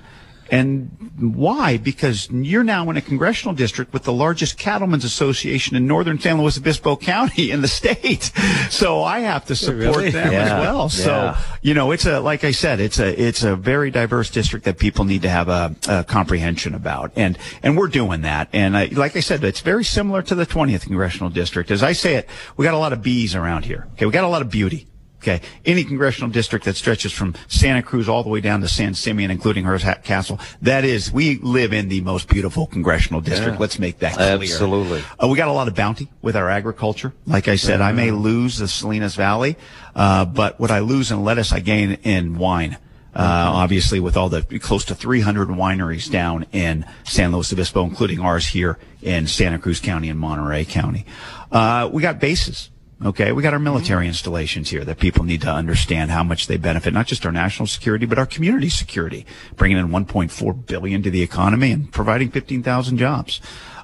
And 0.50 0.90
why? 1.18 1.78
Because 1.78 2.28
you're 2.30 2.64
now 2.64 2.90
in 2.90 2.98
a 2.98 3.00
congressional 3.00 3.54
district 3.54 3.94
with 3.94 4.02
the 4.02 4.12
largest 4.12 4.58
cattlemen's 4.58 5.04
association 5.04 5.76
in 5.76 5.86
northern 5.86 6.18
San 6.18 6.38
Luis 6.38 6.58
Obispo 6.58 6.94
County 7.12 7.50
in 7.50 7.62
the 7.62 7.68
state. 7.68 8.24
So 8.68 9.02
I 9.02 9.20
have 9.20 9.46
to 9.46 9.56
support 9.56 9.96
Really? 9.96 10.10
them 10.10 10.30
Yeah, 10.30 10.42
as 10.42 10.50
well. 10.50 10.88
So, 10.90 11.34
you 11.62 11.72
know, 11.72 11.90
it's 11.90 12.04
a, 12.04 12.20
like 12.20 12.44
I 12.44 12.50
said, 12.50 12.80
it's 12.80 12.98
a, 12.98 13.18
it's 13.18 13.42
a 13.44 13.56
very 13.56 13.90
diverse 13.90 14.28
district 14.28 14.66
that 14.66 14.76
people 14.78 15.06
need 15.06 15.22
to 15.22 15.30
have 15.30 15.48
a, 15.48 15.74
a 15.88 16.04
comprehension 16.04 16.74
about. 16.74 17.12
And, 17.16 17.38
and 17.62 17.74
we're 17.78 17.88
doing 17.88 18.20
that. 18.22 18.48
And 18.52 18.76
I, 18.76 18.86
like 18.92 19.16
I 19.16 19.20
said, 19.20 19.42
it's 19.44 19.60
very 19.60 19.84
similar 19.84 20.20
to 20.20 20.34
the 20.34 20.44
20th 20.44 20.82
congressional 20.82 21.30
district. 21.30 21.70
As 21.70 21.82
I 21.82 21.92
say 21.92 22.16
it, 22.16 22.28
we 22.58 22.64
got 22.66 22.74
a 22.74 22.78
lot 22.78 22.92
of 22.92 23.00
bees 23.00 23.34
around 23.34 23.64
here. 23.64 23.86
Okay. 23.94 24.04
We 24.04 24.12
got 24.12 24.24
a 24.24 24.28
lot 24.28 24.42
of 24.42 24.50
beauty. 24.50 24.86
Okay. 25.22 25.40
Any 25.64 25.84
congressional 25.84 26.30
district 26.30 26.64
that 26.64 26.74
stretches 26.74 27.12
from 27.12 27.36
Santa 27.46 27.80
Cruz 27.80 28.08
all 28.08 28.24
the 28.24 28.28
way 28.28 28.40
down 28.40 28.60
to 28.62 28.68
San 28.68 28.92
Simeon, 28.94 29.30
including 29.30 29.62
Hearst 29.64 29.86
Castle, 30.02 30.40
that 30.62 30.84
is, 30.84 31.12
we 31.12 31.38
live 31.38 31.72
in 31.72 31.88
the 31.88 32.00
most 32.00 32.28
beautiful 32.28 32.66
congressional 32.66 33.20
district. 33.20 33.60
Let's 33.60 33.78
make 33.78 34.00
that 34.00 34.14
clear. 34.14 34.28
Absolutely. 34.52 35.04
Uh, 35.22 35.28
we 35.28 35.36
got 35.36 35.46
a 35.46 35.52
lot 35.52 35.68
of 35.68 35.76
bounty 35.76 36.08
with 36.22 36.34
our 36.34 36.50
agriculture. 36.50 37.12
Like 37.24 37.46
I 37.46 37.54
said, 37.54 37.80
I 37.80 37.92
may 37.92 38.10
lose 38.10 38.58
the 38.58 38.66
Salinas 38.66 39.14
Valley, 39.14 39.56
uh, 39.94 40.24
but 40.24 40.58
what 40.58 40.72
I 40.72 40.80
lose 40.80 41.12
in 41.12 41.22
lettuce, 41.22 41.52
I 41.52 41.60
gain 41.60 41.92
in 42.02 42.36
wine. 42.36 42.78
Uh, 43.14 43.52
obviously 43.54 44.00
with 44.00 44.16
all 44.16 44.30
the 44.30 44.42
close 44.58 44.86
to 44.86 44.94
300 44.94 45.48
wineries 45.48 46.10
down 46.10 46.46
in 46.50 46.84
San 47.04 47.30
Luis 47.30 47.52
Obispo, 47.52 47.84
including 47.84 48.18
ours 48.20 48.46
here 48.46 48.78
in 49.02 49.26
Santa 49.26 49.58
Cruz 49.58 49.80
County 49.80 50.08
and 50.08 50.18
Monterey 50.18 50.64
County. 50.64 51.04
Uh, 51.52 51.90
we 51.92 52.00
got 52.00 52.18
bases. 52.18 52.70
Okay, 53.04 53.32
we 53.32 53.42
got 53.42 53.52
our 53.52 53.58
military 53.58 54.06
installations 54.06 54.70
here 54.70 54.84
that 54.84 55.00
people 55.00 55.24
need 55.24 55.40
to 55.40 55.50
understand 55.50 56.12
how 56.12 56.22
much 56.22 56.46
they 56.46 56.56
benefit, 56.56 56.94
not 56.94 57.08
just 57.08 57.26
our 57.26 57.32
national 57.32 57.66
security, 57.66 58.06
but 58.06 58.16
our 58.16 58.26
community 58.26 58.68
security, 58.68 59.26
bringing 59.56 59.76
in 59.76 59.88
1.4 59.88 60.66
billion 60.66 61.02
to 61.02 61.10
the 61.10 61.20
economy 61.20 61.72
and 61.72 61.90
providing 61.90 62.30
15,000 62.30 62.98
jobs. 62.98 63.40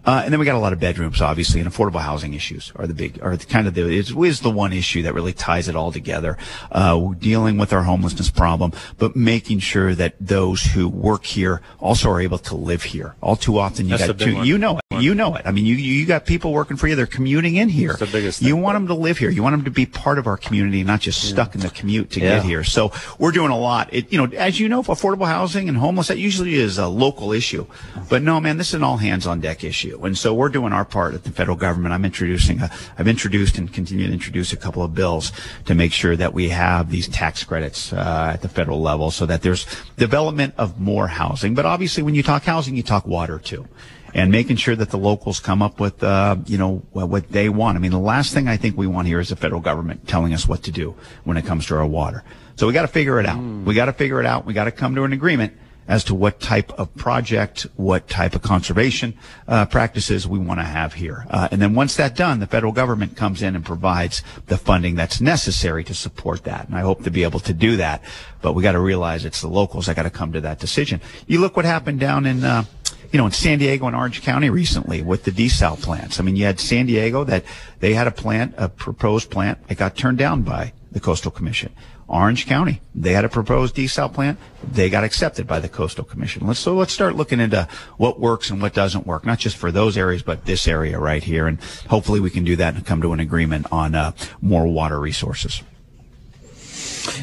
Uh, 0.09 0.23
and 0.25 0.33
then 0.33 0.41
we 0.41 0.47
got 0.47 0.55
a 0.55 0.59
lot 0.59 0.73
of 0.73 0.81
bedrooms, 0.81 1.21
obviously, 1.21 1.61
and 1.61 1.71
affordable 1.71 2.01
housing 2.01 2.33
issues 2.33 2.73
are 2.77 2.87
the 2.87 2.95
big, 2.95 3.23
are 3.23 3.37
the 3.37 3.45
kind 3.45 3.67
of 3.67 3.75
the, 3.75 3.83
is, 3.83 4.11
is 4.17 4.41
the 4.41 4.49
one 4.49 4.73
issue 4.73 5.03
that 5.03 5.13
really 5.13 5.35
ties 5.35 5.69
it 5.69 5.77
all 5.77 5.93
together. 5.93 6.39
Uh, 6.73 6.99
we're 6.99 7.15
dealing 7.15 7.59
with 7.59 7.75
our 7.75 7.83
homelessness 7.83 8.31
problem, 8.31 8.73
but 8.97 9.15
making 9.15 9.59
sure 9.59 9.95
that 9.95 10.15
those 10.19 10.63
who 10.63 10.89
work 10.89 11.27
here 11.27 11.61
also 11.79 12.09
are 12.09 12.23
able 12.23 12.39
to 12.39 12.57
live 12.57 12.85
here. 12.85 13.17
All 13.21 13.37
too 13.37 13.59
often 13.59 13.85
you 13.87 13.99
That's 13.99 14.07
got 14.07 14.19
two, 14.19 14.43
you 14.47 14.57
know 14.57 14.79
it, 14.79 15.03
you 15.03 15.15
know 15.15 15.35
it. 15.35 15.43
I 15.45 15.51
mean, 15.51 15.67
you, 15.67 15.75
you 15.75 16.07
got 16.07 16.25
people 16.25 16.55
working 16.55 16.79
for 16.79 16.89
you, 16.89 16.95
they're 16.95 17.05
commuting 17.05 17.57
in 17.57 17.69
here. 17.69 17.89
That's 17.89 18.11
the 18.11 18.19
biggest 18.19 18.41
You 18.41 18.57
want 18.57 18.77
them 18.77 18.87
to 18.87 18.95
live 18.95 19.19
here. 19.19 19.29
You 19.29 19.43
want 19.43 19.57
them 19.57 19.65
to 19.67 19.71
be 19.71 19.85
part 19.85 20.17
of 20.17 20.27
our 20.27 20.39
community, 20.39 20.85
not 20.85 21.01
just 21.01 21.29
stuck 21.29 21.55
in 21.55 21.61
the 21.61 21.69
commute 21.69 22.13
to 22.13 22.21
Yeah. 22.21 22.37
get 22.37 22.45
here. 22.45 22.65
So 22.65 22.93
we're 23.19 23.33
doing 23.33 23.51
a 23.51 23.59
lot. 23.59 23.93
It, 23.93 24.11
you 24.11 24.17
know, 24.17 24.35
as 24.39 24.59
you 24.59 24.71
know, 24.71 24.83
affordable 24.85 25.27
housing 25.27 25.69
and 25.69 25.77
homeless, 25.77 26.09
that 26.09 26.17
usually 26.17 26.55
is 26.55 26.79
a 26.79 26.89
local 26.89 27.35
issue. 27.35 27.67
But 28.09 28.23
no, 28.23 28.41
man, 28.41 28.57
this 28.57 28.69
is 28.69 28.75
an 28.75 28.85
all 28.85 28.97
hands 28.97 29.27
on 29.27 29.41
deck 29.41 29.65
issue. 29.65 29.98
And 30.05 30.17
so 30.17 30.35
we're 30.35 30.49
doing 30.49 30.73
our 30.73 30.85
part 30.85 31.15
at 31.15 31.25
the 31.25 31.31
federal 31.31 31.57
government. 31.57 31.93
I'm 31.93 32.05
introducing 32.05 32.61
a, 32.61 32.71
I've 32.99 33.09
introduced 33.09 33.59
and 33.59 33.73
continue 33.73 34.07
to 34.07 34.13
introduce 34.13 34.53
a 34.53 34.57
couple 34.57 34.83
of 34.83 34.95
bills 34.95 35.33
to 35.67 35.75
make 35.75 35.93
sure 35.93 36.17
that 36.17 36.33
we 36.33 36.49
have 36.51 36.91
these 36.91 37.09
tax 37.09 37.45
credits, 37.45 37.93
uh, 37.93 38.33
at 38.35 38.43
the 38.43 38.49
federal 38.49 38.81
level 38.81 39.11
so 39.11 39.27
that 39.27 39.43
there's 39.43 39.67
development 39.97 40.55
of 40.59 40.81
more 40.81 41.09
housing. 41.09 41.55
But 41.55 41.67
obviously 41.67 42.03
when 42.03 42.15
you 42.15 42.23
talk 42.23 42.45
housing, 42.45 42.77
you 42.77 42.83
talk 42.83 43.07
water 43.07 43.39
too 43.39 43.67
and 44.15 44.33
making 44.33 44.57
sure 44.57 44.75
that 44.75 44.91
the 44.91 44.99
locals 44.99 45.39
come 45.41 45.63
up 45.63 45.81
with, 45.81 46.03
uh, 46.03 46.37
you 46.47 46.57
know, 46.57 46.83
what 46.93 47.09
what 47.09 47.29
they 47.31 47.49
want. 47.49 47.77
I 47.77 47.81
mean, 47.81 47.91
the 47.91 47.99
last 47.99 48.33
thing 48.33 48.49
I 48.49 48.57
think 48.57 48.77
we 48.77 48.87
want 48.87 49.07
here 49.07 49.21
is 49.21 49.29
the 49.29 49.37
federal 49.37 49.61
government 49.61 50.09
telling 50.09 50.33
us 50.33 50.49
what 50.49 50.63
to 50.65 50.71
do 50.71 50.95
when 51.25 51.37
it 51.37 51.45
comes 51.45 51.67
to 51.67 51.77
our 51.77 51.87
water. 51.87 52.25
So 52.57 52.67
we 52.67 52.73
got 52.73 52.83
to 52.83 52.89
figure 52.89 53.21
it 53.21 53.27
out. 53.27 53.39
We 53.65 53.75
got 53.75 53.87
to 53.87 53.93
figure 53.93 54.19
it 54.21 54.27
out. 54.27 54.47
We 54.47 54.55
got 54.55 54.65
to 54.65 54.73
come 54.73 54.95
to 54.95 55.05
an 55.05 55.13
agreement 55.13 55.53
as 55.89 56.05
to 56.05 56.15
what 56.15 56.39
type 56.39 56.71
of 56.79 56.95
project, 56.95 57.67
what 57.77 58.07
type 58.09 58.35
of 58.35 58.43
conservation 58.43 59.15
uh, 59.49 59.65
practices 59.67 60.29
we 60.29 60.39
want 60.39 60.61
to 60.61 60.65
have 60.65 60.93
here. 60.93 61.27
Uh, 61.31 61.49
and 61.51 61.61
then 61.63 61.75
once 61.75 61.97
that's 61.97 62.17
done, 62.17 62.41
the 62.41 62.47
federal 62.47 62.73
government 62.73 63.17
comes 63.17 63.43
in 63.43 63.57
and 63.57 63.65
provides 63.65 64.23
the 64.47 64.59
funding 64.59 64.95
that's 64.95 65.21
necessary 65.21 65.83
to 65.83 65.95
support 65.95 66.45
that. 66.45 66.69
And 66.69 66.77
I 66.77 66.81
hope 66.81 67.05
to 67.05 67.11
be 67.11 67.23
able 67.23 67.41
to 67.41 67.55
do 67.55 67.79
that. 67.79 68.03
But 68.43 68.53
we 68.53 68.63
got 68.63 68.73
to 68.73 68.81
realize 68.81 69.25
it's 69.25 69.41
the 69.41 69.49
locals 69.49 69.87
that 69.87 69.97
got 69.97 70.03
to 70.03 70.11
come 70.11 70.33
to 70.33 70.41
that 70.43 70.61
decision. 70.61 71.01
You 71.27 71.41
look 71.41 71.57
what 71.57 71.65
happened 71.65 72.01
down 72.01 72.27
in, 72.27 72.45
uh, 72.45 72.65
you 73.11 73.19
know, 73.19 73.25
in 73.25 73.33
San 73.33 73.59
Diego 73.59 73.87
and 73.87 73.97
Orange 73.97 74.23
County 74.23 74.51
recently 74.51 75.03
with 75.03 75.25
the 75.25 75.31
desal 75.31 75.81
plants. 75.81 76.21
I 76.21 76.23
mean, 76.23 76.37
you 76.37 76.45
had 76.45 76.61
San 76.61 76.87
Diego 76.87 77.25
that 77.25 77.45
they 77.81 77.95
had 77.95 78.07
a 78.07 78.13
plant, 78.13 78.55
a 78.59 78.69
proposed 78.69 79.31
plant. 79.31 79.59
It 79.71 79.79
got 79.79 79.97
turned 79.97 80.19
down 80.19 80.43
by 80.43 80.75
the 80.93 81.01
Coastal 81.01 81.31
Commission. 81.31 81.75
Orange 82.09 82.47
County, 82.47 82.81
they 82.95 83.13
had 83.13 83.25
a 83.27 83.29
proposed 83.29 83.77
desal 83.77 84.13
plant. 84.13 84.39
They 84.65 84.89
got 84.89 85.05
accepted 85.05 85.47
by 85.47 85.61
the 85.61 85.69
Coastal 85.69 86.05
Commission. 86.05 86.47
Let's, 86.47 86.59
so 86.59 86.75
let's 86.75 86.93
start 86.93 87.15
looking 87.17 87.39
into 87.39 87.69
what 87.99 88.19
works 88.19 88.49
and 88.51 88.63
what 88.63 88.73
doesn't 88.73 89.07
work, 89.07 89.27
not 89.27 89.39
just 89.39 89.57
for 89.57 89.71
those 89.71 89.99
areas, 89.99 90.23
but 90.23 90.47
this 90.47 90.67
area 90.67 90.99
right 90.99 91.23
here. 91.23 91.47
And 91.47 91.61
hopefully 91.89 92.19
we 92.19 92.31
can 92.31 92.45
do 92.45 92.57
that 92.57 92.75
and 92.75 92.85
come 92.87 93.03
to 93.03 93.13
an 93.13 93.21
agreement 93.21 93.67
on 93.71 93.95
uh, 93.95 94.13
more 94.41 94.67
water 94.67 94.99
resources. 94.99 95.63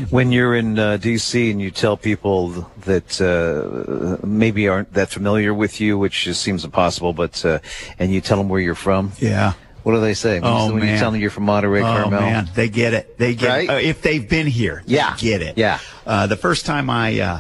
When 0.09 0.31
you're 0.31 0.55
in 0.55 0.77
uh, 0.77 0.97
D.C. 0.97 1.51
and 1.51 1.61
you 1.61 1.71
tell 1.71 1.95
people 1.97 2.69
that 2.81 3.21
uh, 3.21 4.25
maybe 4.25 4.67
aren't 4.67 4.93
that 4.93 5.09
familiar 5.09 5.53
with 5.53 5.79
you, 5.79 5.97
which 5.97 6.23
just 6.23 6.41
seems 6.41 6.65
impossible, 6.65 7.13
but 7.13 7.43
uh, 7.45 7.59
and 7.99 8.13
you 8.13 8.21
tell 8.21 8.38
them 8.38 8.49
where 8.49 8.59
you're 8.59 8.75
from, 8.75 9.11
Yeah. 9.19 9.53
What 9.86 9.93
do 9.93 10.01
they 10.01 10.15
say? 10.15 10.39
When, 10.39 10.51
Oh, 10.51 10.67
you, 10.67 10.73
when 10.73 10.81
you 10.81 10.89
man. 10.89 10.99
tell 10.99 11.11
them 11.11 11.21
you're 11.21 11.29
from 11.29 11.43
Monterey, 11.45 11.81
Oh 11.81 11.83
Carmel, 11.83 12.19
man, 12.21 12.49
they 12.55 12.69
get 12.69 12.95
it. 12.95 13.19
They 13.19 13.36
get 13.36 13.47
Right? 13.49 13.63
it. 13.65 13.69
Uh, 13.69 13.73
if 13.75 14.01
they've 14.01 14.27
been 14.27 14.47
here. 14.47 14.81
they 14.88 14.95
Yeah. 14.95 15.15
get 15.15 15.43
it. 15.43 15.59
Yeah. 15.59 15.77
Uh, 16.07 16.25
the 16.25 16.36
first 16.36 16.65
time 16.65 16.89
I, 16.89 17.19
uh, 17.19 17.39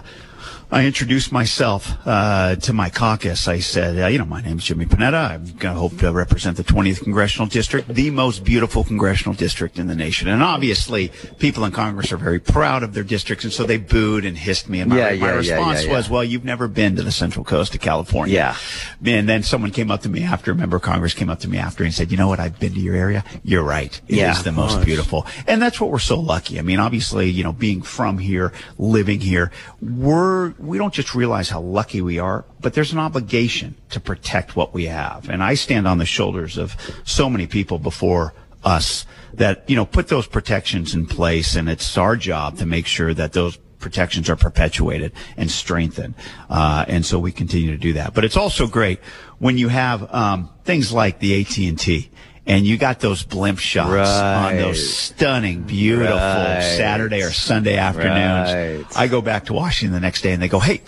I 0.75 0.85
introduced 0.85 1.31
myself 1.31 1.89
uh, 2.05 2.57
to 2.57 2.73
my 2.73 2.89
caucus. 2.89 3.47
I 3.47 3.59
said, 3.59 3.97
uh, 3.97 4.07
you 4.07 4.17
know, 4.17 4.25
my 4.25 4.41
name's 4.41 4.65
Jimmy 4.65 4.85
Panetta. 4.85 5.29
I'm 5.31 5.45
going 5.45 5.73
to 5.73 5.79
hope 5.79 5.97
to 5.99 6.11
represent 6.11 6.57
the 6.57 6.65
20th 6.65 7.01
congressional 7.01 7.47
district, 7.47 7.87
the 7.87 8.11
most 8.11 8.43
beautiful 8.43 8.83
congressional 8.83 9.35
district 9.35 9.79
in 9.79 9.87
the 9.87 9.95
nation. 9.95 10.27
And 10.27 10.43
obviously, 10.43 11.13
people 11.39 11.63
in 11.63 11.71
Congress 11.71 12.11
are 12.11 12.17
very 12.17 12.41
proud 12.41 12.83
of 12.83 12.93
their 12.93 13.05
districts, 13.05 13.45
and 13.45 13.53
so 13.53 13.63
they 13.63 13.77
booed 13.77 14.25
and 14.25 14.37
hissed 14.37 14.67
me. 14.67 14.81
And 14.81 14.89
my, 14.89 14.97
Yeah, 14.97 15.03
my 15.05 15.11
yeah, 15.11 15.25
yeah, 15.27 15.31
response 15.35 15.83
yeah, 15.83 15.91
yeah. 15.91 15.95
was, 15.95 16.09
well, 16.09 16.25
you've 16.25 16.43
never 16.43 16.67
been 16.67 16.97
to 16.97 17.03
the 17.03 17.11
Central 17.13 17.45
Coast 17.45 17.73
of 17.73 17.79
California. 17.79 18.35
Yeah. 18.35 18.57
And 19.13 19.29
then 19.29 19.43
someone 19.43 19.71
came 19.71 19.89
up 19.89 20.01
to 20.01 20.09
me 20.09 20.23
after, 20.23 20.51
a 20.51 20.55
member 20.55 20.75
of 20.75 20.81
Congress 20.81 21.13
came 21.13 21.29
up 21.29 21.39
to 21.39 21.47
me 21.47 21.57
after 21.57 21.85
and 21.85 21.93
said, 21.93 22.11
you 22.11 22.17
know 22.17 22.27
what, 22.27 22.41
I've 22.41 22.59
been 22.59 22.73
to 22.73 22.81
your 22.81 22.97
area. 22.97 23.23
You're 23.43 23.63
right. 23.63 23.97
It 24.09 24.15
is 24.15 24.17
Yeah. 24.17 24.41
the 24.41 24.51
most 24.51 24.83
beautiful. 24.83 25.25
And 25.47 25.61
that's 25.61 25.79
what 25.79 25.89
we're 25.89 25.99
so 25.99 26.19
lucky. 26.19 26.59
I 26.59 26.63
mean, 26.63 26.79
obviously, 26.81 27.29
you 27.29 27.45
know, 27.45 27.53
being 27.53 27.81
from 27.81 28.17
here, 28.17 28.51
living 28.77 29.21
here, 29.21 29.53
we're, 29.81 30.53
we 30.65 30.77
don't 30.77 30.93
just 30.93 31.15
realize 31.15 31.49
how 31.49 31.61
lucky 31.61 32.01
we 32.01 32.19
are, 32.19 32.45
but 32.59 32.73
there's 32.73 32.93
an 32.93 32.99
obligation 32.99 33.75
to 33.89 33.99
protect 33.99 34.55
what 34.55 34.73
we 34.73 34.85
have. 34.85 35.29
And 35.29 35.43
I 35.43 35.53
stand 35.53 35.87
on 35.87 35.97
the 35.97 36.05
shoulders 36.05 36.57
of 36.57 36.75
so 37.05 37.29
many 37.29 37.47
people 37.47 37.79
before 37.79 38.33
us 38.63 39.05
that, 39.33 39.69
you 39.69 39.75
know, 39.75 39.85
put 39.85 40.07
those 40.07 40.27
protections 40.27 40.95
in 40.95 41.05
place. 41.05 41.55
And 41.55 41.69
it's 41.69 41.97
our 41.97 42.15
job 42.15 42.57
to 42.57 42.65
make 42.65 42.87
sure 42.87 43.13
that 43.13 43.33
those 43.33 43.57
protections 43.79 44.29
are 44.29 44.35
perpetuated 44.35 45.11
and 45.37 45.51
strengthened. 45.51 46.15
Uh, 46.49 46.85
and 46.87 47.05
so 47.05 47.19
we 47.19 47.31
continue 47.31 47.71
to 47.71 47.77
do 47.77 47.93
that. 47.93 48.13
But 48.13 48.25
it's 48.25 48.37
also 48.37 48.65
great 48.65 48.99
when 49.37 49.57
you 49.57 49.67
have 49.67 50.11
um, 50.13 50.49
things 50.63 50.91
like 50.91 51.19
the 51.19 51.41
AT&T 51.41 52.09
and 52.47 52.65
you 52.65 52.77
got 52.77 52.99
those 52.99 53.23
blimp 53.23 53.59
shots 53.59 54.09
on 54.09 54.57
those 54.57 54.89
stunning, 54.89 55.63
beautiful 55.63 56.15
Right. 56.15 56.61
Saturday 56.77 57.21
or 57.23 57.31
Sunday 57.31 57.77
afternoons. 57.77 58.83
Right. 58.83 58.85
I 58.97 59.07
go 59.07 59.21
back 59.21 59.45
to 59.45 59.53
Washington 59.53 59.93
the 59.93 59.99
next 59.99 60.21
day 60.21 60.31
and 60.33 60.41
they 60.41 60.47
go, 60.47 60.59
hey, 60.59 60.81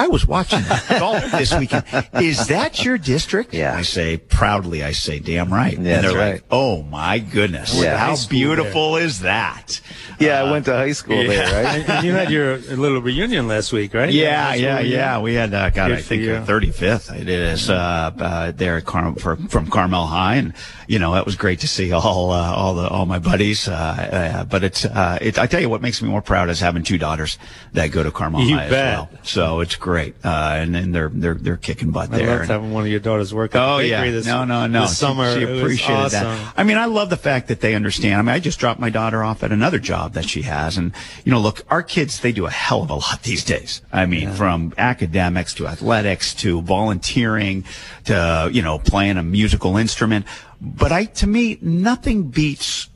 I 0.00 0.06
was 0.08 0.26
watching 0.26 0.62
golf 0.88 1.30
this 1.32 1.54
weekend. 1.54 1.84
Is 2.14 2.46
that 2.46 2.82
your 2.84 2.96
district? 2.96 3.52
Yeah. 3.52 3.74
I 3.76 3.82
say 3.82 4.16
proudly, 4.16 4.82
I 4.82 4.92
say, 4.92 5.18
damn 5.18 5.52
right. 5.52 5.72
Yeah, 5.72 5.78
and 5.78 6.04
they're 6.04 6.16
right. 6.16 6.32
like, 6.34 6.44
oh 6.50 6.82
my 6.84 7.18
goodness. 7.18 7.74
Yeah. 7.80 7.98
How 7.98 8.16
beautiful 8.28 8.96
is 8.96 9.20
that? 9.20 9.80
Yeah, 10.18 10.40
I 10.42 10.50
went 10.50 10.64
to 10.66 10.72
high 10.72 10.92
school 10.92 11.16
there, 11.16 11.64
right? 11.64 11.80
And, 11.80 11.88
and 11.90 12.06
you 12.06 12.12
had 12.12 12.30
your 12.30 12.56
little 12.58 13.00
reunion 13.02 13.46
last 13.48 13.72
week, 13.72 13.92
right? 13.94 14.10
Yeah, 14.12 14.54
yeah, 14.54 14.76
reunion? 14.78 14.92
yeah. 14.98 15.20
We 15.20 15.34
had, 15.34 15.52
uh, 15.54 15.70
God, 15.70 15.88
Good 15.88 15.98
I 15.98 16.02
think 16.02 16.22
you. 16.22 16.34
uh, 16.34 16.46
35th. 16.46 17.18
It 17.20 17.28
is 17.28 17.68
uh, 17.70 17.74
uh, 18.18 18.52
there 18.52 18.76
at 18.78 18.84
Car- 18.84 19.14
for, 19.16 19.36
from 19.48 19.68
Carmel 19.68 20.06
High, 20.06 20.36
and 20.36 20.54
you 20.86 20.98
know 20.98 21.14
it 21.16 21.24
was 21.26 21.36
great 21.36 21.60
to 21.60 21.68
see 21.68 21.92
all 21.92 22.30
uh, 22.32 22.54
all 22.54 22.74
the 22.74 22.88
all 22.88 23.06
my 23.06 23.18
buddies. 23.18 23.66
Uh, 23.68 23.72
uh, 23.72 24.44
but 24.44 24.62
it's 24.64 24.84
uh, 24.84 25.18
it, 25.20 25.38
I 25.38 25.46
tell 25.46 25.60
you 25.60 25.68
what 25.68 25.82
makes 25.82 26.02
me 26.02 26.08
more 26.08 26.22
proud 26.22 26.48
is 26.50 26.60
having 26.60 26.82
two 26.82 26.98
daughters 26.98 27.38
that 27.72 27.88
go 27.88 28.02
to 28.02 28.10
Carmel 28.10 28.42
You 28.42 28.56
High 28.56 28.68
bet. 28.68 28.72
as 28.72 28.98
well. 28.98 29.10
So 29.22 29.60
it's 29.60 29.76
great, 29.76 29.89
uh, 29.98 30.08
and 30.24 30.74
then 30.74 30.92
they're 30.92 31.08
they're 31.12 31.34
they're 31.34 31.56
kicking 31.56 31.90
butt 31.90 32.12
I 32.12 32.18
there. 32.18 32.26
loved 32.28 32.40
And- 32.42 32.50
having 32.50 32.72
one 32.72 32.84
of 32.84 32.90
your 32.90 33.00
daughters 33.00 33.32
work 33.34 33.54
at 33.54 33.60
Oh 33.62 33.78
the 33.78 33.88
yeah, 33.88 34.10
this, 34.10 34.26
no, 34.26 34.44
no, 34.44 34.66
no. 34.66 34.82
this 34.82 34.96
summer. 34.98 35.32
She, 35.34 35.40
she 35.46 35.58
appreciated 35.58 35.94
awesome. 35.94 36.24
that. 36.24 36.54
I 36.56 36.64
mean, 36.64 36.78
I 36.78 36.84
love 36.86 37.10
the 37.10 37.16
fact 37.16 37.48
that 37.48 37.60
they 37.60 37.74
understand. 37.74 38.14
I 38.16 38.22
mean, 38.22 38.34
I 38.34 38.38
just 38.38 38.58
dropped 38.58 38.80
my 38.80 38.90
daughter 38.90 39.22
off 39.22 39.42
at 39.42 39.52
another 39.52 39.78
job 39.78 40.12
that 40.14 40.28
she 40.28 40.42
has, 40.42 40.76
and 40.76 40.92
you 41.24 41.32
know, 41.32 41.40
look, 41.40 41.62
our 41.70 41.82
kids 41.82 42.20
they 42.20 42.32
do 42.32 42.46
a 42.46 42.50
hell 42.50 42.82
of 42.82 42.90
a 42.90 42.94
lot 42.94 43.22
these 43.22 43.44
days. 43.44 43.82
I 43.92 44.06
mean, 44.06 44.32
from 44.32 44.74
academics 44.78 45.54
to 45.54 45.66
athletics 45.66 46.34
to 46.36 46.62
volunteering 46.62 47.64
to 48.04 48.48
you 48.52 48.62
know 48.62 48.78
playing 48.78 49.16
a 49.16 49.22
musical 49.22 49.76
instrument. 49.76 50.26
But 50.60 50.92
I, 50.92 51.04
to 51.06 51.26
me, 51.26 51.58
nothing 51.62 52.24
beats 52.24 52.88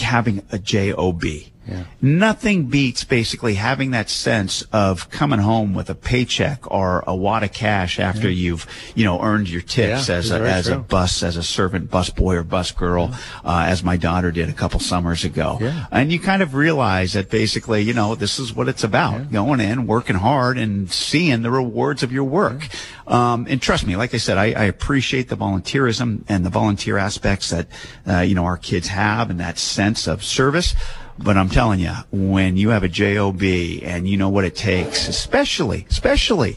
having 0.00 0.42
a 0.50 0.58
job. 0.58 1.51
Yeah. 1.66 1.84
Nothing 2.00 2.66
beats 2.66 3.04
basically 3.04 3.54
having 3.54 3.92
that 3.92 4.10
sense 4.10 4.62
of 4.72 5.08
coming 5.10 5.38
home 5.38 5.74
with 5.74 5.88
a 5.90 5.94
paycheck 5.94 6.68
or 6.70 7.04
a 7.06 7.14
wad 7.14 7.44
of 7.44 7.52
cash 7.52 8.00
after 8.00 8.28
you've, 8.28 8.66
you 8.96 9.04
know, 9.04 9.22
earned 9.22 9.48
your 9.48 9.62
tips 9.62 10.08
Yeah, 10.08 10.16
as 10.16 10.30
a, 10.32 10.40
as 10.40 10.68
a 10.68 10.78
bus, 10.78 11.22
as 11.22 11.36
a 11.36 11.42
servant 11.42 11.90
bus 11.90 12.10
boy 12.10 12.34
or 12.34 12.42
bus 12.42 12.72
girl, 12.72 13.14
uh, 13.44 13.66
as 13.68 13.84
my 13.84 13.96
daughter 13.96 14.32
did 14.32 14.48
a 14.48 14.52
couple 14.52 14.80
summers 14.80 15.24
ago. 15.24 15.58
Yeah. 15.60 15.86
And 15.92 16.10
you 16.10 16.18
kind 16.18 16.42
of 16.42 16.54
realize 16.54 17.12
that 17.12 17.30
basically, 17.30 17.82
you 17.82 17.94
know, 17.94 18.16
this 18.16 18.38
is 18.40 18.52
what 18.52 18.68
it's 18.68 18.82
about. 18.82 19.30
Going 19.30 19.60
in, 19.60 19.86
working 19.86 20.16
hard 20.16 20.58
and 20.58 20.90
seeing 20.90 21.42
the 21.42 21.50
rewards 21.50 22.02
of 22.02 22.10
your 22.10 22.24
work. 22.24 22.66
Um, 23.06 23.46
and 23.48 23.62
trust 23.62 23.86
me, 23.86 23.94
like 23.96 24.14
I 24.14 24.18
said, 24.18 24.36
I, 24.36 24.46
I 24.52 24.64
appreciate 24.64 25.28
the 25.28 25.36
volunteerism 25.36 26.24
and 26.28 26.44
the 26.44 26.50
volunteer 26.50 26.98
aspects 26.98 27.50
that, 27.50 27.68
uh, 28.08 28.20
you 28.20 28.34
know, 28.34 28.44
our 28.44 28.56
kids 28.56 28.88
have 28.88 29.30
and 29.30 29.38
that 29.38 29.58
sense 29.58 30.06
of 30.06 30.24
service. 30.24 30.74
But 31.18 31.36
I'm 31.36 31.48
telling 31.48 31.80
you, 31.80 31.92
when 32.10 32.56
you 32.56 32.70
have 32.70 32.82
a 32.82 32.88
job 32.88 33.42
and 33.42 34.08
you 34.08 34.16
know 34.16 34.28
what 34.28 34.44
it 34.44 34.56
takes, 34.56 35.08
especially, 35.08 35.86
especially 35.90 36.56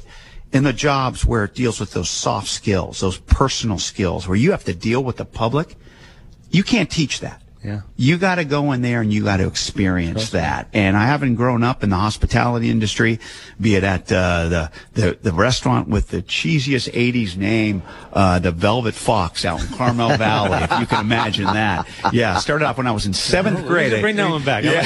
in 0.51 0.63
the 0.63 0.73
jobs 0.73 1.25
where 1.25 1.43
it 1.43 1.53
deals 1.53 1.79
with 1.79 1.91
those 1.91 2.09
soft 2.09 2.47
skills, 2.47 3.01
those 3.01 3.17
personal 3.17 3.77
skills, 3.77 4.27
where 4.27 4.37
you 4.37 4.51
have 4.51 4.63
to 4.63 4.73
deal 4.73 5.03
with 5.03 5.17
the 5.17 5.25
public, 5.25 5.75
you 6.49 6.63
can't 6.63 6.89
teach 6.89 7.19
that. 7.19 7.41
Yeah. 7.65 7.81
You 7.97 8.17
got 8.17 8.35
to 8.35 8.45
go 8.45 8.71
in 8.73 8.81
there 8.81 9.01
and 9.01 9.11
you 9.11 9.23
got 9.23 9.37
to 9.37 9.47
experience 9.47 10.29
that. 10.31 10.67
And 10.73 10.95
I 10.95 11.05
haven't 11.05 11.35
grown 11.35 11.63
up 11.63 11.83
in 11.83 11.89
the 11.89 11.95
hospitality 11.95 12.69
industry, 12.69 13.19
be 13.59 13.75
it 13.75 13.83
at 13.83 14.11
uh, 14.11 14.47
the, 14.49 14.71
the 14.93 15.17
the 15.21 15.31
restaurant 15.33 15.87
with 15.87 16.09
the 16.09 16.21
cheesiest 16.21 16.91
'80s 16.91 17.35
name, 17.37 17.81
uh, 18.13 18.39
the 18.39 18.51
Velvet 18.51 18.93
Fox 18.93 19.45
out 19.45 19.61
in 19.61 19.67
Carmel 19.75 20.15
Valley, 20.17 20.63
if 20.63 20.79
you 20.79 20.85
can 20.85 20.99
imagine 21.01 21.45
that. 21.45 21.87
Yeah, 22.13 22.37
started 22.37 22.65
off 22.65 22.77
when 22.77 22.87
I 22.87 22.91
was 22.91 23.05
in 23.05 23.13
seventh 23.13 23.65
grade. 23.65 23.99
bring 24.01 24.15
that 24.17 24.29
one 24.29 24.43
back. 24.43 24.63
I 24.63 24.71
Yeah, 24.75 24.83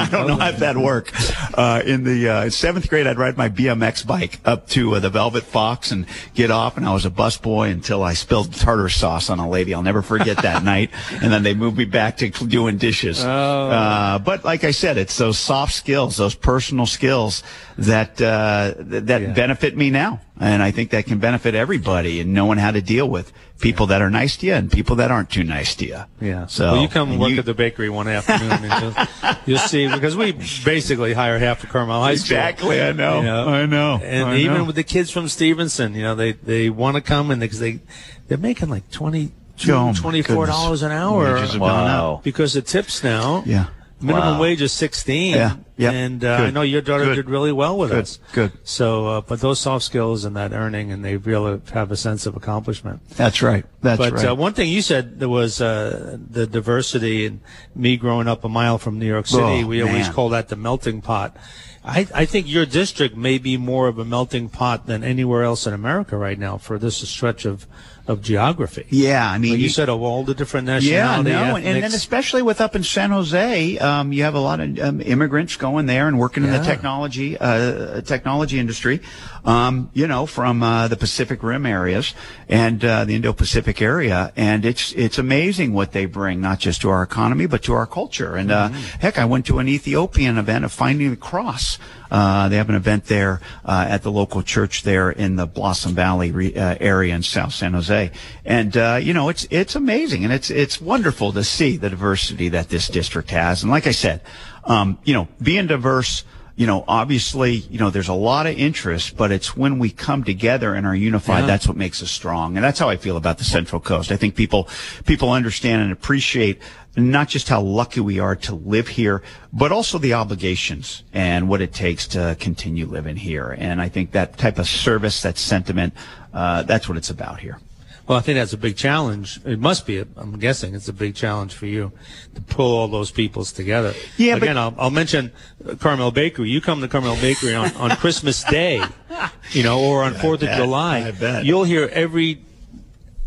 I 0.00 0.08
don't 0.10 0.26
know 0.26 0.36
how 0.36 0.50
that 0.52 0.76
work. 0.76 1.10
Uh, 1.56 1.82
in 1.84 2.04
the 2.04 2.28
uh, 2.28 2.50
seventh 2.50 2.88
grade, 2.88 3.06
I'd 3.06 3.18
ride 3.18 3.36
my 3.36 3.48
BMX 3.48 4.06
bike 4.06 4.40
up 4.44 4.68
to 4.68 4.96
uh, 4.96 5.00
the 5.00 5.10
Velvet 5.10 5.44
Fox 5.44 5.90
and 5.90 6.06
get 6.34 6.50
off, 6.50 6.76
and 6.76 6.86
I 6.86 6.92
was 6.92 7.06
a 7.06 7.10
busboy 7.10 7.70
until 7.70 8.02
I 8.02 8.14
spilled 8.14 8.52
tartar 8.52 8.88
sauce 8.88 9.30
on 9.30 9.38
a 9.38 9.48
lady. 9.48 9.72
I'll 9.74 9.82
never 9.82 10.02
forget 10.02 10.38
that 10.42 10.62
night. 10.72 10.90
And 11.22 11.32
then 11.32 11.42
they 11.42 11.54
moved 11.54 11.78
me 11.78 11.84
back 11.84 12.01
to 12.10 12.30
doing 12.30 12.76
dishes. 12.78 13.24
Uh, 13.24 14.18
but 14.24 14.44
like 14.44 14.64
I 14.64 14.70
said, 14.72 14.98
it's 14.98 15.16
those 15.16 15.38
soft 15.38 15.72
skills, 15.74 16.16
those 16.16 16.34
personal 16.34 16.86
skills 16.86 17.42
that 17.78 18.20
uh, 18.20 18.74
th- 18.74 19.04
that 19.04 19.22
Yeah. 19.22 19.32
benefit 19.32 19.76
me 19.76 19.90
now, 19.90 20.20
and 20.40 20.62
I 20.62 20.70
think 20.70 20.90
that 20.90 21.06
can 21.06 21.18
benefit 21.18 21.54
everybody. 21.54 22.20
And 22.20 22.32
knowing 22.34 22.58
how 22.58 22.70
to 22.72 22.82
deal 22.82 23.08
with 23.08 23.32
people 23.60 23.86
that 23.86 24.02
are 24.02 24.10
nice 24.10 24.36
to 24.38 24.46
you 24.46 24.54
and 24.54 24.70
people 24.72 24.96
that 24.96 25.10
aren't 25.12 25.30
too 25.30 25.44
nice 25.44 25.76
to 25.76 25.86
you. 25.86 26.00
Yeah. 26.20 26.46
So 26.46 26.72
well, 26.72 26.82
you 26.82 26.88
come 26.88 27.18
work 27.18 27.30
you- 27.30 27.38
at 27.38 27.44
the 27.44 27.54
bakery 27.54 27.88
one 27.90 28.08
afternoon, 28.08 28.50
and 28.52 28.82
you'll, 28.82 29.34
you'll 29.46 29.58
see 29.68 29.88
because 29.88 30.16
we 30.16 30.32
basically 30.64 31.12
hire 31.12 31.38
half 31.38 31.60
the 31.60 31.66
Carmel 31.68 32.02
High 32.02 32.16
School. 32.16 32.36
Exactly, 32.36 32.82
I 32.82 32.92
know, 32.92 33.18
You 33.20 33.26
know? 33.26 33.48
I 33.48 33.66
know, 33.66 34.00
And 34.02 34.28
I 34.30 34.36
even 34.38 34.58
know. 34.58 34.64
with 34.64 34.76
the 34.76 34.82
kids 34.84 35.10
from 35.10 35.28
Stevenson, 35.28 35.94
you 35.94 36.02
know, 36.02 36.14
they 36.14 36.32
they 36.32 36.70
want 36.70 36.96
to 36.96 37.00
come 37.02 37.30
and 37.30 37.40
because 37.40 37.60
they 37.60 37.80
they're 38.28 38.38
making 38.38 38.68
like 38.68 38.90
twenty 38.90 39.32
Oh, 39.68 39.92
twenty 39.94 40.22
four 40.22 40.46
dollars 40.46 40.82
an 40.82 40.92
hour 40.92 41.34
Wages 41.34 41.52
have 41.52 41.60
gone 41.60 41.70
up. 41.90 42.02
Wow. 42.02 42.20
because 42.22 42.52
the 42.54 42.62
tips 42.62 43.02
now. 43.04 43.42
Yeah. 43.46 43.66
Minimum 44.00 44.34
Wow. 44.34 44.40
wage 44.40 44.60
is 44.60 44.72
sixteen. 44.72 45.34
Yeah, 45.34 45.54
yeah. 45.76 45.92
And 45.92 46.24
uh, 46.24 46.34
I 46.34 46.50
know 46.50 46.62
your 46.62 46.80
daughter 46.80 47.04
Good. 47.04 47.14
did 47.14 47.30
really 47.30 47.52
well 47.52 47.78
with 47.78 47.90
Good, 47.90 48.02
us. 48.02 48.18
good. 48.32 48.50
So, 48.64 49.06
uh, 49.06 49.20
but 49.20 49.38
those 49.38 49.60
soft 49.60 49.84
skills 49.84 50.24
and 50.24 50.34
that 50.34 50.52
earning, 50.52 50.90
and 50.90 51.04
they 51.04 51.16
really 51.18 51.60
have 51.72 51.92
a 51.92 51.96
sense 51.96 52.26
of 52.26 52.34
accomplishment. 52.34 53.00
That's 53.10 53.42
right. 53.42 53.64
That's 53.80 53.98
but 53.98 54.12
right. 54.14 54.24
uh, 54.30 54.34
one 54.34 54.54
thing 54.54 54.68
you 54.70 54.82
said 54.82 55.20
there 55.20 55.28
was 55.28 55.60
uh, 55.60 56.16
the 56.18 56.48
diversity, 56.48 57.26
and 57.26 57.42
me 57.76 57.96
growing 57.96 58.26
up 58.26 58.42
a 58.42 58.48
mile 58.48 58.76
from 58.76 58.98
New 58.98 59.06
York 59.06 59.28
City, 59.28 59.62
Oh, 59.62 59.66
we 59.68 59.80
always 59.82 60.08
call 60.08 60.30
that 60.30 60.48
the 60.48 60.56
melting 60.56 61.00
pot. 61.00 61.36
I, 61.84 62.06
I 62.12 62.24
think 62.26 62.48
your 62.48 62.66
district 62.66 63.16
may 63.16 63.38
be 63.38 63.56
more 63.56 63.86
of 63.86 63.98
a 63.98 64.04
melting 64.04 64.48
pot 64.48 64.86
than 64.86 65.04
anywhere 65.04 65.44
else 65.44 65.64
in 65.64 65.74
America 65.74 66.16
right 66.16 66.38
now 66.40 66.56
for 66.58 66.76
this 66.76 66.96
stretch 67.08 67.44
of, 67.44 67.68
of 68.06 68.20
geography. 68.20 68.84
yeah, 68.90 69.30
I 69.30 69.38
mean, 69.38 69.52
Like 69.52 69.60
you 69.60 69.68
said, 69.68 69.88
of 69.88 70.02
all 70.02 70.24
the 70.24 70.34
different 70.34 70.66
nationalities. 70.66 71.32
Yeah, 71.32 71.50
no, 71.50 71.56
and, 71.56 71.64
and 71.66 71.82
then 71.82 71.92
especially 71.92 72.42
with 72.42 72.60
up 72.60 72.74
in 72.74 72.82
San 72.82 73.10
Jose, 73.10 73.78
um, 73.78 74.12
you 74.12 74.24
have 74.24 74.34
a 74.34 74.40
lot 74.40 74.60
of 74.60 74.78
um, 74.80 75.00
immigrants 75.00 75.56
going 75.56 75.86
there 75.86 76.08
and 76.08 76.18
working 76.18 76.44
in 76.44 76.50
the 76.50 76.62
technology 76.62 77.38
uh, 77.38 78.00
technology 78.02 78.58
industry. 78.58 79.00
Um, 79.44 79.90
you 79.92 80.06
know, 80.06 80.26
from 80.26 80.62
uh, 80.62 80.86
the 80.88 80.96
Pacific 80.96 81.42
Rim 81.42 81.66
areas 81.66 82.14
and 82.48 82.84
uh, 82.84 83.04
the 83.04 83.16
Indo-Pacific 83.16 83.82
area, 83.82 84.32
and 84.36 84.64
it's 84.64 84.92
it's 84.92 85.18
amazing 85.18 85.72
what 85.72 85.92
they 85.92 86.06
bring, 86.06 86.40
not 86.40 86.60
just 86.60 86.80
to 86.82 86.90
our 86.90 87.02
economy 87.02 87.46
but 87.46 87.62
to 87.64 87.72
our 87.72 87.86
culture. 87.86 88.36
And 88.36 88.50
uh, 88.50 88.68
heck, 89.00 89.18
I 89.18 89.24
went 89.24 89.46
to 89.46 89.58
an 89.58 89.68
Ethiopian 89.68 90.38
event 90.38 90.64
of 90.64 90.72
Finding 90.72 91.10
the 91.10 91.16
Cross. 91.16 91.78
Uh, 92.12 92.50
they 92.50 92.56
have 92.56 92.68
an 92.68 92.74
event 92.74 93.06
there 93.06 93.40
uh, 93.64 93.86
at 93.88 94.02
the 94.02 94.12
local 94.12 94.42
church 94.42 94.82
there 94.82 95.10
in 95.10 95.36
the 95.36 95.46
Blossom 95.46 95.94
Valley 95.94 96.30
re- 96.30 96.54
uh, 96.54 96.76
area 96.78 97.14
in 97.14 97.22
South 97.22 97.54
San 97.54 97.72
Jose, 97.72 98.10
and 98.44 98.76
uh, 98.76 99.00
you 99.00 99.14
know 99.14 99.30
it's 99.30 99.46
it's 99.50 99.74
amazing 99.74 100.22
and 100.22 100.30
it's 100.30 100.50
it's 100.50 100.78
wonderful 100.78 101.32
to 101.32 101.42
see 101.42 101.78
the 101.78 101.88
diversity 101.88 102.50
that 102.50 102.68
this 102.68 102.88
district 102.88 103.30
has. 103.30 103.62
And 103.62 103.72
like 103.72 103.86
I 103.86 103.92
said, 103.92 104.20
um, 104.64 104.98
you 105.04 105.14
know, 105.14 105.26
being 105.40 105.66
diverse 105.66 106.24
you 106.54 106.66
know, 106.66 106.84
obviously, 106.86 107.52
you 107.54 107.78
know, 107.78 107.90
there's 107.90 108.08
a 108.08 108.14
lot 108.14 108.46
of 108.46 108.56
interest, 108.58 109.16
but 109.16 109.32
it's 109.32 109.56
when 109.56 109.78
we 109.78 109.90
come 109.90 110.22
together 110.22 110.74
and 110.74 110.86
are 110.86 110.94
unified, 110.94 111.40
Yeah. 111.40 111.46
that's 111.46 111.66
what 111.66 111.76
makes 111.76 112.02
us 112.02 112.10
strong. 112.10 112.56
And 112.56 112.64
that's 112.64 112.78
how 112.78 112.88
I 112.88 112.96
feel 112.96 113.16
about 113.16 113.38
the 113.38 113.44
Central 113.44 113.80
Coast. 113.80 114.12
I 114.12 114.16
think 114.16 114.34
people, 114.34 114.68
people 115.06 115.30
understand 115.30 115.82
and 115.82 115.92
appreciate 115.92 116.60
not 116.94 117.28
just 117.28 117.48
how 117.48 117.62
lucky 117.62 118.00
we 118.00 118.18
are 118.18 118.36
to 118.36 118.54
live 118.54 118.88
here, 118.88 119.22
but 119.50 119.72
also 119.72 119.96
the 119.96 120.12
obligations 120.12 121.04
and 121.14 121.48
what 121.48 121.62
it 121.62 121.72
takes 121.72 122.06
to 122.08 122.36
continue 122.38 122.84
living 122.86 123.16
here. 123.16 123.56
And 123.58 123.80
I 123.80 123.88
think 123.88 124.12
that 124.12 124.36
type 124.36 124.58
of 124.58 124.68
service, 124.68 125.22
that 125.22 125.38
sentiment, 125.38 125.94
uh, 126.34 126.64
that's 126.64 126.88
what 126.88 126.98
it's 126.98 127.08
about 127.10 127.40
here. 127.40 127.58
Well, 128.06 128.18
I 128.18 128.20
think 128.20 128.36
that's 128.36 128.52
a 128.52 128.58
big 128.58 128.76
challenge. 128.76 129.40
It 129.44 129.60
must 129.60 129.86
be. 129.86 129.98
I'm 130.16 130.38
guessing 130.38 130.74
it's 130.74 130.88
a 130.88 130.92
big 130.92 131.14
challenge 131.14 131.54
for 131.54 131.66
you 131.66 131.92
to 132.34 132.40
pull 132.40 132.76
all 132.76 132.88
those 132.88 133.10
peoples 133.10 133.52
together. 133.52 133.94
Yeah, 134.16 134.34
but- 134.34 134.42
Again, 134.42 134.58
I'll, 134.58 134.74
I'll 134.76 134.90
mention 134.90 135.32
uh, 135.68 135.76
Carmel 135.76 136.10
Bakery. 136.10 136.50
You 136.50 136.60
come 136.60 136.80
to 136.80 136.88
Carmel 136.88 137.16
Bakery 137.16 137.54
on, 137.54 137.74
on 137.76 137.90
Christmas 137.96 138.42
Day, 138.44 138.82
you 139.52 139.62
know, 139.62 139.80
or 139.80 140.02
on 140.02 140.14
Fourth 140.14 140.42
of 140.42 140.48
bet. 140.48 140.58
July. 140.58 140.98
I 141.06 141.10
bet. 141.12 141.44
You'll 141.44 141.64
hear 141.64 141.88
every 141.92 142.42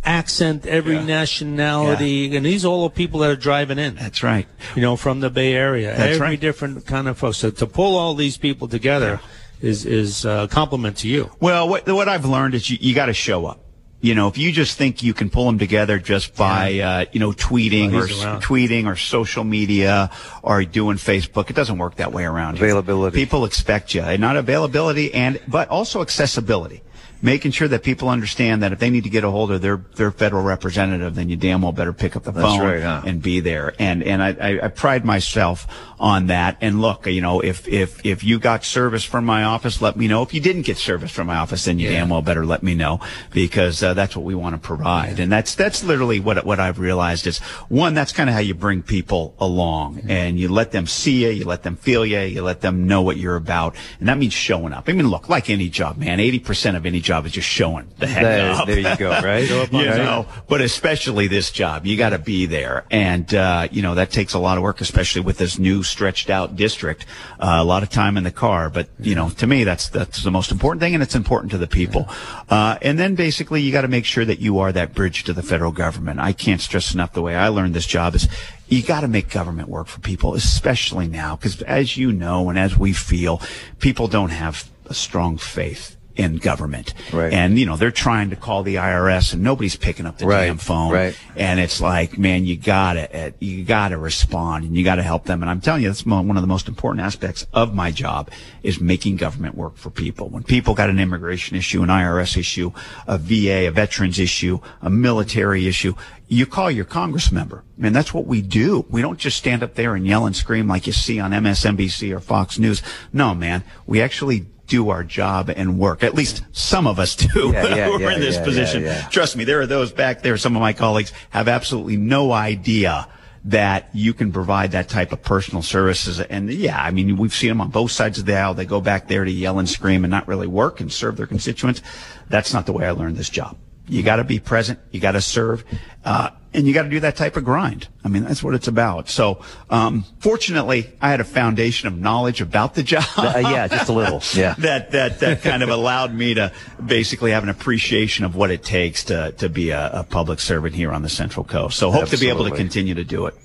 accent, 0.03 0.65
every 0.67 0.99
nationality, 1.01 2.35
and 2.35 2.45
these 2.45 2.65
are 2.65 2.67
all 2.67 2.83
the 2.87 2.93
people 2.95 3.21
that 3.21 3.31
are 3.31 3.35
driving 3.35 3.79
in. 3.79 3.95
That's 3.95 4.23
right. 4.23 4.47
You 4.75 4.81
know, 4.81 4.95
from 4.95 5.19
the 5.19 5.29
Bay 5.29 5.53
Area. 5.53 5.95
That's 5.95 6.15
every 6.15 6.19
right. 6.27 6.39
different 6.39 6.85
kind 6.85 7.07
of 7.07 7.17
folks. 7.17 7.37
So 7.37 7.49
to 7.49 7.65
pull 7.65 7.97
all 7.97 8.13
these 8.13 8.37
people 8.37 8.67
together 8.67 9.19
is 9.61 9.85
is 9.85 10.25
a 10.25 10.47
compliment 10.51 10.97
to 10.97 11.07
you. 11.07 11.31
Well, 11.39 11.69
what, 11.69 11.87
what 11.87 12.07
I've 12.09 12.25
learned 12.25 12.53
is 12.55 12.69
you, 12.69 12.77
you 12.79 12.93
got 12.93 13.07
to 13.07 13.13
show 13.13 13.45
up. 13.45 13.61
You 14.05 14.13
know, 14.13 14.27
if 14.27 14.37
you 14.37 14.51
just 14.51 14.77
think 14.77 15.01
you 15.01 15.15
can 15.15 15.31
pull 15.31 15.47
them 15.47 15.57
together 15.57 15.97
just 15.97 16.35
by, 16.35 16.79
uh, 16.79 17.05
you 17.11 17.19
know, 17.19 17.31
tweeting 17.31 17.93
or 17.93 18.05
around. 18.05 18.43
tweeting 18.43 18.85
or 18.85 18.95
social 18.95 19.43
media 19.43 20.11
or 20.43 20.63
doing 20.63 20.97
Facebook, 20.97 21.49
it 21.49 21.55
doesn't 21.55 21.79
work 21.79 21.95
that 21.95 22.11
way 22.11 22.23
around. 22.23 22.57
here. 22.57 22.65
Availability. 22.65 23.17
People 23.17 23.45
expect 23.45 23.95
you, 23.95 24.01
and 24.01 24.21
not 24.21 24.37
availability, 24.37 25.11
and 25.11 25.41
but 25.47 25.69
also 25.69 26.01
accessibility. 26.01 26.83
Making 27.21 27.51
sure 27.51 27.67
that 27.67 27.83
people 27.83 28.09
understand 28.09 28.61
that 28.63 28.71
if 28.71 28.79
they 28.79 28.89
need 28.89 29.03
to 29.03 29.09
get 29.09 29.23
a 29.23 29.31
hold 29.31 29.51
of 29.51 29.61
their, 29.61 29.77
their 29.95 30.11
federal 30.11 30.43
representative, 30.43 31.15
then 31.15 31.29
you 31.29 31.35
damn 31.35 31.61
well 31.61 31.71
better 31.71 31.93
pick 31.93 32.15
up 32.15 32.23
the 32.23 32.31
That's 32.31 32.45
phone 32.45 32.59
right, 32.61 32.81
huh? 32.81 33.01
and 33.05 33.21
be 33.21 33.39
there. 33.39 33.73
And 33.79 34.03
and 34.03 34.21
I, 34.21 34.29
I, 34.29 34.65
I 34.65 34.67
pride 34.67 35.05
myself 35.05 35.67
on 35.99 36.27
that. 36.27 36.57
And 36.61 36.81
look, 36.81 37.07
you 37.07 37.21
know, 37.21 37.39
if 37.39 37.67
if 37.67 38.05
if 38.05 38.23
you 38.23 38.39
got 38.39 38.63
service 38.63 39.03
from 39.03 39.25
my 39.25 39.43
office, 39.43 39.81
let 39.81 39.95
me 39.95 40.07
know. 40.07 40.21
If 40.21 40.33
you 40.33 40.41
didn't 40.41 40.63
get 40.63 40.77
service 40.77 41.11
from 41.11 41.27
my 41.27 41.37
office, 41.37 41.65
then 41.65 41.79
you 41.79 41.89
damn 41.89 42.09
well 42.09 42.21
better 42.21 42.45
let 42.45 42.63
me 42.63 42.75
know 42.75 42.99
because 43.31 43.81
uh, 43.81 43.93
that's 43.93 44.15
what 44.15 44.25
we 44.25 44.35
want 44.35 44.55
to 44.55 44.59
provide. 44.59 45.19
And 45.19 45.31
that's 45.31 45.55
that's 45.55 45.83
literally 45.83 46.19
what 46.19 46.45
what 46.45 46.59
I've 46.59 46.79
realized 46.79 47.27
is 47.27 47.39
one. 47.69 47.93
That's 47.93 48.11
kind 48.11 48.29
of 48.29 48.33
how 48.33 48.41
you 48.41 48.53
bring 48.53 48.83
people 48.83 49.35
along, 49.39 50.01
and 50.07 50.39
you 50.39 50.49
let 50.49 50.71
them 50.71 50.87
see 50.87 51.23
you, 51.23 51.29
you 51.29 51.45
let 51.45 51.63
them 51.63 51.75
feel 51.75 52.05
you, 52.05 52.19
you 52.19 52.41
let 52.41 52.61
them 52.61 52.87
know 52.87 53.01
what 53.01 53.17
you're 53.17 53.35
about, 53.35 53.75
and 53.99 54.07
that 54.09 54.17
means 54.17 54.33
showing 54.33 54.73
up. 54.73 54.87
I 54.87 54.93
mean, 54.93 55.07
look, 55.09 55.29
like 55.29 55.49
any 55.49 55.69
job, 55.69 55.97
man, 55.97 56.19
eighty 56.19 56.39
percent 56.39 56.77
of 56.77 56.85
any 56.85 56.99
job 57.05 57.25
is 57.25 57.31
just 57.31 57.47
showing 57.47 57.87
the 57.99 58.07
heck 58.07 58.23
There, 58.23 58.51
up 58.51 58.67
there 58.67 58.79
you 58.79 58.97
go, 58.97 59.09
right? 59.21 59.49
you 59.71 59.85
know, 59.85 60.27
but 60.49 60.59
especially 60.59 61.27
this 61.27 61.51
job, 61.51 61.85
you 61.85 61.95
got 61.95 62.09
to 62.09 62.19
be 62.19 62.45
there, 62.45 62.83
and 62.91 63.33
uh, 63.33 63.67
you 63.71 63.81
know 63.81 63.95
that 63.95 64.11
takes 64.11 64.33
a 64.33 64.39
lot 64.39 64.57
of 64.57 64.63
work, 64.63 64.81
especially 64.81 65.21
with 65.21 65.37
this 65.37 65.57
new 65.57 65.83
stretched 65.83 66.29
out 66.29 66.55
district. 66.55 67.05
Uh, 67.39 67.57
a 67.59 67.63
lot 67.63 67.83
of 67.83 67.89
time 67.89 68.17
in 68.17 68.23
the 68.23 68.31
car, 68.31 68.69
but 68.69 68.89
you 68.99 69.15
know, 69.15 69.29
to 69.29 69.47
me, 69.47 69.63
that's 69.63 69.87
that's 69.89 70.23
the 70.23 70.31
most 70.31 70.51
important 70.51 70.81
thing, 70.81 70.93
and 70.93 71.03
it's 71.03 71.15
important 71.15 71.51
to 71.51 71.57
the 71.57 71.67
people. 71.67 72.09
Uh, 72.49 72.77
and 72.81 72.99
then 72.99 73.15
basically, 73.15 73.61
you 73.61 73.71
got 73.71 73.81
to 73.81 73.87
make 73.87 74.05
sure 74.05 74.25
that 74.25 74.39
you 74.39 74.59
are 74.59 74.71
that 74.71 74.93
bridge 74.93 75.23
to 75.23 75.33
the 75.33 75.43
federal 75.43 75.71
government. 75.71 76.19
I 76.19 76.33
can't 76.33 76.59
stress 76.59 76.93
enough 76.93 77.13
the 77.13 77.21
way 77.21 77.35
I 77.35 77.47
learned 77.47 77.73
this 77.73 77.87
job 77.87 78.15
is. 78.15 78.27
You 78.67 78.81
got 78.81 79.01
to 79.01 79.07
make 79.07 79.29
government 79.29 79.69
work 79.69 79.85
for 79.85 79.99
people, 79.99 80.33
especially 80.33 81.07
now, 81.07 81.35
because 81.35 81.61
as 81.61 81.97
you 81.97 82.11
know 82.11 82.49
and 82.49 82.57
as 82.57 82.75
we 82.75 82.93
feel, 82.93 83.39
people 83.79 84.07
don't 84.07 84.31
have 84.31 84.67
a 84.87 84.93
strong 84.95 85.37
faith 85.37 85.95
in 86.15 86.37
government. 86.37 86.93
Right. 87.11 87.31
And, 87.33 87.59
you 87.59 87.65
know, 87.65 87.75
they're 87.75 87.91
trying 87.91 88.29
to 88.29 88.35
call 88.35 88.63
the 88.63 88.75
IRS 88.75 89.33
and 89.33 89.43
nobody's 89.43 89.75
picking 89.75 90.05
up 90.05 90.17
the 90.17 90.25
Right, 90.25 90.47
damn 90.47 90.57
phone. 90.57 90.91
right. 90.93 91.17
And 91.35 91.59
it's 91.59 91.81
like, 91.81 92.17
man, 92.17 92.45
you 92.45 92.55
gotta, 92.57 93.27
uh, 93.27 93.31
you 93.39 93.63
gotta 93.65 93.97
respond 93.97 94.63
and 94.65 94.77
you 94.77 94.83
gotta 94.83 95.03
help 95.03 95.25
them. 95.25 95.41
And 95.43 95.49
I'm 95.49 95.61
telling 95.61 95.83
you, 95.83 95.89
that's 95.89 96.05
one 96.05 96.35
of 96.37 96.41
the 96.41 96.47
most 96.47 96.67
important 96.67 97.05
aspects 97.05 97.45
of 97.53 97.73
my 97.75 97.91
job 97.91 98.29
is 98.63 98.79
making 98.79 99.17
government 99.17 99.55
work 99.55 99.75
for 99.77 99.89
people. 99.89 100.29
When 100.29 100.43
people 100.43 100.73
got 100.73 100.89
an 100.89 100.99
immigration 100.99 101.57
issue, 101.57 101.83
an 101.83 101.89
IRS 101.89 102.37
issue, 102.37 102.71
a 103.07 103.17
VA, 103.17 103.67
a 103.67 103.71
veterans 103.71 104.19
issue, 104.19 104.59
a 104.81 104.89
military 104.89 105.67
issue, 105.67 105.93
you 106.27 106.45
call 106.47 106.71
your 106.71 106.85
Congress 106.85 107.31
member. 107.31 107.63
Man, 107.77 107.93
that's 107.93 108.13
what 108.13 108.25
we 108.25 108.41
do. 108.41 108.85
We 108.89 109.01
don't 109.01 109.19
just 109.19 109.37
stand 109.37 109.61
up 109.61 109.75
there 109.75 109.93
and 109.95 110.07
yell 110.07 110.25
and 110.25 110.35
scream 110.35 110.67
like 110.67 110.87
you 110.87 110.93
see 110.93 111.19
on 111.19 111.31
MSNBC 111.31 112.15
or 112.15 112.19
Fox 112.19 112.57
News. 112.57 112.81
No, 113.13 113.35
man, 113.35 113.63
we 113.85 114.01
actually 114.01 114.47
do 114.67 114.89
our 114.89 115.03
job 115.03 115.49
and 115.55 115.77
work. 115.77 116.03
At 116.03 116.15
least 116.15 116.43
some 116.51 116.87
of 116.87 116.99
us 116.99 117.15
do 117.15 117.27
Yeah, 117.53 117.75
yeah, 117.75 117.85
who 117.85 117.93
are 117.93 118.01
yeah, 118.01 118.13
in 118.13 118.19
this 118.19 118.37
position. 118.37 118.83
Trust 119.09 119.35
me, 119.35 119.43
there 119.43 119.61
are 119.61 119.67
those 119.67 119.91
back 119.91 120.21
there. 120.21 120.37
Some 120.37 120.55
of 120.55 120.61
my 120.61 120.73
colleagues 120.73 121.13
have 121.29 121.47
absolutely 121.47 121.97
no 121.97 122.31
idea 122.31 123.07
that 123.45 123.89
you 123.93 124.13
can 124.13 124.31
provide 124.31 124.71
that 124.71 124.89
type 124.89 125.11
of 125.11 125.21
personal 125.21 125.61
services. 125.61 126.19
And 126.19 126.51
yeah, 126.51 126.81
I 126.81 126.89
mean, 126.89 127.15
we've 127.15 127.33
seen 127.33 127.49
them 127.49 127.61
on 127.61 127.69
both 127.69 127.91
sides 127.91 128.17
of 128.17 128.25
the 128.25 128.35
aisle. 128.35 128.55
They 128.55 128.65
go 128.65 128.81
back 128.81 129.07
there 129.07 129.23
to 129.23 129.31
yell 129.31 129.59
and 129.59 129.69
scream 129.69 130.03
and 130.03 130.09
not 130.09 130.27
really 130.27 130.47
work 130.47 130.79
and 130.79 130.91
serve 130.91 131.15
their 131.17 131.27
constituents. 131.27 131.81
That's 132.27 132.53
not 132.53 132.65
the 132.65 132.73
way 132.73 132.87
I 132.87 132.91
learned 132.91 133.17
this 133.17 133.29
job. 133.29 133.55
You 133.87 134.03
got 134.03 134.15
to 134.17 134.23
be 134.23 134.39
present. 134.39 134.79
You 134.91 134.99
got 134.99 135.11
to 135.11 135.21
serve. 135.21 135.63
Uh, 136.03 136.31
and 136.53 136.65
you 136.65 136.73
got 136.73 136.83
to 136.83 136.89
do 136.89 137.01
that 137.01 137.15
type 137.17 137.35
of 137.35 137.43
grind. 137.43 137.87
I 138.03 138.07
mean, 138.07 138.23
that's 138.23 138.41
what 138.41 138.53
it's 138.53 138.67
about. 138.67 139.09
So, 139.09 139.41
um, 139.69 140.05
fortunately, 140.19 140.89
I 141.01 141.09
had 141.09 141.19
a 141.19 141.25
foundation 141.25 141.87
of 141.87 141.97
knowledge 141.97 142.39
about 142.41 142.75
the 142.75 142.83
job 142.83 143.03
Uh, 143.17 143.39
yeah, 143.43 143.67
just 143.67 143.89
a 143.89 143.93
little. 143.93 144.21
Yeah. 144.35 144.55
that 144.59 144.91
that 144.91 145.19
that 145.19 145.41
kind 145.41 145.63
of 145.63 145.69
allowed 145.69 146.13
me 146.13 146.33
to 146.35 146.51
basically 146.83 147.31
have 147.31 147.43
an 147.43 147.49
appreciation 147.49 148.23
of 148.25 148.35
what 148.35 148.51
it 148.51 148.63
takes 148.63 149.03
to 149.05 149.33
to 149.33 149.49
be 149.49 149.71
a, 149.71 149.89
a 149.99 150.03
public 150.03 150.39
servant 150.39 150.75
here 150.75 150.91
on 150.91 151.01
the 151.01 151.09
Central 151.09 151.43
Coast. 151.43 151.77
So 151.77 151.91
hope 151.91 152.09
to 152.09 152.17
be 152.17 152.29
able 152.29 152.45
to 152.49 152.55
continue 152.55 152.95
to 152.95 153.03
do 153.03 153.25
it. 153.27 153.35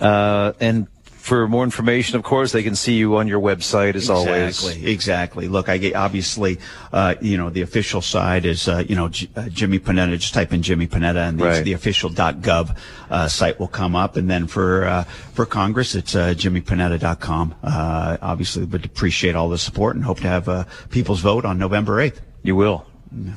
Uh, 0.00 0.52
and 0.60 0.86
for 1.20 1.46
more 1.46 1.64
information, 1.64 2.16
of 2.16 2.22
course, 2.22 2.52
they 2.52 2.62
can 2.62 2.74
see 2.74 2.94
you 2.94 3.16
on 3.16 3.28
your 3.28 3.40
website 3.40 3.94
as 3.94 4.08
always. 4.08 4.64
Exactly, 4.64 4.90
exactly. 4.92 5.48
Look, 5.48 5.68
I 5.68 5.76
get, 5.78 5.94
obviously, 5.94 6.58
uh, 6.92 7.14
you 7.20 7.36
know, 7.36 7.50
the 7.50 7.60
official 7.62 8.00
side 8.00 8.46
is, 8.46 8.66
uh, 8.68 8.82
you 8.88 8.96
know, 8.96 9.08
J- 9.08 9.28
uh, 9.36 9.48
Jimmy 9.50 9.78
Panetta. 9.78 10.18
Just 10.18 10.34
type 10.34 10.52
in 10.52 10.62
Jimmy 10.62 10.86
Panetta, 10.86 11.28
and 11.28 11.38
the, 11.38 11.44
Right. 11.44 11.64
the 11.64 11.74
official 11.74 12.10
.gov 12.10 12.76
uh, 13.10 13.28
site 13.28 13.60
will 13.60 13.68
come 13.68 13.94
up. 13.94 14.16
And 14.16 14.28
then 14.30 14.46
for 14.46 14.86
uh, 14.86 15.04
for 15.34 15.44
Congress, 15.46 15.94
it's 15.94 16.14
uh, 16.14 16.34
jimmypanetta.com. 16.34 17.54
Uh, 17.62 18.16
obviously, 18.22 18.64
would 18.64 18.84
appreciate 18.84 19.34
all 19.36 19.48
the 19.50 19.58
support 19.58 19.96
and 19.96 20.04
hope 20.04 20.20
to 20.20 20.28
have 20.28 20.48
uh, 20.48 20.64
people's 20.90 21.20
vote 21.20 21.44
on 21.44 21.58
November 21.58 22.00
eighth. 22.00 22.20
You 22.42 22.56
will. 22.56 22.86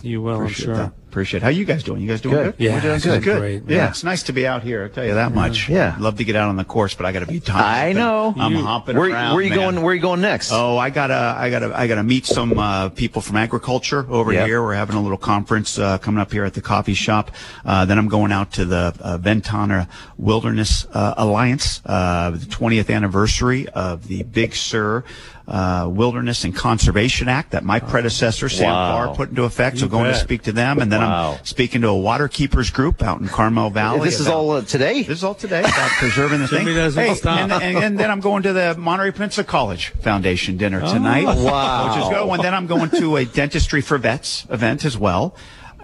You 0.02 0.22
will, 0.22 0.42
I'm 0.42 0.48
sure. 0.50 0.76
that. 0.78 0.94
Appreciate. 1.14 1.42
it. 1.42 1.44
How 1.44 1.50
you 1.50 1.64
guys 1.64 1.84
doing? 1.84 2.02
You 2.02 2.08
guys 2.08 2.22
doing 2.22 2.34
Good. 2.36 2.58
good? 2.58 2.64
Yeah, 2.66 2.74
We're 2.74 2.82
doing 2.82 3.00
good. 3.02 3.24
Good. 3.24 3.40
great. 3.40 3.64
Yeah. 3.68 3.78
Yeah. 3.78 3.90
it's 3.90 4.04
nice 4.04 4.24
to 4.24 4.34
be 4.34 4.48
out 4.48 4.64
here. 4.64 4.82
I'll 4.84 4.90
tell 4.90 5.06
you 5.06 5.14
that 5.14 5.32
much. 5.32 5.70
Yeah. 5.70 5.96
love 6.00 6.18
to 6.18 6.24
get 6.24 6.36
out 6.36 6.50
on 6.50 6.56
the 6.56 6.64
course, 6.64 6.96
but 6.96 7.06
I 7.06 7.12
got 7.12 7.20
to 7.20 7.28
be 7.28 7.40
done. 7.40 7.56
I 7.56 7.94
know. 7.94 8.34
I'm 8.36 8.54
You- 8.54 8.64
hopping 8.64 8.98
Where, 8.98 9.12
around. 9.12 9.36
where 9.36 9.44
you 9.44 9.52
man. 9.52 9.60
going? 9.60 9.82
Where 9.84 9.94
you 9.94 10.02
going 10.02 10.22
next? 10.22 10.52
Oh, 10.52 10.80
I 10.80 10.90
gotta, 10.90 11.36
I 11.38 11.52
gotta, 11.52 11.72
I 11.78 11.86
gotta 11.86 12.02
meet 12.02 12.26
some 12.26 12.58
uh, 12.58 12.90
people 12.90 13.22
from 13.22 13.36
agriculture 13.38 14.08
over 14.10 14.34
Yeah. 14.34 14.48
here. 14.48 14.64
We're 14.64 14.74
having 14.74 14.96
a 14.96 15.02
little 15.04 15.20
conference 15.20 15.78
uh, 15.78 16.00
coming 16.00 16.20
up 16.20 16.32
here 16.32 16.46
at 16.46 16.56
the 16.56 16.62
coffee 16.62 16.96
shop. 16.96 17.30
Uh, 17.64 17.86
then 17.86 18.00
I'm 18.00 18.08
going 18.08 18.32
out 18.32 18.52
to 18.54 18.66
the 18.66 18.96
uh, 19.00 19.18
Ventana 19.20 19.88
Wilderness 20.18 20.88
uh, 20.94 21.14
Alliance, 21.18 21.80
uh, 21.86 22.32
the 22.32 22.38
20th 22.40 22.90
anniversary 22.92 23.68
of 23.70 24.08
the 24.08 24.24
Big 24.24 24.56
Sur 24.56 25.04
uh, 25.46 25.90
Wilderness 25.92 26.46
and 26.46 26.56
Conservation 26.56 27.28
Act 27.28 27.52
that 27.52 27.66
my 27.66 27.80
predecessor 27.82 28.48
Sam 28.48 28.68
Wow. 28.70 29.06
Farr 29.08 29.16
put 29.16 29.30
into 29.30 29.44
effect. 29.44 29.78
So 29.80 29.90
going 29.90 30.06
to 30.06 30.16
speak 30.18 30.44
to 30.44 30.54
them, 30.54 30.80
and 30.80 30.90
then 30.90 31.03
Wow. 31.10 31.36
I'm 31.40 31.46
speaking 31.46 31.82
to 31.82 31.88
a 31.90 31.98
water 31.98 32.28
keepers 32.28 32.70
group 32.70 33.02
out 33.02 33.22
in 33.22 33.28
Carmel 33.28 33.70
Valley. 33.70 34.02
this 34.02 34.20
is 34.20 34.28
all 34.28 34.52
uh, 34.52 34.62
today. 34.62 35.04
this 35.04 35.18
is 35.20 35.24
all 35.24 35.36
today 35.36 35.60
about 35.62 35.90
preserving 35.92 36.40
the 36.40 36.48
thing. 36.50 36.66
Hey. 36.96 37.10
And, 37.44 37.52
and, 37.52 37.78
and 37.84 38.00
then 38.00 38.10
I'm 38.12 38.20
going 38.20 38.44
to 38.44 38.54
the 38.54 38.76
Monterey 38.78 39.12
Peninsula 39.12 39.46
College 39.46 39.90
Foundation 40.02 40.58
dinner 40.58 40.82
tonight. 40.82 41.26
Oh, 41.28 41.44
Wow. 41.46 41.90
Which 41.96 42.04
is 42.04 42.10
good. 42.10 42.30
And 42.30 42.44
then 42.44 42.54
I'm 42.54 42.68
going 42.68 42.90
to 42.92 43.18
a 43.18 43.26
Dentistry 43.26 43.82
for 43.82 43.98
Vets 43.98 44.46
event 44.50 44.86
as 44.86 44.98
well. 44.98 45.36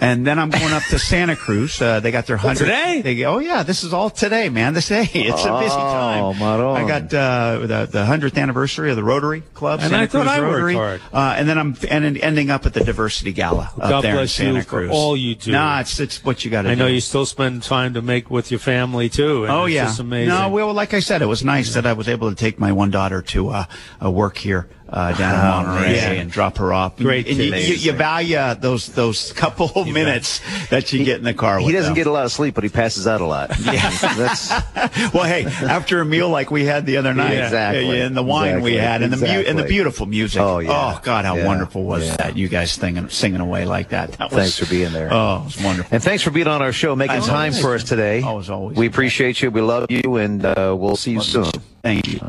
And 0.02 0.26
then 0.26 0.40
I'm 0.40 0.50
going 0.50 0.72
up 0.72 0.84
to 0.92 0.98
Santa 1.00 1.36
Cruz. 1.36 1.82
Uh, 1.82 2.00
they 2.00 2.12
got 2.12 2.26
their 2.26 2.38
hundred. 2.38 2.60
Today? 2.66 3.02
They 3.04 3.16
go, 3.16 3.36
oh 3.36 3.40
yeah, 3.40 3.64
this 3.64 3.84
is 3.84 3.94
all 3.94 4.10
today, 4.10 4.48
man. 4.50 4.74
This 4.74 4.88
day, 4.88 5.02
it's 5.14 5.44
a 5.44 5.60
busy 5.60 5.76
time. 5.76 6.24
Oh, 6.24 6.34
maron. 6.34 6.78
I 6.78 6.88
got 6.88 7.14
uh, 7.14 7.60
the 7.68 7.86
the 7.92 8.06
hundredth 8.06 8.38
anniversary 8.38 8.90
of 8.92 8.96
the 8.96 9.04
Rotary 9.04 9.42
Club. 9.54 9.82
And 9.82 9.90
Santa 9.90 10.04
I 10.04 10.08
thought 10.08 10.26
Cruz 10.26 10.32
I 10.32 10.40
worked 10.40 10.54
Rotary. 10.54 10.74
hard. 10.76 11.02
Uh, 11.12 11.36
and 11.38 11.50
then 11.50 11.58
I'm 11.58 11.76
and 11.90 12.18
ending 12.18 12.50
up 12.50 12.66
at 12.66 12.74
the 12.74 12.84
Diversity 12.84 13.34
Gala 13.34 13.72
up 13.78 13.90
God 13.90 14.02
there 14.04 14.14
bless 14.16 14.40
in 14.40 14.56
you 14.56 14.62
Santa 14.62 14.70
for 14.70 14.88
all 14.90 15.18
you 15.18 15.36
do. 15.36 15.52
Nah, 15.52 15.82
it's 15.82 16.00
it's 16.00 16.24
what 16.24 16.46
you 16.46 16.52
got 16.52 16.62
to 16.62 16.70
do. 16.70 16.72
I 16.72 16.76
know 16.76 16.88
you 16.88 17.02
still 17.02 17.26
spend 17.26 17.64
time 17.64 17.94
to 17.96 18.02
make 18.02 18.30
with 18.30 18.52
your 18.52 18.60
family 18.62 19.10
too. 19.10 19.44
and 19.44 19.52
Oh 19.52 19.66
it's 19.66 19.76
yeah, 19.76 19.86
just 19.86 20.00
amazing. 20.00 20.30
no. 20.30 20.50
Well, 20.50 20.74
like 20.74 20.94
I 20.94 21.02
said, 21.02 21.22
it 21.22 21.26
was 21.28 21.44
nice 21.44 21.74
that 21.74 21.86
I 21.86 21.94
was 21.94 22.08
able 22.08 22.30
to 22.30 22.36
take 22.36 22.58
my 22.58 22.72
one 22.72 22.90
daughter 22.90 23.22
to 23.22 23.50
uh, 23.50 23.66
uh, 24.04 24.10
work 24.10 24.38
here 24.38 24.70
uh, 24.92 25.12
down 25.14 25.36
in 25.64 25.68
Monterey 25.70 25.96
yeah. 25.96 26.12
and 26.12 26.32
drop 26.32 26.58
her 26.58 26.74
off. 26.74 26.98
Great 26.98 27.28
and 27.28 27.38
you, 27.38 27.54
you, 27.56 27.76
you 27.76 27.92
value 27.94 28.38
those 28.56 28.88
those 28.88 29.32
couple 29.34 29.72
of 29.76 29.88
minutes 29.88 30.42
that 30.70 30.92
you 30.94 31.04
get 31.04 31.18
in 31.18 31.24
the 31.24 31.34
car. 31.34 31.60
He 31.60 31.72
doesn't 31.72 31.90
them. 31.92 31.96
get 31.96 32.08
a 32.08 32.12
lot 32.12 32.26
of 32.26 32.32
sleep, 32.32 32.56
but 32.56 32.64
he 32.64 32.70
passes 32.70 33.08
out 33.08 33.22
a 33.22 33.26
lot. 33.26 33.52
Yeah, 33.70 33.90
that's 34.16 34.50
well, 35.14 35.26
hey, 35.26 35.46
after 35.46 36.02
a 36.02 36.06
meal 36.06 36.30
like 36.30 36.50
we 36.50 36.66
had 36.66 36.86
the 36.88 36.98
other 36.98 37.14
night, 37.14 37.34
Yeah, 37.34 37.46
exactly. 37.46 38.02
and 38.02 38.18
the 38.18 38.24
wine 38.24 38.62
we 38.62 38.76
had, 38.76 39.04
and 39.04 39.14
the 39.14 39.18
mu- 39.18 39.26
and 39.26 39.60
the 39.60 39.64
beautiful 39.64 40.06
music. 40.08 40.42
Oh, 40.42 40.58
yeah. 40.60 40.72
Oh 40.72 41.00
God, 41.04 41.26
how 41.26 41.36
Yeah. 41.36 41.46
wonderful 41.46 41.84
was 41.84 42.08
Yeah. 42.08 42.16
that? 42.18 42.38
You 42.38 42.48
guys 42.48 42.72
singing 42.72 43.10
singing 43.10 43.42
away 43.42 43.66
like 43.66 43.90
that. 43.90 44.14
that 44.14 44.32
was, 44.32 44.40
Thanks 44.40 44.58
for 44.58 44.66
being 44.66 44.92
there. 44.92 45.10
Oh, 45.12 45.42
it 45.42 45.46
was 45.46 45.62
wonderful. 45.64 45.94
and 45.94 46.04
thanks 46.04 46.24
for 46.24 46.32
being 46.32 46.48
on 46.48 46.62
our 46.64 46.72
show, 46.72 46.96
making 46.96 47.18
As 47.18 47.28
time 47.28 47.52
always. 47.52 47.62
for 47.62 47.76
us 47.76 47.84
today. 47.84 48.22
Always, 48.24 48.50
always. 48.50 48.78
We 48.78 48.88
appreciate 48.88 49.42
you. 49.42 49.52
We 49.52 49.62
love 49.62 49.92
you, 49.92 50.16
and 50.16 50.44
uh, 50.44 50.76
we'll 50.78 50.96
see 50.96 51.12
you 51.12 51.22
soon. 51.22 51.52
Thank 51.84 52.08
you. 52.08 52.20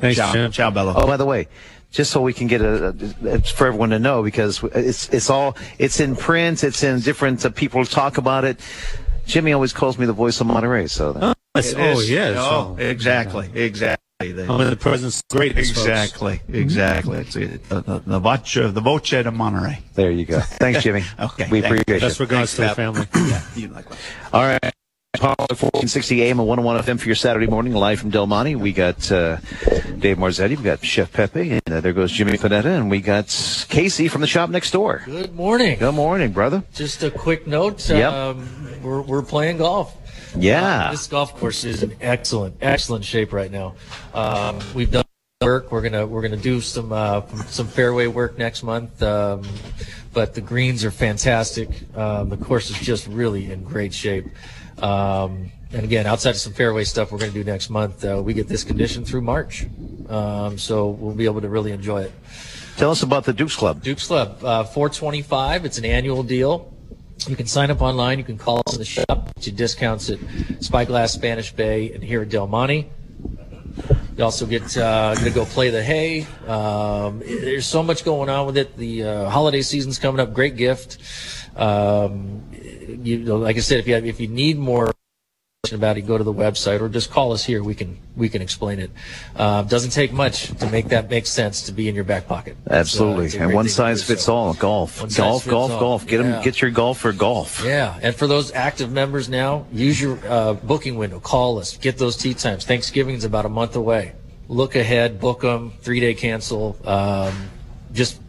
Thanks, 0.00 0.16
ciao, 0.18 0.32
Jim. 0.32 0.50
ciao, 0.52 0.70
Bello. 0.70 0.94
Oh, 0.96 1.06
by 1.06 1.16
the 1.16 1.24
way, 1.26 1.48
just 1.90 2.10
so 2.10 2.20
we 2.20 2.32
can 2.32 2.46
get 2.46 2.60
a, 2.60 2.88
a 2.88 2.94
it's 3.34 3.50
for 3.50 3.66
everyone 3.66 3.90
to 3.90 3.98
know 3.98 4.22
because 4.22 4.62
it's 4.74 5.08
it's 5.10 5.30
all 5.30 5.56
it's 5.78 6.00
in 6.00 6.16
print, 6.16 6.62
it's 6.64 6.82
in 6.82 7.00
different 7.00 7.44
uh, 7.44 7.50
people 7.50 7.84
talk 7.84 8.18
about 8.18 8.44
it. 8.44 8.60
Jimmy 9.26 9.52
always 9.52 9.72
calls 9.72 9.98
me 9.98 10.06
the 10.06 10.12
voice 10.12 10.40
of 10.40 10.46
Monterey, 10.46 10.86
so 10.86 11.12
that, 11.12 11.36
Yes. 11.54 11.72
It 11.72 11.78
Oh, 11.78 11.98
is. 12.00 12.10
yes. 12.10 12.36
Oh, 12.38 12.76
exactly, 12.78 13.50
exactly. 13.54 13.98
The- 14.20 14.46
I'm 14.50 14.60
in 14.60 14.70
the 14.70 14.76
presence 14.76 15.20
of 15.30 15.36
greatness, 15.36 15.68
folks. 15.70 15.80
Exactly, 15.86 16.40
exactly. 16.48 17.18
It's 17.18 17.36
uh, 17.36 17.40
the, 17.68 17.80
the, 17.82 17.98
the 18.06 18.18
voce, 18.18 18.54
the 18.54 18.80
voce 18.80 19.10
de 19.10 19.30
Monterey. 19.30 19.78
there 19.94 20.10
you 20.10 20.24
go. 20.24 20.40
Thanks, 20.40 20.82
Jimmy. 20.82 21.04
Okay, 21.18 21.48
we 21.50 21.60
thank- 21.60 21.80
appreciate 21.80 22.00
Best 22.00 22.18
you. 22.18 22.24
regards 22.26 22.54
to 22.56 22.62
the 22.62 22.68
family. 22.74 23.06
Yeah, 23.14 23.42
you 23.54 23.68
like 23.68 23.88
that. 23.88 23.98
All 24.32 24.42
right. 24.42 24.72
Power 25.14 25.34
1460 25.38 26.22
AM 26.22 26.38
and 26.38 26.46
101 26.46 26.84
FM 26.84 27.00
for 27.00 27.06
your 27.06 27.14
Saturday 27.14 27.46
morning, 27.46 27.72
live 27.72 27.98
from 27.98 28.10
Del 28.10 28.26
Monte. 28.26 28.56
We 28.56 28.74
got 28.74 29.10
uh, 29.10 29.38
Dave 29.98 30.18
Marzetti, 30.18 30.50
we 30.50 30.62
got 30.62 30.84
Chef 30.84 31.10
Pepe, 31.10 31.50
and 31.50 31.62
uh, 31.72 31.80
there 31.80 31.94
goes 31.94 32.12
Jimmy 32.12 32.32
Panetta, 32.32 32.76
and 32.76 32.90
we 32.90 33.00
got 33.00 33.26
Casey 33.70 34.08
from 34.08 34.20
the 34.20 34.26
shop 34.26 34.50
next 34.50 34.70
door. 34.70 35.00
Good 35.06 35.34
morning. 35.34 35.78
Good 35.78 35.94
morning, 35.94 36.32
brother. 36.32 36.62
Just 36.74 37.02
a 37.02 37.10
quick 37.10 37.46
note. 37.46 37.88
Yep. 37.88 38.12
Um, 38.12 38.82
we're, 38.82 39.00
we're 39.00 39.22
playing 39.22 39.56
golf. 39.56 39.96
Yeah. 40.36 40.88
Uh, 40.88 40.90
this 40.90 41.06
golf 41.06 41.34
course 41.38 41.64
is 41.64 41.82
in 41.82 41.96
excellent, 42.02 42.56
excellent 42.60 43.02
shape 43.06 43.32
right 43.32 43.50
now. 43.50 43.76
Um, 44.12 44.58
we've 44.74 44.90
done 44.90 45.04
work. 45.40 45.72
We're 45.72 45.82
gonna 45.82 46.06
we're 46.06 46.22
gonna 46.22 46.36
do 46.36 46.60
some 46.60 46.92
uh, 46.92 47.26
some 47.46 47.66
fairway 47.66 48.08
work 48.08 48.36
next 48.36 48.62
month. 48.62 49.02
Um, 49.02 49.42
but 50.12 50.34
the 50.34 50.40
greens 50.40 50.84
are 50.84 50.90
fantastic. 50.90 51.68
Um, 51.96 52.28
the 52.28 52.36
course 52.36 52.70
is 52.70 52.78
just 52.78 53.06
really 53.06 53.50
in 53.50 53.62
great 53.62 53.94
shape. 53.94 54.26
Um, 54.82 55.50
and 55.72 55.84
again, 55.84 56.06
outside 56.06 56.30
of 56.30 56.36
some 56.36 56.54
fairway 56.54 56.84
stuff 56.84 57.12
we're 57.12 57.18
going 57.18 57.32
to 57.32 57.38
do 57.38 57.44
next 57.44 57.68
month, 57.68 58.04
uh, 58.04 58.22
we 58.24 58.32
get 58.32 58.48
this 58.48 58.64
condition 58.64 59.04
through 59.04 59.20
March. 59.20 59.66
Um, 60.08 60.56
so 60.58 60.88
we'll 60.88 61.14
be 61.14 61.26
able 61.26 61.42
to 61.42 61.48
really 61.48 61.72
enjoy 61.72 62.02
it. 62.02 62.12
Tell 62.76 62.90
us 62.90 63.02
about 63.02 63.24
the 63.24 63.32
Dukes 63.32 63.56
Club. 63.56 63.82
Dukes 63.82 64.06
Club, 64.06 64.42
uh, 64.44 64.64
425. 64.64 65.64
It's 65.64 65.78
an 65.78 65.84
annual 65.84 66.22
deal. 66.22 66.72
You 67.26 67.36
can 67.36 67.46
sign 67.46 67.70
up 67.70 67.82
online. 67.82 68.18
You 68.18 68.24
can 68.24 68.38
call 68.38 68.62
us 68.66 68.74
in 68.74 68.78
the 68.78 68.84
shop. 68.84 69.34
Get 69.34 69.46
you 69.48 69.52
discounts 69.52 70.08
at 70.08 70.18
Spyglass, 70.60 71.12
Spanish 71.12 71.52
Bay, 71.52 71.92
and 71.92 72.02
here 72.02 72.22
at 72.22 72.28
Del 72.28 72.46
Monte. 72.46 72.88
You 74.16 74.24
also 74.24 74.46
get 74.46 74.76
uh, 74.76 75.14
to 75.16 75.30
go 75.30 75.44
play 75.44 75.70
the 75.70 75.82
hay. 75.82 76.26
Um, 76.46 77.20
there's 77.20 77.66
so 77.66 77.82
much 77.82 78.04
going 78.04 78.28
on 78.28 78.46
with 78.46 78.56
it. 78.56 78.76
The 78.76 79.04
uh, 79.04 79.30
holiday 79.30 79.62
season's 79.62 79.98
coming 79.98 80.20
up. 80.20 80.32
Great 80.32 80.56
gift. 80.56 80.98
Um, 81.56 82.42
you 82.88 83.18
know, 83.18 83.36
like 83.36 83.56
I 83.56 83.60
said, 83.60 83.78
if 83.80 83.86
you 83.86 83.94
have, 83.94 84.06
if 84.06 84.20
you 84.20 84.28
need 84.28 84.58
more 84.58 84.92
information 85.64 85.80
about 85.80 85.98
it, 85.98 86.02
go 86.02 86.16
to 86.16 86.24
the 86.24 86.32
website 86.32 86.80
or 86.80 86.88
just 86.88 87.10
call 87.10 87.32
us 87.32 87.44
here. 87.44 87.62
We 87.62 87.74
can 87.74 87.98
we 88.16 88.28
can 88.28 88.40
explain 88.42 88.78
it. 88.78 88.90
Uh, 89.36 89.62
doesn't 89.62 89.90
take 89.90 90.12
much 90.12 90.48
to 90.58 90.70
make 90.70 90.88
that 90.88 91.10
make 91.10 91.26
sense 91.26 91.62
to 91.62 91.72
be 91.72 91.88
in 91.88 91.94
your 91.94 92.04
back 92.04 92.26
pocket. 92.26 92.56
Uh, 92.70 92.74
Absolutely. 92.74 93.38
a 93.38 93.42
and 93.42 93.52
one 93.54 93.68
size 93.68 94.02
fits 94.02 94.24
so. 94.24 94.34
all. 94.34 94.54
Golf. 94.54 95.00
One 95.00 95.10
golf, 95.10 95.46
golf, 95.46 95.72
all. 95.72 95.80
golf. 95.80 96.06
Get 96.06 96.24
Yeah. 96.24 96.42
get 96.42 96.60
your 96.62 96.70
golf 96.70 96.98
for 96.98 97.12
golf. 97.12 97.62
Yeah, 97.64 97.98
and 98.02 98.14
for 98.14 98.26
those 98.26 98.52
active 98.52 98.90
members 98.90 99.28
now, 99.28 99.66
use 99.72 100.00
your 100.00 100.18
uh, 100.26 100.54
booking 100.54 100.96
window. 100.96 101.20
Call 101.20 101.58
us. 101.58 101.76
Get 101.76 101.98
those 101.98 102.16
tee 102.16 102.34
times. 102.34 102.64
Thanksgiving's 102.64 103.24
about 103.24 103.44
a 103.44 103.50
month 103.50 103.76
away. 103.76 104.14
Look 104.48 104.76
ahead. 104.76 105.20
Book 105.20 105.42
them. 105.42 105.72
Three 105.82 106.00
day 106.00 106.14
cancel. 106.14 106.76
Um, 106.84 107.50
just 107.92 108.20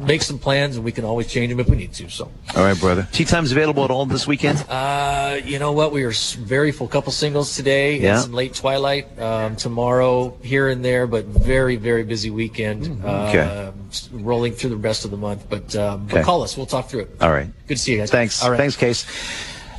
make 0.00 0.22
some 0.22 0.38
plans, 0.38 0.76
and 0.76 0.84
we 0.84 0.92
can 0.92 1.04
always 1.04 1.26
change 1.28 1.50
them 1.50 1.60
if 1.60 1.68
we 1.68 1.76
need 1.76 1.92
to. 1.94 2.08
So, 2.08 2.30
All 2.56 2.62
right, 2.64 2.78
brother. 2.78 3.08
Tee 3.12 3.24
times 3.24 3.52
available 3.52 3.84
at 3.84 3.90
all 3.90 4.06
this 4.06 4.26
weekend? 4.26 4.58
uh, 4.68 5.38
you 5.44 5.58
know 5.58 5.72
what? 5.72 5.92
We 5.92 6.04
are 6.04 6.12
very 6.38 6.72
full. 6.72 6.88
Couple 6.88 7.10
singles 7.12 7.56
today. 7.56 7.98
Yeah. 7.98 8.12
And 8.14 8.20
some 8.22 8.32
late 8.32 8.54
twilight 8.54 9.18
um, 9.20 9.56
tomorrow 9.56 10.36
here 10.42 10.68
and 10.68 10.84
there, 10.84 11.06
but 11.06 11.24
very 11.24 11.76
very 11.76 12.04
busy 12.04 12.30
weekend. 12.30 12.86
Okay. 13.04 13.38
Uh, 13.40 13.72
s- 13.88 14.08
rolling 14.12 14.52
through 14.52 14.70
the 14.70 14.76
rest 14.76 15.04
of 15.04 15.10
the 15.10 15.16
month, 15.16 15.46
but, 15.48 15.74
um, 15.76 16.04
Okay. 16.04 16.16
but 16.18 16.24
call 16.24 16.42
us. 16.42 16.56
We'll 16.56 16.66
talk 16.66 16.88
through 16.88 17.00
it. 17.00 17.16
All 17.20 17.30
right. 17.30 17.48
Good 17.66 17.76
to 17.76 17.80
see 17.82 17.92
you 17.92 17.98
guys. 17.98 18.10
Thanks. 18.10 18.42
All 18.42 18.50
right. 18.50 18.56
Thanks, 18.56 18.76
Case. 18.76 19.06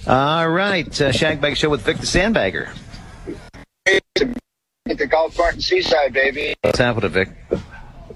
All 0.08 0.50
right. 0.50 0.88
Uh, 1.02 1.12
Shagbag 1.12 1.56
Show 1.56 1.70
with 1.70 1.82
Vic 1.82 1.98
the 1.98 2.06
Sandbagger. 2.06 2.70
at 3.88 4.98
the 4.98 5.08
Golf 5.08 5.38
Mart 5.38 5.56
in 5.56 5.62
Seaside, 5.62 6.14
baby. 6.14 6.54
What's 6.62 6.80
happening, 6.80 7.10
Vic? 7.12 7.30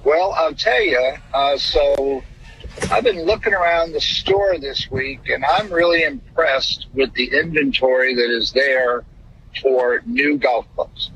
Well, 0.04 0.34
I'll 0.38 0.54
tell 0.54 0.82
you. 0.82 1.14
Uh, 1.34 1.58
so 1.58 2.24
I've 2.90 3.04
been 3.04 3.26
looking 3.26 3.54
around 3.54 3.92
the 3.92 4.02
store 4.02 4.58
this 4.58 4.90
week, 4.90 5.28
and 5.30 5.44
I'm 5.44 5.72
really 5.72 6.04
impressed 6.04 6.88
with 6.94 7.14
the 7.14 7.32
inventory 7.38 8.16
that 8.16 8.30
is 8.32 8.52
there 8.52 9.04
for 9.62 10.02
new 10.06 10.38
golf 10.38 10.66
clubs. 10.76 11.12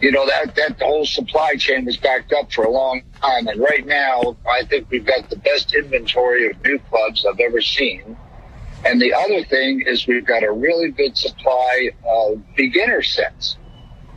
You 0.00 0.12
know 0.12 0.26
that 0.26 0.54
that 0.54 0.80
whole 0.80 1.04
supply 1.04 1.56
chain 1.56 1.84
was 1.84 1.96
backed 1.96 2.32
up 2.32 2.52
for 2.52 2.64
a 2.64 2.70
long 2.70 3.02
time, 3.20 3.48
and 3.48 3.60
right 3.60 3.84
now 3.84 4.36
I 4.48 4.64
think 4.64 4.88
we've 4.90 5.04
got 5.04 5.28
the 5.28 5.36
best 5.36 5.74
inventory 5.74 6.48
of 6.48 6.62
new 6.64 6.78
clubs 6.78 7.26
I've 7.26 7.40
ever 7.40 7.60
seen. 7.60 8.16
And 8.84 9.00
the 9.00 9.12
other 9.12 9.42
thing 9.44 9.82
is 9.84 10.06
we've 10.06 10.24
got 10.24 10.44
a 10.44 10.52
really 10.52 10.92
good 10.92 11.16
supply 11.16 11.90
of 12.06 12.40
beginner 12.54 13.02
sets. 13.02 13.58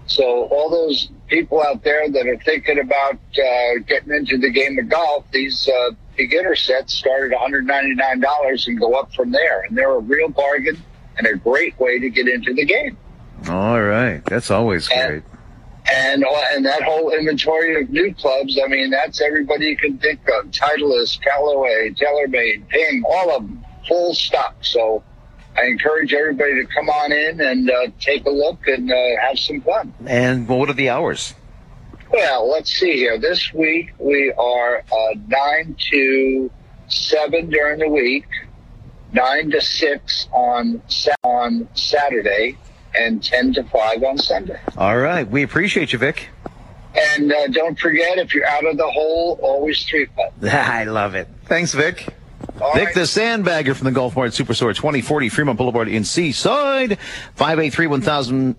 So 0.05 0.45
all 0.51 0.69
those 0.69 1.09
people 1.31 1.63
out 1.63 1.83
there 1.83 2.07
that 2.09 2.27
are 2.27 2.37
thinking 2.37 2.77
about 2.79 3.15
uh, 3.15 3.79
getting 3.87 4.13
into 4.13 4.37
the 4.37 4.49
game 4.51 4.77
of 4.77 4.89
golf, 4.89 5.25
these 5.31 5.67
uh, 5.67 5.91
beginner 6.17 6.55
sets 6.55 6.93
start 6.93 7.31
at 7.31 7.39
$199 7.39 8.67
and 8.67 8.79
go 8.79 8.93
up 8.93 9.11
from 9.13 9.31
there, 9.31 9.61
and 9.63 9.75
they're 9.77 9.95
a 9.95 9.99
real 9.99 10.27
bargain 10.29 10.77
and 11.17 11.25
a 11.25 11.35
great 11.37 11.79
way 11.79 11.97
to 11.99 12.09
get 12.09 12.27
into 12.27 12.53
the 12.53 12.65
game. 12.65 12.97
All 13.49 13.81
right. 13.81 14.23
That's 14.25 14.51
always 14.51 14.89
And- 14.91 15.09
great. 15.09 15.23
And 15.91 16.23
uh, 16.23 16.43
and 16.53 16.63
that 16.67 16.83
whole 16.83 17.11
inventory 17.11 17.81
of 17.81 17.89
new 17.89 18.13
clubs, 18.13 18.57
I 18.63 18.67
mean, 18.67 18.91
that's 18.91 19.19
everybody 19.19 19.65
you 19.65 19.75
can 19.77 19.97
think 19.97 20.19
of: 20.29 20.45
Titleist, 20.51 21.21
Callaway, 21.23 21.89
TaylorMade, 21.89 22.67
Ping, 22.69 23.03
all 23.03 23.35
of 23.35 23.41
them, 23.41 23.65
full 23.87 24.13
stock. 24.13 24.55
So 24.61 25.03
I 25.57 25.65
encourage 25.65 26.13
everybody 26.13 26.55
to 26.55 26.65
come 26.65 26.89
on 26.89 27.11
in 27.11 27.41
and 27.41 27.69
uh, 27.69 27.87
take 27.99 28.25
a 28.25 28.29
look 28.29 28.67
and 28.67 28.91
uh, 28.91 28.95
have 29.21 29.37
some 29.37 29.61
fun. 29.61 29.93
And 30.05 30.47
what 30.47 30.69
are 30.69 30.73
the 30.73 30.89
hours? 30.89 31.33
Well, 32.11 32.49
let's 32.49 32.69
see 32.71 32.93
here. 32.93 33.17
This 33.17 33.53
week 33.53 33.91
we 33.97 34.33
are 34.37 34.77
uh, 34.79 35.15
nine 35.27 35.75
to 35.91 36.51
seven 36.87 37.49
during 37.49 37.79
the 37.79 37.89
week, 37.89 38.25
nine 39.13 39.51
to 39.51 39.61
six 39.61 40.27
on 40.33 40.81
on 41.23 41.69
Saturday, 41.73 42.57
and 42.97 43.23
ten 43.23 43.53
to 43.53 43.63
five 43.63 44.03
on 44.03 44.17
Sunday. 44.17 44.59
All 44.77 44.97
right. 44.97 45.29
We 45.29 45.43
appreciate 45.43 45.93
you, 45.93 45.99
Vic. 45.99 46.29
And 46.93 47.31
uh, 47.31 47.47
don't 47.47 47.79
forget, 47.79 48.17
if 48.17 48.35
you're 48.35 48.45
out 48.45 48.65
of 48.65 48.75
the 48.75 48.89
hole, 48.89 49.39
always 49.41 49.81
three 49.85 50.07
putt. 50.07 50.33
I 50.53 50.83
love 50.83 51.15
it. 51.15 51.29
Thanks, 51.45 51.73
Vic. 51.73 52.13
All 52.61 52.73
Vic 52.73 52.85
right. 52.85 52.95
the 52.95 53.01
Sandbagger 53.01 53.75
from 53.75 53.85
the 53.85 53.91
Golf 53.91 54.15
Mart 54.15 54.31
Superstore, 54.31 54.75
2040 54.75 55.29
Fremont 55.29 55.57
Boulevard 55.57 55.87
in 55.87 56.03
Seaside. 56.03 56.99
583 57.35 57.87
1000 57.87 58.55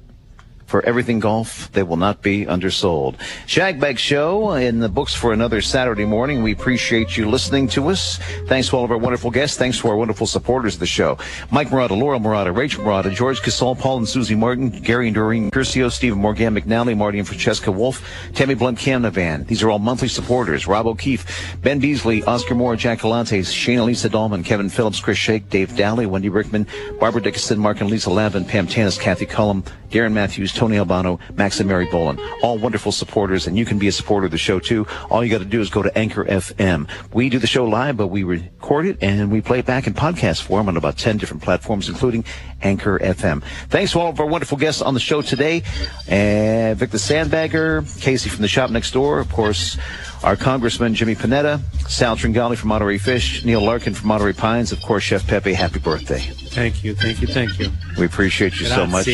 for 0.72 0.82
everything 0.86 1.20
golf. 1.20 1.70
They 1.72 1.82
will 1.82 1.98
not 1.98 2.22
be 2.22 2.46
undersold. 2.46 3.18
Shagbag 3.46 3.98
Show 3.98 4.52
in 4.54 4.78
the 4.78 4.88
books 4.88 5.12
for 5.12 5.34
another 5.34 5.60
Saturday 5.60 6.06
morning. 6.06 6.42
We 6.42 6.52
appreciate 6.52 7.14
you 7.14 7.28
listening 7.28 7.68
to 7.68 7.90
us. 7.90 8.16
Thanks 8.46 8.70
to 8.70 8.78
all 8.78 8.84
of 8.84 8.90
our 8.90 8.96
wonderful 8.96 9.30
guests. 9.30 9.58
Thanks 9.58 9.78
to 9.80 9.88
our 9.88 9.96
wonderful 9.96 10.26
supporters 10.26 10.72
of 10.72 10.80
the 10.80 10.86
show. 10.86 11.18
Mike 11.50 11.70
Murata, 11.70 11.92
Laura 11.92 12.18
Murata, 12.18 12.50
Rachel 12.52 12.84
Murata, 12.84 13.10
George 13.10 13.42
Casal, 13.42 13.74
Paul 13.74 13.98
and 13.98 14.08
Susie 14.08 14.34
Martin, 14.34 14.70
Gary 14.70 15.08
and 15.08 15.14
Doreen 15.14 15.50
Curcio, 15.50 15.92
Stephen 15.92 16.18
Morgan, 16.18 16.54
McNally, 16.54 16.96
Marty 16.96 17.18
and 17.18 17.28
Francesca 17.28 17.70
Wolf, 17.70 18.02
Tammy 18.32 18.54
Blunt 18.54 18.78
Canavan. 18.78 19.46
These 19.46 19.62
are 19.62 19.68
all 19.68 19.78
monthly 19.78 20.08
supporters. 20.08 20.66
Rob 20.66 20.86
O'Keefe, 20.86 21.58
Ben 21.60 21.80
Beasley, 21.80 22.24
Oscar 22.24 22.54
Moore, 22.54 22.76
Jack 22.76 23.00
Galantes, 23.00 23.52
Shane 23.52 23.84
Lisa 23.84 24.08
Dahlman, 24.08 24.42
Kevin 24.42 24.70
Phillips, 24.70 25.00
Chris 25.00 25.18
Shake, 25.18 25.50
Dave 25.50 25.76
Dowley, 25.76 26.06
Wendy 26.06 26.30
Rickman, 26.30 26.66
Barbara 26.98 27.20
Dickinson, 27.20 27.58
Mark 27.58 27.82
and 27.82 27.90
Lisa 27.90 28.08
Lavin, 28.08 28.46
Pam 28.46 28.66
Tanis, 28.66 28.98
Kathy 28.98 29.26
Cullum, 29.26 29.62
Darren 29.92 30.12
Matthews, 30.12 30.54
Tony 30.62 30.78
Albano, 30.78 31.18
Max 31.34 31.58
and 31.58 31.68
Mary 31.68 31.86
Boland. 31.86 32.20
All 32.40 32.56
wonderful 32.56 32.92
supporters, 32.92 33.48
and 33.48 33.58
you 33.58 33.64
can 33.64 33.80
be 33.80 33.88
a 33.88 33.92
supporter 33.92 34.26
of 34.26 34.30
the 34.30 34.38
show 34.38 34.60
too. 34.60 34.86
All 35.10 35.24
you 35.24 35.28
got 35.28 35.38
to 35.38 35.44
do 35.44 35.60
is 35.60 35.70
go 35.70 35.82
to 35.82 35.98
Anchor 35.98 36.24
FM. 36.24 36.88
We 37.12 37.30
do 37.30 37.40
the 37.40 37.48
show 37.48 37.64
live, 37.64 37.96
but 37.96 38.06
we 38.06 38.22
record 38.22 38.86
it 38.86 38.98
and 39.00 39.32
we 39.32 39.40
play 39.40 39.58
it 39.58 39.66
back 39.66 39.88
in 39.88 39.94
podcast 39.94 40.42
form 40.42 40.68
on 40.68 40.76
about 40.76 40.98
10 40.98 41.16
different 41.16 41.42
platforms, 41.42 41.88
including 41.88 42.24
Anchor 42.62 42.96
FM. 43.00 43.42
Thanks 43.70 43.90
to 43.90 43.98
all 43.98 44.10
of 44.10 44.20
our 44.20 44.26
wonderful 44.26 44.56
guests 44.56 44.82
on 44.82 44.94
the 44.94 45.00
show 45.00 45.20
today. 45.20 45.64
And 46.06 46.78
Vic 46.78 46.90
the 46.90 46.98
Sandbagger, 46.98 48.00
Casey 48.00 48.30
from 48.30 48.42
the 48.42 48.48
shop 48.48 48.70
next 48.70 48.92
door, 48.92 49.18
of 49.18 49.32
course, 49.32 49.76
our 50.24 50.36
Congressman 50.36 50.94
Jimmy 50.94 51.14
Panetta, 51.14 51.60
Sal 51.88 52.16
Tringali 52.16 52.56
from 52.56 52.68
Monterey 52.68 52.98
Fish, 52.98 53.44
Neil 53.44 53.60
Larkin 53.60 53.92
from 53.92 54.08
Monterey 54.08 54.32
Pines, 54.32 54.70
of 54.72 54.80
course, 54.80 55.02
Chef 55.02 55.26
Pepe, 55.26 55.52
happy 55.52 55.78
birthday. 55.80 56.20
Thank 56.20 56.84
you, 56.84 56.94
thank 56.94 57.20
you, 57.20 57.26
thank 57.26 57.58
you. 57.58 57.70
We 57.98 58.06
appreciate 58.06 58.60
you 58.60 58.66
so 58.66 58.86
much. 58.86 59.06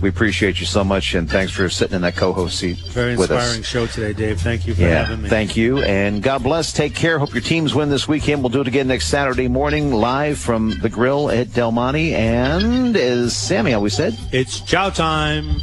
We 0.00 0.08
appreciate 0.08 0.58
you 0.60 0.66
so 0.66 0.82
much, 0.84 1.14
and 1.14 1.28
thanks 1.30 1.52
for 1.52 1.68
sitting 1.68 1.94
in 1.96 2.02
that 2.02 2.16
co-host 2.16 2.58
seat 2.58 2.78
Very 2.88 3.12
inspiring 3.12 3.62
show 3.62 3.86
today, 3.86 4.12
Dave. 4.12 4.40
Thank 4.40 4.66
you 4.66 4.74
for 4.74 4.82
Yeah, 4.82 5.04
having 5.04 5.22
me. 5.22 5.28
thank 5.28 5.56
you, 5.56 5.78
and 5.82 6.22
God 6.22 6.42
bless. 6.42 6.72
Take 6.72 6.94
care. 6.94 7.18
Hope 7.18 7.34
your 7.34 7.42
teams 7.42 7.74
win 7.74 7.90
this 7.90 8.08
weekend. 8.08 8.42
We'll 8.42 8.50
do 8.50 8.60
it 8.62 8.68
again 8.68 8.88
next 8.88 9.08
Saturday 9.08 9.48
morning, 9.48 9.92
live 9.92 10.38
from 10.38 10.78
the 10.80 10.88
grill 10.88 11.30
at 11.30 11.52
Del 11.52 11.72
Monte. 11.72 12.14
And 12.14 12.96
as 12.96 13.36
Sammy 13.36 13.74
always 13.74 13.94
said, 13.94 14.16
It's 14.32 14.60
chow 14.60 14.90
time. 14.90 15.56